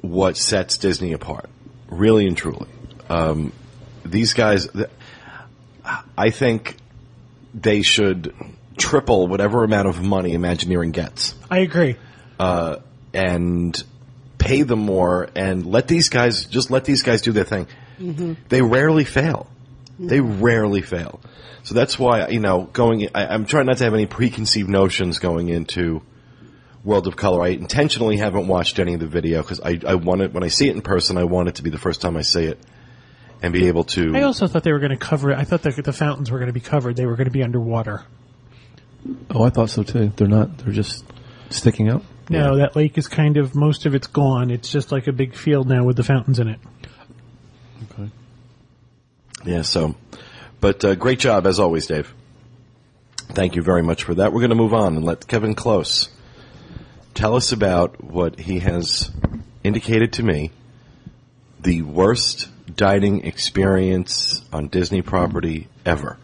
[0.00, 1.48] what sets Disney apart,
[1.88, 2.68] really and truly.
[3.08, 3.52] Um,
[4.04, 4.88] these guys, th-
[6.16, 6.76] I think
[7.54, 8.34] they should
[8.76, 11.96] triple whatever amount of money Imagineering gets I agree.
[12.40, 12.76] uh,
[13.12, 13.80] and
[14.44, 17.66] pay them more and let these guys just let these guys do their thing.
[17.98, 18.34] Mm-hmm.
[18.48, 19.48] They rarely fail.
[19.98, 21.20] They rarely fail.
[21.62, 23.08] So that's why you know going.
[23.14, 26.02] I, I'm trying not to have any preconceived notions going into
[26.84, 27.42] World of Color.
[27.42, 30.48] I intentionally haven't watched any of the video because I, I want it when I
[30.48, 31.16] see it in person.
[31.16, 32.58] I want it to be the first time I see it
[33.40, 34.14] and be able to.
[34.14, 35.38] I also thought they were going to cover it.
[35.38, 36.96] I thought that the fountains were going to be covered.
[36.96, 38.04] They were going to be underwater.
[39.30, 40.12] Oh, I thought so too.
[40.16, 40.58] They're not.
[40.58, 41.04] They're just
[41.50, 42.02] sticking out.
[42.28, 44.50] No, that lake is kind of most of it's gone.
[44.50, 46.60] It's just like a big field now with the fountains in it.
[47.90, 48.10] Okay.
[49.44, 49.94] Yeah, so,
[50.60, 52.14] but uh, great job as always, Dave.
[53.16, 54.32] Thank you very much for that.
[54.32, 56.08] We're going to move on and let Kevin Klose
[57.14, 59.10] tell us about what he has
[59.62, 60.50] indicated to me
[61.60, 66.18] the worst dining experience on Disney property ever.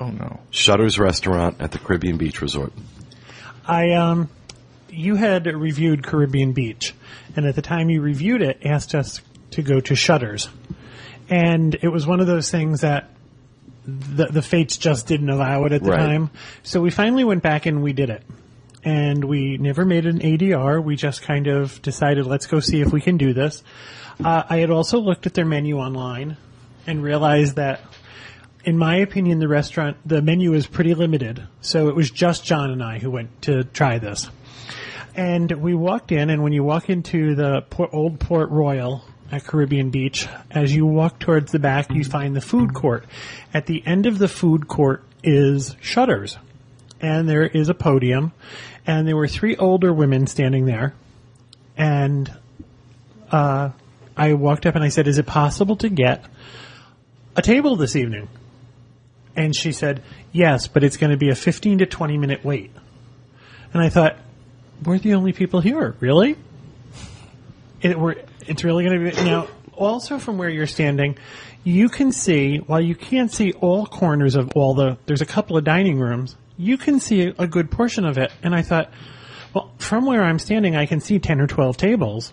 [0.00, 0.40] Oh no.
[0.50, 2.72] Shutter's Restaurant at the Caribbean Beach Resort.
[3.66, 4.28] I um,
[4.92, 6.94] you had reviewed Caribbean Beach,
[7.36, 9.20] and at the time you reviewed it, asked us
[9.52, 10.48] to go to Shutters,
[11.28, 13.08] and it was one of those things that
[13.84, 15.98] the the fates just didn't allow it at the Right.
[15.98, 16.30] time.
[16.62, 18.22] So we finally went back and we did it.
[18.84, 20.80] And we never made an ADR.
[20.82, 23.62] We just kind of decided, let's go see if we can do this.
[24.24, 26.36] Uh, I had also looked at their menu online
[26.86, 27.80] and realized that
[28.64, 31.46] in my opinion, the restaurant, the menu is pretty limited.
[31.60, 34.30] So it was just John and I who went to try this.
[35.14, 39.44] And we walked in, and when you walk into the Port, old Port Royal at
[39.44, 43.04] Caribbean Beach, as you walk towards the back, you find the food court.
[43.52, 46.38] At the end of the food court is shutters.
[47.00, 48.32] And there is a podium,
[48.86, 50.94] and there were three older women standing there.
[51.76, 52.32] And
[53.30, 53.70] uh,
[54.16, 56.24] I walked up and I said, Is it possible to get
[57.36, 58.28] a table this evening?
[59.34, 62.70] And she said, yes, but it's going to be a 15 to 20 minute wait.
[63.72, 64.18] And I thought,
[64.84, 66.36] we're the only people here, really?
[67.82, 69.48] it, it's really going to be now.
[69.74, 71.16] Also, from where you're standing,
[71.64, 74.98] you can see while you can't see all corners of all the.
[75.06, 76.36] There's a couple of dining rooms.
[76.56, 78.90] You can see a, a good portion of it, and I thought,
[79.54, 82.32] well, from where I'm standing, I can see ten or twelve tables,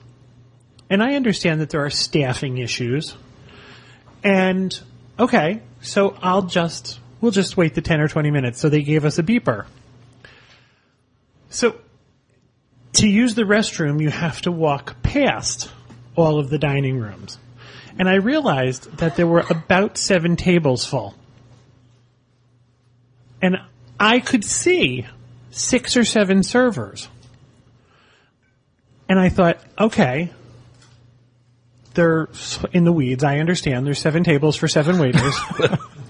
[0.89, 3.15] and I understand that there are staffing issues.
[4.23, 4.77] And
[5.17, 8.59] okay, so I'll just we'll just wait the ten or twenty minutes.
[8.59, 9.65] So they gave us a beeper.
[11.49, 11.79] So
[12.93, 15.71] to use the restroom, you have to walk past
[16.15, 17.37] all of the dining rooms.
[17.97, 21.15] And I realized that there were about seven tables full.
[23.41, 23.57] And
[23.99, 25.05] I could see
[25.51, 27.07] six or seven servers.
[29.07, 30.31] And I thought, okay,
[31.93, 32.29] they're
[32.71, 33.23] in the weeds.
[33.23, 33.85] I understand.
[33.85, 35.35] There's seven tables for seven waiters.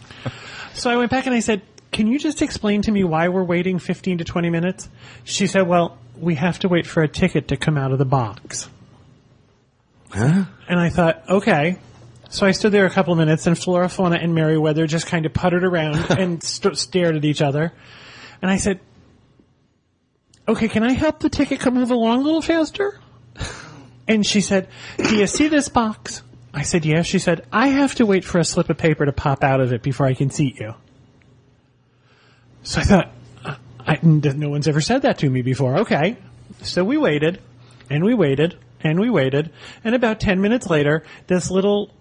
[0.74, 1.62] so I went back and I said,
[1.92, 4.90] can you just explain to me why we're waiting 15 to 20 minutes?
[5.24, 8.06] She said, well, we have to wait for a ticket to come out of the
[8.06, 8.70] box.
[10.12, 10.46] Huh?
[10.68, 11.78] And I thought, okay.
[12.30, 15.26] So I stood there a couple of minutes, and Flora, Fauna, and Merryweather just kind
[15.26, 17.74] of puttered around and st- stared at each other.
[18.42, 18.80] And I said,
[20.48, 23.00] okay, can I help the ticket come move along a little faster?
[24.08, 24.68] And she said,
[24.98, 26.24] do you see this box?
[26.52, 27.06] I said, yes.
[27.06, 29.72] She said, I have to wait for a slip of paper to pop out of
[29.72, 30.74] it before I can seat you.
[32.64, 33.12] So I thought,
[33.90, 35.80] I, no one's ever said that to me before.
[35.80, 36.18] Okay.
[36.62, 37.42] So we waited,
[37.90, 39.52] and we waited, and we waited,
[39.84, 41.92] and about 10 minutes later, this little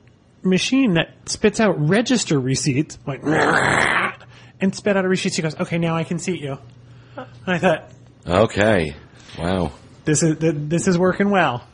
[0.42, 3.24] machine that spits out register receipts went,
[4.60, 5.34] and spit out a receipt.
[5.34, 6.58] She goes, okay, now I can seat you.
[7.16, 7.90] And I thought,
[8.26, 8.94] Okay.
[9.38, 9.72] Wow.
[10.04, 11.66] this is, this is working well.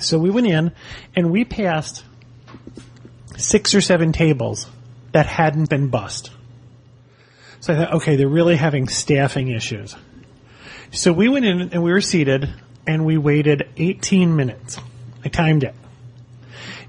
[0.00, 0.72] So we went in,
[1.16, 2.04] and we passed
[3.36, 4.68] six or seven tables
[5.12, 6.30] that hadn't been bussed.
[7.60, 9.96] So I thought, okay, they're really having staffing issues.
[10.92, 12.48] So we went in and we were seated
[12.86, 14.78] and we waited 18 minutes.
[15.24, 15.74] I timed it.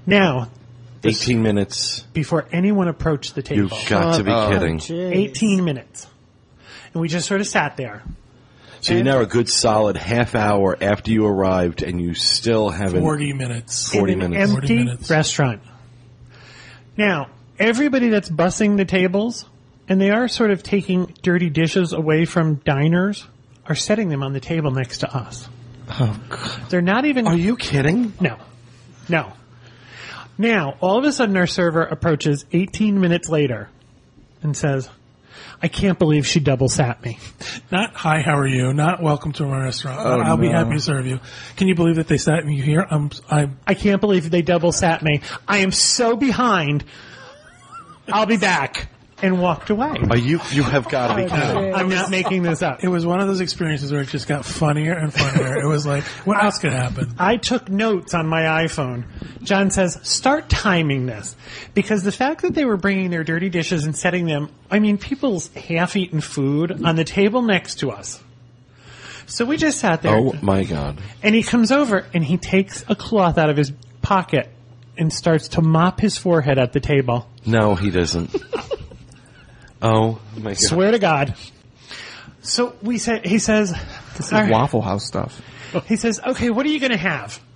[0.06, 0.50] Now,
[1.04, 2.00] 18 minutes.
[2.12, 3.62] before anyone approached the table.
[3.62, 4.80] You've got to be Oh, kidding.
[5.12, 6.06] 18 minutes.
[6.92, 8.02] And we just sort of sat there.
[8.80, 13.02] So you're now a good solid half hour after you arrived and you still haven't.
[13.02, 13.92] 40 minutes.
[13.92, 14.52] 40 in an minutes.
[14.52, 15.10] 40 minutes.
[15.10, 15.62] restaurant.
[16.96, 17.28] Now,
[17.58, 19.44] everybody that's bussing the tables,
[19.90, 23.26] and they are sort of taking dirty dishes away from diners,
[23.66, 25.48] are setting them on the table next to us.
[25.88, 26.70] Oh, God.
[26.70, 27.26] They're not even.
[27.26, 28.12] Are you kidding?
[28.20, 28.38] No.
[29.08, 29.32] No.
[30.38, 33.68] Now, all of a sudden, our server approaches 18 minutes later
[34.42, 34.88] and says,
[35.60, 37.18] I can't believe she double sat me.
[37.72, 38.72] Not hi, how are you?
[38.72, 39.98] Not welcome to my restaurant.
[40.00, 41.18] Oh, I'll be happy to serve you.
[41.56, 42.86] Can you believe that they sat me here?
[42.88, 45.20] I'm, I'm, I can't believe they double sat me.
[45.48, 46.84] I am so behind.
[48.08, 48.88] I'll be back.
[49.22, 49.94] And walked away.
[50.10, 50.40] Are you?
[50.50, 51.74] You have got to be oh, kidding.
[51.74, 52.82] I'm not making this up.
[52.82, 55.60] it was one of those experiences where it just got funnier and funnier.
[55.60, 57.14] it was like, what else could happen?
[57.18, 59.04] I took notes on my iPhone.
[59.42, 61.36] John says, start timing this.
[61.74, 64.98] Because the fact that they were bringing their dirty dishes and setting them, I mean,
[64.98, 68.22] people's half-eaten food on the table next to us.
[69.26, 70.16] So we just sat there.
[70.16, 71.00] Oh my God.
[71.22, 73.72] And he comes over and he takes a cloth out of his
[74.02, 74.50] pocket
[74.98, 77.28] and starts to mop his forehead at the table.
[77.46, 78.34] No, he doesn't.
[79.82, 80.58] oh my God.
[80.58, 81.34] Swear to God.
[82.42, 83.72] So we said, he says,
[84.16, 85.40] This is "All right." Waffle House stuff.
[85.86, 87.40] he says, okay, what are you going to have?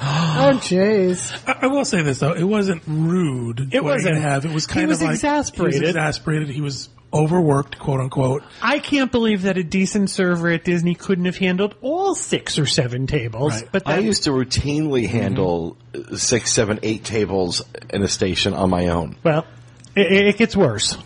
[0.00, 1.36] Oh, jeez.
[1.48, 3.74] I, I will say this though, it wasn't rude.
[3.74, 4.18] It what wasn't.
[4.18, 4.44] Have.
[4.44, 5.74] It was He kind was of like exasperated.
[5.74, 6.48] He was exasperated.
[6.50, 8.44] He was overworked, quote unquote.
[8.62, 12.66] I can't believe that a decent server at Disney couldn't have handled all six or
[12.66, 13.54] seven tables.
[13.62, 13.68] Right.
[13.72, 18.54] But I that, used to routinely handle uh six, seven, eight tables in a station
[18.54, 19.16] on my own.
[19.24, 19.44] well,
[19.96, 20.96] it, it gets worse.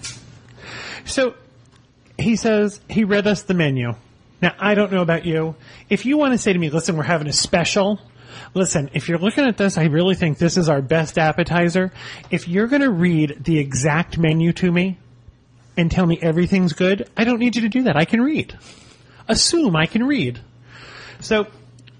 [1.04, 1.34] So
[2.18, 3.94] he says he read us the menu.
[4.40, 5.56] Now I don't know about you.
[5.88, 8.00] If you want to say to me, "Listen, we're having a special."
[8.54, 11.92] Listen, if you're looking at this, I really think this is our best appetizer.
[12.30, 14.98] If you're going to read the exact menu to me
[15.76, 17.96] and tell me everything's good, I don't need you to do that.
[17.96, 18.56] I can read.
[19.28, 20.40] Assume I can read.
[21.20, 21.46] So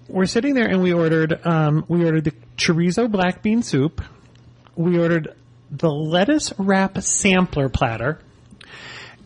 [0.08, 4.02] we're sitting there and we ordered um, we ordered the chorizo black bean soup.
[4.74, 5.34] We ordered
[5.70, 8.18] the lettuce wrap sampler platter,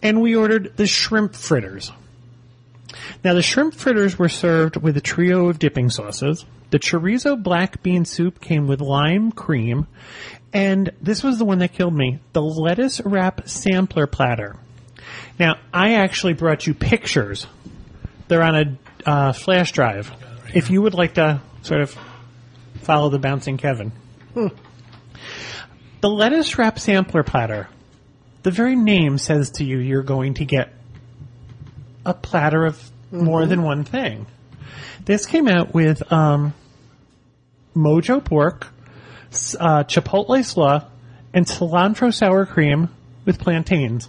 [0.02, 1.92] and we ordered the shrimp fritters.
[3.24, 6.44] Now the shrimp fritters were served with a trio of dipping sauces.
[6.70, 9.86] The chorizo black bean soup came with lime cream,
[10.52, 14.56] and this was the one that killed me: the lettuce wrap sampler platter.
[15.38, 17.46] Now I actually brought you pictures.
[18.28, 20.12] They're on a uh, flash drive.
[20.54, 21.96] If you would like to sort of
[22.82, 23.92] follow the bouncing Kevin.
[26.00, 27.68] The lettuce wrap sampler platter,
[28.46, 30.72] the very name says to you you're going to get
[32.04, 34.24] a platter of more than one thing.
[35.04, 36.54] This came out with um,
[37.74, 38.68] mojo pork,
[39.58, 40.84] uh, chipotle slaw,
[41.34, 42.88] and cilantro sour cream
[43.24, 44.08] with plantains.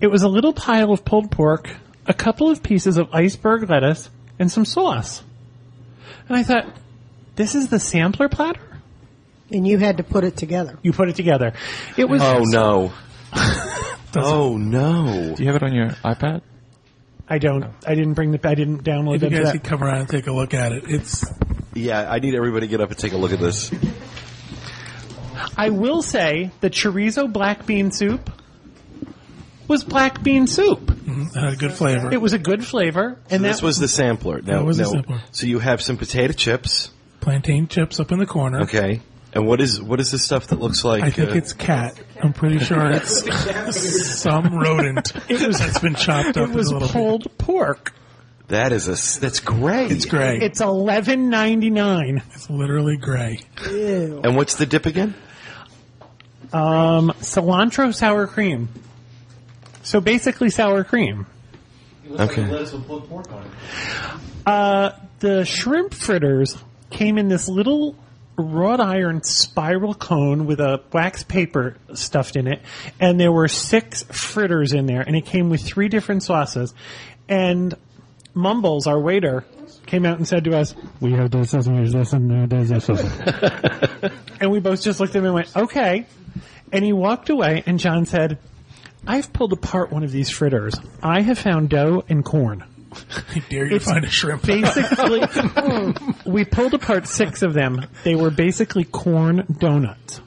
[0.00, 1.70] It was a little pile of pulled pork,
[2.04, 4.10] a couple of pieces of iceberg lettuce,
[4.40, 5.22] and some sauce.
[6.28, 6.66] And I thought,
[7.36, 8.67] this is the sampler platter?
[9.50, 10.78] And you had to put it together.
[10.82, 11.52] You put it together.
[11.96, 12.92] It was Oh no.
[14.16, 15.34] oh no.
[15.36, 16.42] Do you have it on your iPad?
[17.28, 17.64] I don't.
[17.86, 18.40] I didn't bring the.
[18.48, 19.60] I didn't download If you them guys that.
[19.60, 21.24] could come around and take a look at it, it's
[21.74, 23.70] Yeah, I need everybody to get up and take a look at this.
[25.56, 28.30] I will say the chorizo black bean soup
[29.66, 30.80] was black bean soup.
[30.86, 32.10] mm, had a good flavor.
[32.12, 34.40] It was a good flavor, So and this was the sampler.
[34.40, 35.22] Now, That was the now- sampler.
[35.32, 36.90] So you have some potato chips.
[37.20, 38.62] Plantain chips up in the corner.
[38.62, 39.00] Okay.
[39.32, 41.02] And what is what is the stuff that looks like?
[41.02, 41.98] I think uh, it's cat.
[42.22, 46.74] I'm pretty sure it's some rodent It was- that's been chopped up it was a
[46.74, 47.92] little pulled pork.
[48.48, 49.86] That is a that's gray.
[49.88, 50.38] It's gray.
[50.40, 52.22] It's eleven ninety nine.
[52.32, 53.40] It's literally gray.
[53.70, 54.22] Ew.
[54.24, 55.14] And what's the dip again?
[56.50, 58.70] Um, cilantro sour cream.
[59.82, 61.26] So basically sour cream.
[62.10, 62.66] Okay.
[64.46, 66.56] Uh, the shrimp fritters
[66.90, 67.94] came in this little
[68.38, 72.62] wrought iron spiral cone with a wax paper stuffed in it,
[73.00, 76.72] and there were six fritters in there, and it came with three different sauces.
[77.28, 77.74] And
[78.34, 79.44] Mumbles, our waiter,
[79.86, 82.86] came out and said to us, "We have this, this, and this, and this, this,
[82.86, 86.06] this." and we both just looked at him and went, "Okay."
[86.72, 88.38] And he walked away, and John said,
[89.06, 90.74] "I've pulled apart one of these fritters.
[91.02, 94.42] I have found dough and corn." I dare you to find a shrimp.
[94.42, 95.22] basically
[96.26, 97.86] we pulled apart six of them.
[98.04, 100.20] They were basically corn donuts.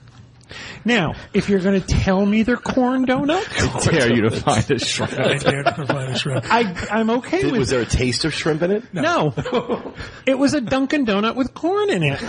[0.84, 4.70] Now, if you're going to tell me they're corn donuts, I dare you to find
[4.72, 5.14] a shrimp.
[5.14, 6.46] I dare to find a shrimp.
[6.50, 8.94] I, I'm okay Did- with was there a taste of shrimp in it?
[8.94, 9.34] No.
[10.26, 12.22] it was a Dunkin' Donut with corn in it.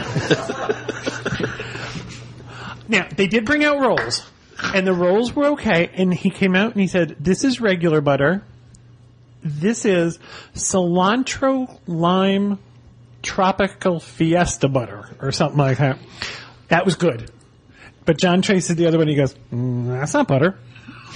[2.89, 4.25] now, they did bring out rolls,
[4.63, 8.01] and the rolls were okay, and he came out and he said, this is regular
[8.01, 8.45] butter.
[9.43, 10.19] This is
[10.55, 12.59] cilantro lime
[13.23, 15.99] tropical fiesta butter, or something like that.
[16.69, 17.31] That was good.
[18.05, 20.59] But John tasted the other one, he goes, mm, that's not butter.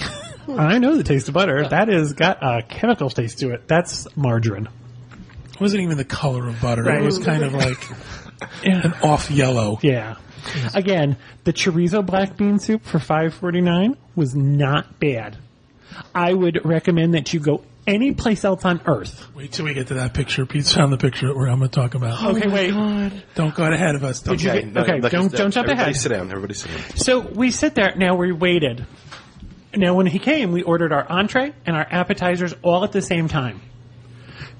[0.47, 1.67] I know the taste of butter.
[1.67, 3.67] That has got a chemical taste to it.
[3.67, 4.69] That's margarine.
[5.53, 6.83] It wasn't even the color of butter.
[6.83, 7.01] Right.
[7.01, 7.83] It was kind of like
[8.63, 9.79] an off yellow.
[9.81, 10.15] Yeah.
[10.73, 15.37] Again, the chorizo black bean soup for five forty nine was not bad.
[16.15, 19.25] I would recommend that you go any place else on earth.
[19.33, 20.45] Wait till we get to that picture.
[20.45, 22.21] Pete's found the picture where I'm going to talk about.
[22.21, 23.13] Oh okay, wait.
[23.33, 24.21] Don't go ahead of us.
[24.21, 25.95] Don't Did you Okay, get- no, okay, don't- don't jump everybody ahead.
[25.95, 26.29] sit down.
[26.29, 26.97] Everybody sit down.
[26.97, 27.95] So we sit there.
[27.95, 28.85] Now we waited.
[29.75, 33.27] Now when he came, we ordered our entree and our appetizers all at the same
[33.27, 33.61] time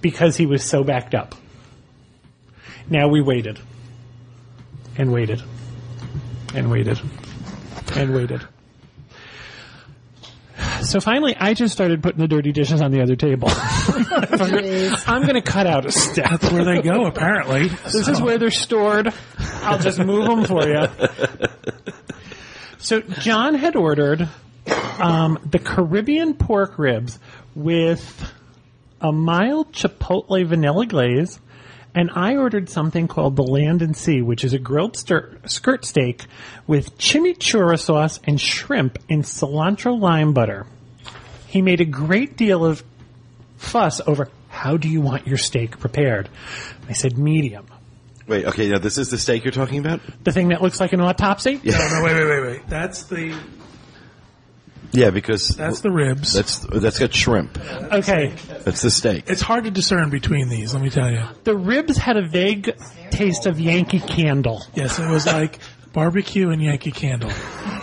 [0.01, 1.35] because he was so backed up.
[2.89, 3.59] Now we waited
[4.97, 5.41] and waited
[6.55, 6.99] and waited
[7.95, 8.47] and waited.
[10.87, 13.49] So finally, I just started putting the dirty dishes on the other table.
[13.51, 16.29] I'm going to cut out a step.
[16.29, 17.67] That's where they go, apparently.
[17.67, 19.13] This is where they're stored.
[19.63, 20.87] I'll just move them for you.
[22.77, 24.29] So John had ordered
[24.97, 27.19] um, the Caribbean pork ribs
[27.53, 28.31] with
[29.01, 31.41] a mild chipotle vanilla glaze,
[31.93, 35.83] and I ordered something called the Land and Sea, which is a grilled stir- skirt
[35.83, 36.27] steak
[36.65, 40.65] with chimichurri sauce and shrimp in cilantro lime butter.
[41.47, 42.83] He made a great deal of
[43.57, 46.29] fuss over how do you want your steak prepared.
[46.89, 47.65] I said medium.
[48.27, 50.01] Wait, okay, now this is the steak you're talking about?
[50.23, 51.59] The thing that looks like an autopsy?
[51.63, 51.77] Yeah.
[51.77, 52.67] No, no, wait, wait, wait, wait.
[52.67, 53.37] That's the
[54.91, 56.33] Yeah, because that's the ribs.
[56.33, 57.57] that's that's got shrimp.
[57.93, 58.33] Okay.
[58.65, 59.25] That's the steak.
[59.27, 60.73] It's hard to discern between these.
[60.73, 61.23] Let me tell you.
[61.45, 62.75] The ribs had a vague
[63.11, 64.63] taste of Yankee Candle.
[64.75, 65.59] Yes, it was like
[65.93, 67.31] barbecue and Yankee Candle.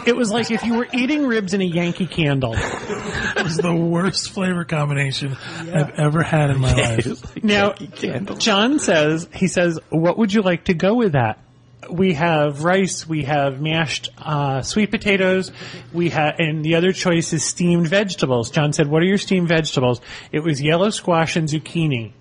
[0.07, 2.55] It was like if you were eating ribs in a Yankee Candle.
[2.55, 5.37] It was the worst flavor combination
[5.73, 7.43] I've ever had in my life.
[7.43, 11.39] Now, John says, he says, what would you like to go with that?
[11.91, 15.53] We have rice, we have mashed uh, sweet potatoes,
[15.93, 18.51] we have, and the other choice is steamed vegetables.
[18.51, 20.01] John said, "What are your steamed vegetables?"
[20.33, 22.13] It was yellow squash and zucchini.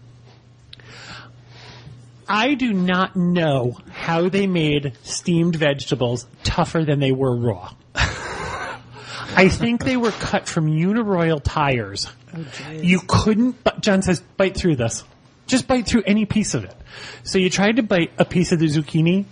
[2.28, 7.74] I do not know how they made steamed vegetables tougher than they were raw.
[7.95, 12.10] I think they were cut from Uniroyal tires.
[12.36, 15.04] Oh, you couldn't, but John says, bite through this.
[15.48, 16.76] Just bite through any piece of it.
[17.24, 19.26] So you tried to bite a piece of the zucchini,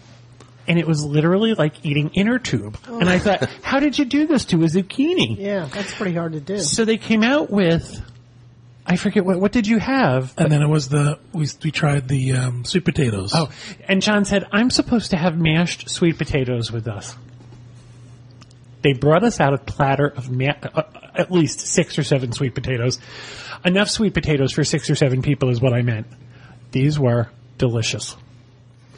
[0.68, 2.78] and it was literally like eating inner tube.
[2.88, 3.00] Oh.
[3.00, 5.38] And I thought, how did you do this to a zucchini?
[5.38, 6.60] Yeah, that's pretty hard to do.
[6.60, 8.02] So they came out with
[8.86, 10.34] I forget what what did you have?
[10.38, 13.32] And then it was the we we tried the um, sweet potatoes.
[13.34, 13.50] Oh,
[13.88, 17.16] and John said, I'm supposed to have mashed sweet potatoes with us.
[18.82, 20.84] They brought us out a platter of ma- uh,
[21.14, 23.00] at least six or seven sweet potatoes.
[23.64, 26.08] Enough sweet potatoes for six or seven people is what I meant.
[26.72, 27.30] These were
[27.60, 28.16] delicious.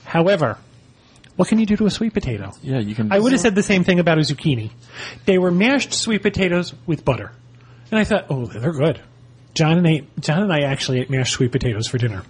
[0.06, 0.58] However,
[1.36, 2.52] what can you do to a sweet potato?
[2.62, 3.12] Yeah, you can.
[3.12, 4.72] I would have said the same thing about a zucchini.
[5.26, 7.32] They were mashed sweet potatoes with butter.
[7.92, 9.02] And I thought, oh, they're good.
[9.54, 12.24] John and I, John and I actually ate mashed sweet potatoes for dinner.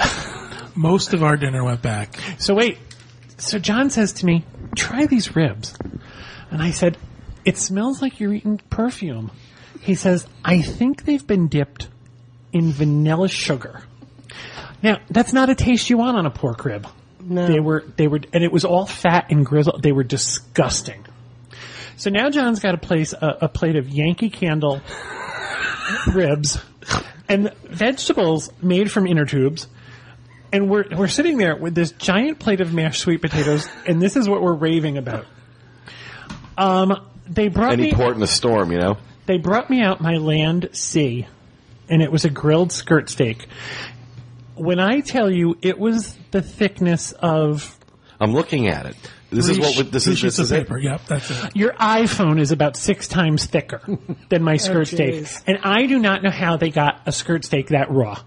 [0.74, 2.18] Most of our dinner went back.
[2.38, 2.78] So wait,
[3.38, 5.74] so John says to me, try these ribs.
[6.50, 6.96] And I said,
[7.44, 9.30] it smells like you're eating perfume.
[9.80, 11.88] He says, I think they've been dipped
[12.52, 13.82] in vanilla sugar.
[14.82, 16.86] Now, that's not a taste you want on a pork rib.
[17.20, 17.46] No.
[17.46, 19.82] They were, they were, and it was all fat and grizzled.
[19.82, 21.04] They were disgusting.
[21.96, 24.80] So now John's got a place, a, a plate of Yankee Candle
[26.12, 26.58] ribs
[27.28, 29.68] and vegetables made from inner tubes.
[30.52, 34.16] And we're, we're sitting there with this giant plate of mashed sweet potatoes, and this
[34.16, 35.26] is what we're raving about.
[36.56, 38.96] Um, they brought Any me, port in the storm, you know?
[39.26, 41.26] they brought me out my land C,
[41.88, 43.46] and it was a grilled skirt steak.
[44.54, 47.76] When I tell you it was the thickness of
[48.20, 48.96] I'm looking at it.
[49.30, 50.58] This is what we- this is sheets this of is it.
[50.66, 50.78] paper.
[50.78, 51.56] Yep, that's it.
[51.56, 53.80] your iPhone is about six times thicker
[54.28, 55.42] than my oh, skirt steak, jeez.
[55.46, 58.18] and I do not know how they got a skirt steak that raw.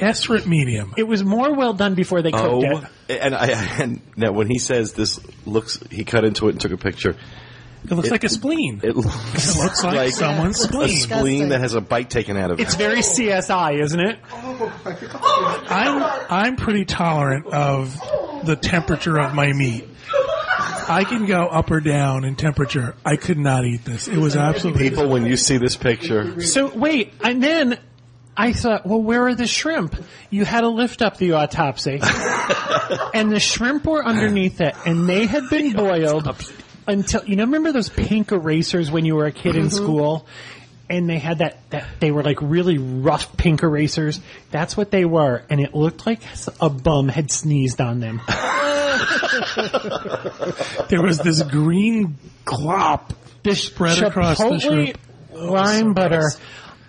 [0.00, 0.92] Ask medium.
[0.98, 3.18] It was more well done before they cooked Oh, it.
[3.22, 3.46] and I
[3.80, 7.16] and now when he says this looks, he cut into it and took a picture.
[7.84, 8.80] It looks like a spleen.
[8.82, 10.98] It looks, It looks like someone's a spleen.
[10.98, 12.64] spleen that has a bite taken out of it.
[12.64, 14.18] It's very CSI, isn't it?
[15.70, 17.94] I'm I'm pretty tolerant of
[18.44, 19.88] the temperature of my meat.
[20.88, 22.94] I can go up or down in temperature.
[23.04, 24.08] I could not eat this.
[24.08, 27.78] It was absolutely People, when you see this picture, So wait, and then
[28.36, 29.96] I thought, well, where are the shrimp?
[30.30, 32.00] You had to lift up the autopsy,
[33.14, 36.28] and the shrimp were underneath it, and they had been boiled
[36.86, 37.44] until you know.
[37.44, 39.74] Remember those pink erasers when you were a kid in mm-hmm.
[39.74, 40.26] school?
[40.88, 44.20] And they had that, that, they were like really rough pink erasers.
[44.50, 45.42] That's what they were.
[45.50, 46.20] And it looked like
[46.60, 48.22] a bum had sneezed on them.
[50.88, 53.10] there was this green glop
[53.42, 54.98] This spread across the Chipotle shrimp.
[55.32, 56.30] lime oh, butter.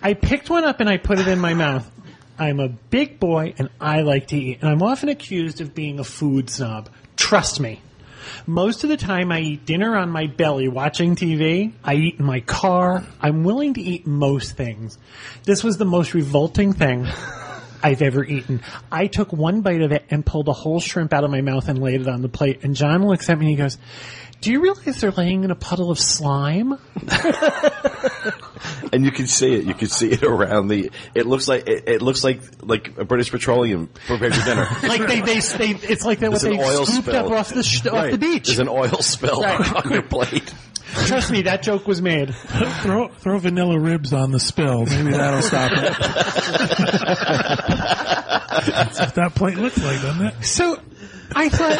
[0.00, 1.90] I picked one up and I put it in my mouth.
[2.38, 5.98] I'm a big boy and I like to eat, and I'm often accused of being
[5.98, 6.88] a food snob.
[7.16, 7.80] Trust me.
[8.46, 11.72] Most of the time I eat dinner on my belly watching TV.
[11.84, 13.04] I eat in my car.
[13.20, 14.98] I'm willing to eat most things.
[15.44, 17.06] This was the most revolting thing
[17.82, 18.62] I've ever eaten.
[18.90, 21.68] I took one bite of it and pulled a whole shrimp out of my mouth
[21.68, 22.64] and laid it on the plate.
[22.64, 23.78] And John looks at me and he goes,
[24.40, 26.78] do you realize they're laying in a puddle of slime?
[28.92, 29.64] and you can see it.
[29.64, 30.90] You can see it around the.
[31.14, 34.68] It looks like it, it looks like like a British Petroleum prepared your dinner.
[34.82, 37.26] like they, they, they it's like that what There's they an oil scooped spill.
[37.26, 38.46] up off the sh- off the beach.
[38.46, 39.74] There's an oil spill Right.
[39.86, 40.52] on your plate.
[41.06, 42.34] Trust me, that joke was made.
[42.34, 44.86] throw throw vanilla ribs on the spill.
[44.86, 45.94] Maybe that'll stop it.
[48.66, 50.44] That's what that plate looks like, doesn't it?
[50.44, 50.80] So
[51.36, 51.78] I thought,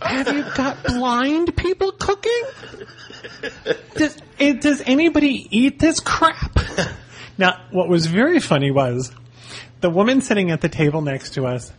[0.00, 2.42] have you got blind people cooking?
[3.94, 6.58] Does, it, does anybody eat this crap?
[7.38, 9.10] Now, what was very funny was
[9.80, 11.72] the woman sitting at the table next to us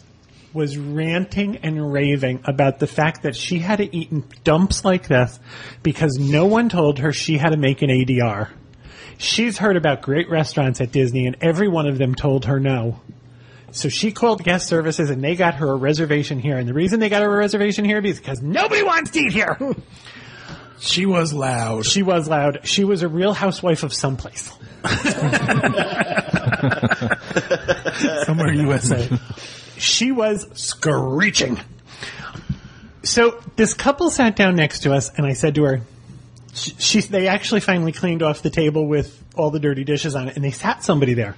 [0.54, 5.08] was ranting and raving about the fact that she had to eat in dumps like
[5.08, 5.40] this
[5.82, 8.50] because no one told her she had to make an ADR.
[9.18, 13.00] She's heard about great restaurants at Disney and every one of them told her no.
[13.72, 16.58] So she called guest services and they got her a reservation here.
[16.58, 19.34] And the reason they got her a reservation here is because nobody wants to eat
[19.34, 19.58] here.
[20.84, 21.86] She was loud.
[21.86, 22.68] She was loud.
[22.68, 24.52] She was a real housewife of someplace.
[28.26, 29.10] Somewhere USA.
[29.78, 31.58] She was screeching.
[33.04, 35.82] So this couple sat down next to us, and I said to her,
[36.54, 40.28] she, she, they actually finally cleaned off the table with all the dirty dishes on
[40.28, 41.38] it, and they sat somebody there.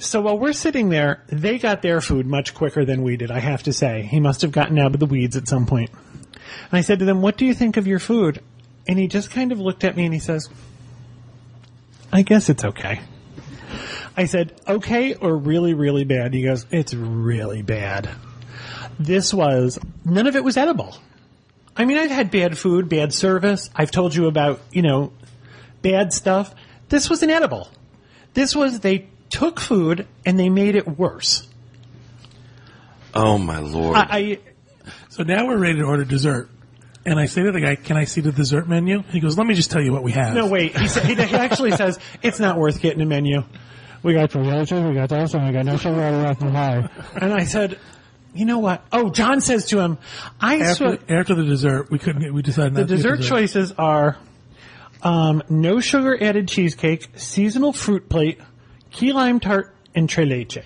[0.00, 3.40] So while we're sitting there, they got their food much quicker than we did, I
[3.40, 4.02] have to say.
[4.02, 5.90] He must have gotten out of the weeds at some point.
[6.70, 8.42] And I said to them, what do you think of your food?
[8.86, 10.48] And he just kind of looked at me and he says,
[12.12, 13.00] I guess it's okay.
[14.16, 16.34] I said, okay or really, really bad?
[16.34, 18.08] He goes, it's really bad.
[18.98, 20.96] This was, none of it was edible.
[21.76, 23.70] I mean, I've had bad food, bad service.
[23.76, 25.12] I've told you about, you know,
[25.82, 26.54] bad stuff.
[26.88, 27.68] This was inedible.
[28.34, 31.46] This was, they took food and they made it worse.
[33.14, 33.96] Oh my lord!
[33.96, 34.38] I,
[35.18, 36.48] So now we're ready to order dessert.
[37.04, 39.48] And I say to the guy, "Can I see the dessert menu?" He goes, "Let
[39.48, 40.76] me just tell you what we have." No, wait.
[40.78, 43.42] He, sa- he he actually says it's not worth getting a menu.
[44.04, 46.88] We got promotion, we got this, and we got no sugar, nothing high.
[47.20, 47.80] And I said,
[48.32, 48.84] you know what?
[48.92, 49.98] Oh, John says to him,
[50.40, 52.22] I After, swear, after the dessert, we couldn't.
[52.22, 54.18] Get, we decided not the to get dessert choices are
[55.02, 58.38] um, no sugar added cheesecake, seasonal fruit plate,
[58.92, 60.58] key lime tart, and tre leche.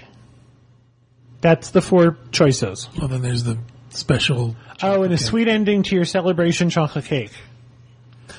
[1.40, 2.90] That's the four choices.
[2.98, 3.56] Well, then there's the
[3.92, 4.56] special.
[4.82, 7.32] Oh, and a sweet ending to your celebration chocolate cake.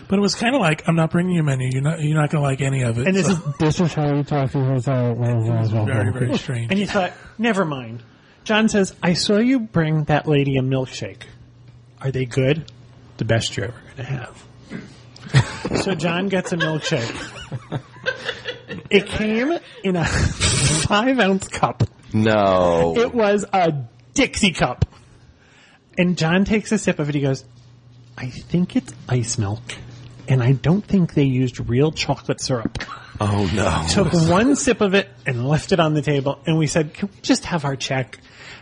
[0.07, 1.69] But it was kind of like, I'm not bringing you a menu.
[1.71, 2.01] You're not.
[2.01, 3.07] You're not going to like any of it.
[3.07, 4.79] And this So- is this is how you talk to her.
[4.79, 6.71] very, very strange.
[6.71, 8.03] And you thought, never mind.
[8.43, 11.23] John says, I saw you bring that lady a milkshake.
[12.01, 12.69] Are they good?
[13.17, 14.43] The best you're ever going to have.
[15.83, 17.81] so John gets a milkshake.
[18.89, 20.03] It came in a
[20.87, 21.83] five ounce cup.
[22.13, 22.95] No.
[22.97, 23.73] It was a
[24.13, 24.85] Dixie cup.
[25.97, 27.15] And John takes a sip of it.
[27.15, 27.43] He goes,
[28.17, 29.61] I think it's ice milk.
[30.27, 32.79] And I don't think they used real chocolate syrup.
[33.19, 33.85] Oh no.
[33.89, 36.39] Took one sip of it and left it on the table.
[36.45, 38.19] And we said, can we just have our check?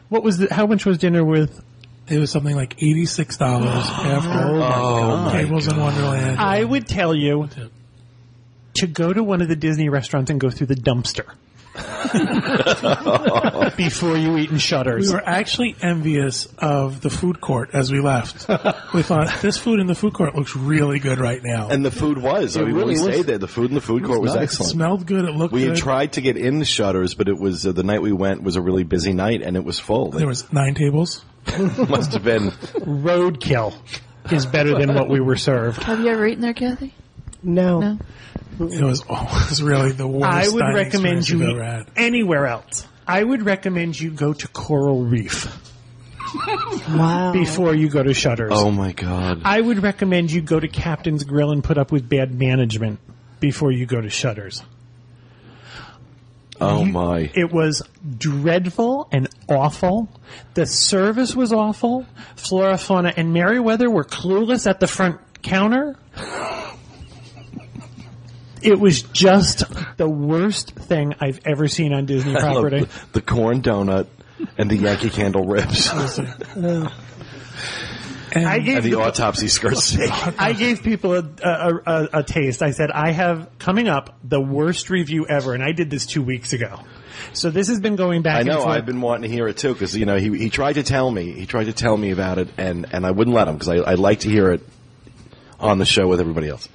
[0.09, 1.63] What was the, how much was dinner with?
[2.07, 6.39] It was something like eighty six dollars after Oh, my Tables in Wonderland.
[6.39, 7.47] I would tell you
[8.73, 11.31] to go to one of the Disney restaurants and go through the dumpster.
[13.77, 15.07] Before you eat in Shutters.
[15.07, 18.47] We were actually envious of the food court as we left.
[18.93, 21.69] we thought this food in the food court looks really good right now.
[21.69, 22.57] And the food was.
[22.57, 24.21] I It mean, when we really was- stayed there, the food in the food court
[24.21, 24.43] was, nice.
[24.43, 24.71] excellent.
[24.71, 25.25] It smelled good.
[25.25, 25.77] It looked we had good.
[25.77, 28.55] tried to get in the shutters, but it was uh, the night we went was
[28.57, 30.11] a really busy night, and it was full.
[30.11, 31.23] There was nine tables.
[31.89, 33.73] must have been roadkill
[34.31, 35.81] is better than what we were served.
[35.83, 36.93] Have you ever eaten there, Kathy?
[37.41, 37.79] No.
[37.79, 37.97] No.
[38.69, 40.25] It was, oh, it was really the worst.
[40.25, 41.91] I would dining recommend experience you we've eat ever had.
[41.95, 42.87] anywhere else.
[43.07, 45.47] I would recommend you go to Coral Reef
[46.89, 47.33] Wow.
[47.33, 48.51] before you go to Shutters.
[48.53, 49.41] Oh my god.
[49.43, 52.99] I would recommend you go to Captain's Grill and put up with bad management
[53.39, 54.63] before you go to Shutters.
[56.59, 57.31] Oh my.
[57.33, 57.81] It was
[58.17, 60.09] dreadful and awful.
[60.53, 62.05] The service was awful.
[62.35, 65.95] Flora, Fauna, and Merryweather were clueless at the front counter.
[68.63, 69.63] It was just
[69.97, 72.79] the worst thing I've ever seen on Disney I love property.
[72.85, 74.07] the, the corn donut
[74.57, 76.89] and the Yankee Candle ribs uh,
[78.33, 80.09] I gave and the autopsy skirt steak.
[80.39, 82.61] I gave people a, a, a, a taste.
[82.61, 86.23] I said, I have coming up the worst review ever, and I did this two
[86.23, 86.79] weeks ago.
[87.33, 88.53] So this has been going back I know.
[88.53, 88.75] and forth.
[88.75, 91.11] I've been wanting to hear it too because you know he he tried to tell
[91.11, 93.69] me he tried to tell me about it and and I wouldn't let him because
[93.69, 94.61] I I like to hear it
[95.59, 96.67] on the show with everybody else.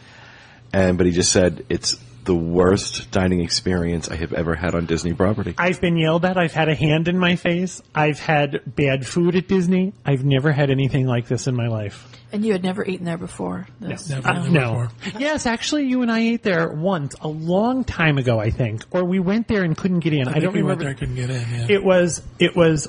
[0.73, 4.87] And but he just said it's the worst dining experience I have ever had on
[4.87, 5.55] Disney property.
[5.59, 6.37] I've been yelled at.
[6.37, 7.81] I've had a hand in my face.
[7.95, 9.95] I've had bad food at Disney.
[10.05, 12.05] I've never had anything like this in my life.
[12.33, 13.69] And you had never eaten there before.
[13.81, 14.13] This.
[14.13, 14.89] Uh, no.
[15.19, 19.05] Yes, actually, you and I ate there once a long time ago, I think, or
[19.05, 20.27] we went there and couldn't get in.
[20.27, 20.69] I, think don't we remember.
[20.69, 21.69] went there and couldn't get in.
[21.69, 21.77] Yeah.
[21.77, 22.89] It was it was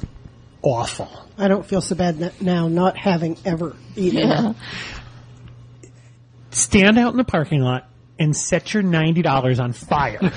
[0.64, 1.10] awful.
[1.38, 4.54] I don't feel so bad now not having ever eaten Yeah.
[6.58, 6.62] It.
[6.62, 7.90] Stand out in the parking lot
[8.20, 10.18] and set your ninety dollars on fire.
[10.22, 10.32] You'll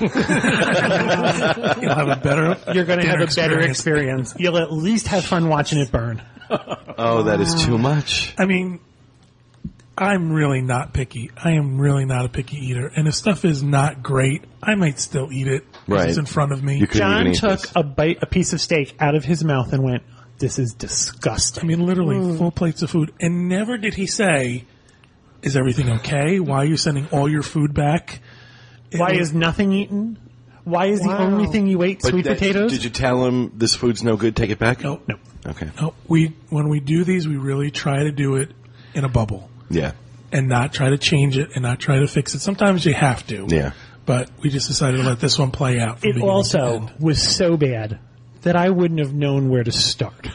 [1.94, 2.56] have a better.
[2.72, 3.78] You're going to have dinner a better experience.
[3.78, 4.34] experience.
[4.38, 6.22] You'll at least have fun watching it burn.
[6.98, 8.34] Oh, that is too much.
[8.36, 8.80] I mean,
[9.97, 11.30] I'm really not picky.
[11.36, 12.86] I am really not a picky eater.
[12.88, 15.64] And if stuff is not great, I might still eat it.
[15.86, 16.09] Right.
[16.09, 16.78] It's in front of me.
[16.78, 17.72] You couldn't even John took this.
[17.76, 20.02] a bite, a piece of steak out of his mouth and went,
[20.38, 22.38] "This is disgusting." I mean, literally mm.
[22.38, 23.12] full plates of food.
[23.20, 24.64] And never did he say,
[25.42, 26.40] "Is everything okay?
[26.40, 28.20] Why are you sending all your food back?"
[28.90, 30.18] It Why was- is nothing eaten?
[30.64, 31.18] Why is the Wow.
[31.20, 32.70] only thing you ate sweet that- potatoes?
[32.72, 34.36] Did you tell him this food's no good?
[34.36, 34.82] Take it back.
[34.84, 35.00] No.
[35.08, 35.14] no.
[35.46, 35.68] Okay.
[35.80, 38.50] No, we when we do these, we really try to do it
[38.94, 39.92] in a bubble Yeah.
[40.32, 42.40] and not try to change it and not try to fix it.
[42.40, 43.46] Sometimes you have to.
[43.48, 43.70] Yeah.
[44.04, 46.00] But we just decided to let this one play out.
[46.00, 46.90] from It beginning to also end.
[46.98, 47.98] was so bad
[48.42, 50.28] that I wouldn't have known where to start.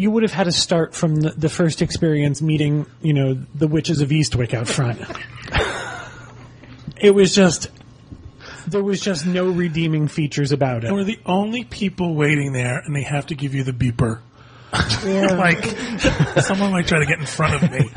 [0.00, 3.68] You would have had to start from the, the first experience meeting, you know, the
[3.68, 5.00] witches of Eastwick out front.
[6.96, 7.68] it was just,
[8.66, 12.96] there was just no redeeming features about And we're the only people waiting there, and
[12.96, 14.20] they have to give you the beeper.
[14.72, 15.64] like
[16.42, 17.90] someone might try to get in front of me.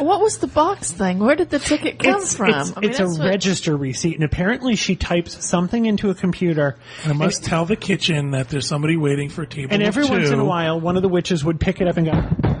[0.00, 1.18] What was the box thing?
[1.18, 2.50] Where did the ticket come It's, from?
[2.50, 6.14] it's, I mean, it's a what- register receipt, and apparently she types something into a
[6.14, 9.72] computer, And I must tell the kitchen that there's somebody waiting for a table.
[9.74, 11.96] and of every once in a while, one of the witches would pick it up
[11.96, 12.57] and go,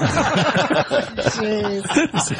[0.00, 1.82] and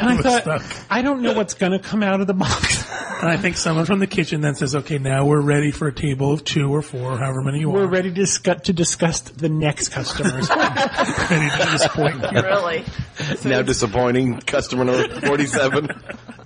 [0.01, 2.89] I thought, I don't know what's going to come out of the box.
[3.21, 5.93] And I think someone from the kitchen then says, "Okay, now we're ready for a
[5.93, 9.21] table of two or four, however many you We're want." ready to discuss, to discuss
[9.21, 10.49] the next customers.
[11.29, 12.41] ready to disappoint you.
[12.41, 12.83] Really?
[13.45, 15.89] now disappointing customer number 47.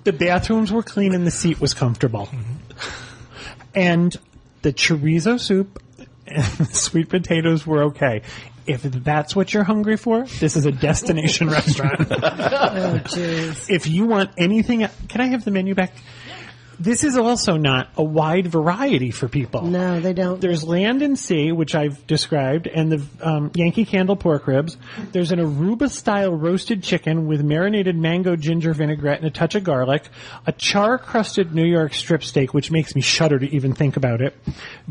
[0.04, 2.26] the bathrooms were clean and the seat was comfortable.
[2.26, 2.52] Mm-hmm.
[3.74, 4.16] And
[4.60, 5.82] the chorizo soup
[6.26, 8.22] and the sweet potatoes were okay.
[8.66, 12.00] If that's what you're hungry for, this is a destination restaurant.
[12.10, 13.70] Oh, jeez.
[13.70, 15.92] if you want anything, can I have the menu back?
[16.78, 19.62] This is also not a wide variety for people.
[19.62, 20.40] No, they don't.
[20.40, 24.76] There's land and sea, which I've described, and the um, Yankee Candle pork ribs.
[25.12, 29.64] There's an Aruba style roasted chicken with marinated mango ginger vinaigrette and a touch of
[29.64, 30.08] garlic.
[30.46, 34.20] A char crusted New York strip steak, which makes me shudder to even think about
[34.20, 34.36] it.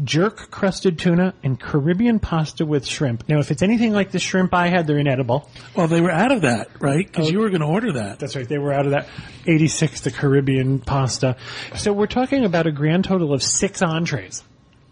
[0.03, 3.27] Jerk crusted tuna and Caribbean pasta with shrimp.
[3.29, 5.49] Now, if it's anything like the shrimp I had, they're inedible.
[5.75, 7.05] Well, they were out of that, right?
[7.05, 8.19] Because you were going to order that.
[8.19, 8.47] That's right.
[8.47, 9.07] They were out of that
[9.45, 11.35] 86, the Caribbean pasta.
[11.77, 14.43] So we're talking about a grand total of six entrees.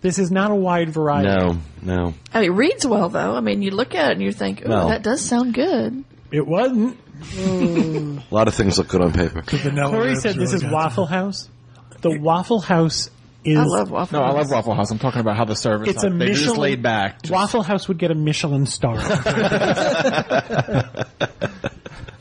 [0.02, 1.30] This is not a wide variety.
[1.30, 2.14] No, no.
[2.34, 3.36] I mean, it reads well though.
[3.36, 4.88] I mean, you look at it and you think, oh, No.
[4.90, 6.04] that does sound good.
[6.32, 6.98] It wasn't.
[7.22, 8.22] Mm.
[8.32, 9.42] A lot of things look good on paper.
[9.44, 11.50] Corey said this is Waffle House.
[12.02, 13.10] The Waffle House
[13.46, 13.58] is.
[13.58, 14.92] I love Waffle No, I love Waffle House.
[14.92, 15.88] I'm talking about how the service.
[15.90, 16.60] It's a they're just Michelin.
[16.60, 17.20] laid back.
[17.30, 18.98] Waffle House would get a Michelin star.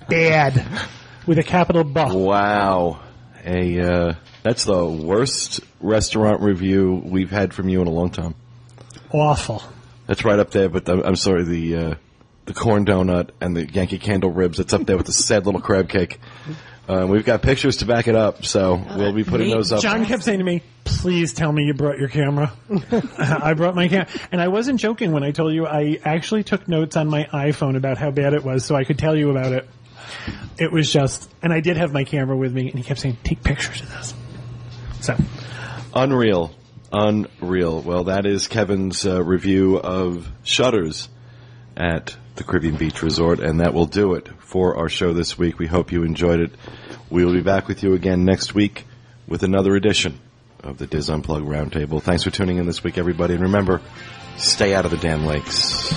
[0.08, 0.66] Bad.
[1.26, 1.92] With a capital B.
[2.00, 3.00] Wow.
[3.44, 8.34] A, uh, that's the worst restaurant review we've had from you in a long time.
[9.12, 9.62] Awful.
[10.06, 11.94] That's right up there, but I'm, I'm sorry, the, uh,
[12.46, 15.60] the corn donut and the Yankee Candle ribs, it's up there with the sad little
[15.60, 16.20] crab cake.
[16.88, 19.80] Uh, we've got pictures to back it up, so we'll be putting those up.
[19.80, 22.52] John kept saying to me, please tell me you brought your camera.
[23.18, 24.08] I brought my camera.
[24.32, 27.76] And I wasn't joking when I told you I actually took notes on my iPhone
[27.76, 29.68] about how bad it was so I could tell you about it.
[30.58, 33.18] It was just, and I did have my camera with me and he kept saying,
[33.24, 34.14] take pictures of this.
[35.00, 35.16] So,
[35.94, 36.54] Unreal.
[36.92, 37.80] Unreal.
[37.80, 41.08] Well, that is Kevin's uh, review of Shutters
[41.76, 45.58] at the Caribbean Beach Resort, and that will do it for our show this week.
[45.58, 46.52] We hope you enjoyed it.
[47.10, 48.86] We will be back with you again next week
[49.26, 50.18] with another edition
[50.62, 52.02] of the DIS Unplugged Roundtable.
[52.02, 53.80] Thanks for tuning in this week, everybody, and remember,
[54.36, 55.92] stay out of the damn lakes.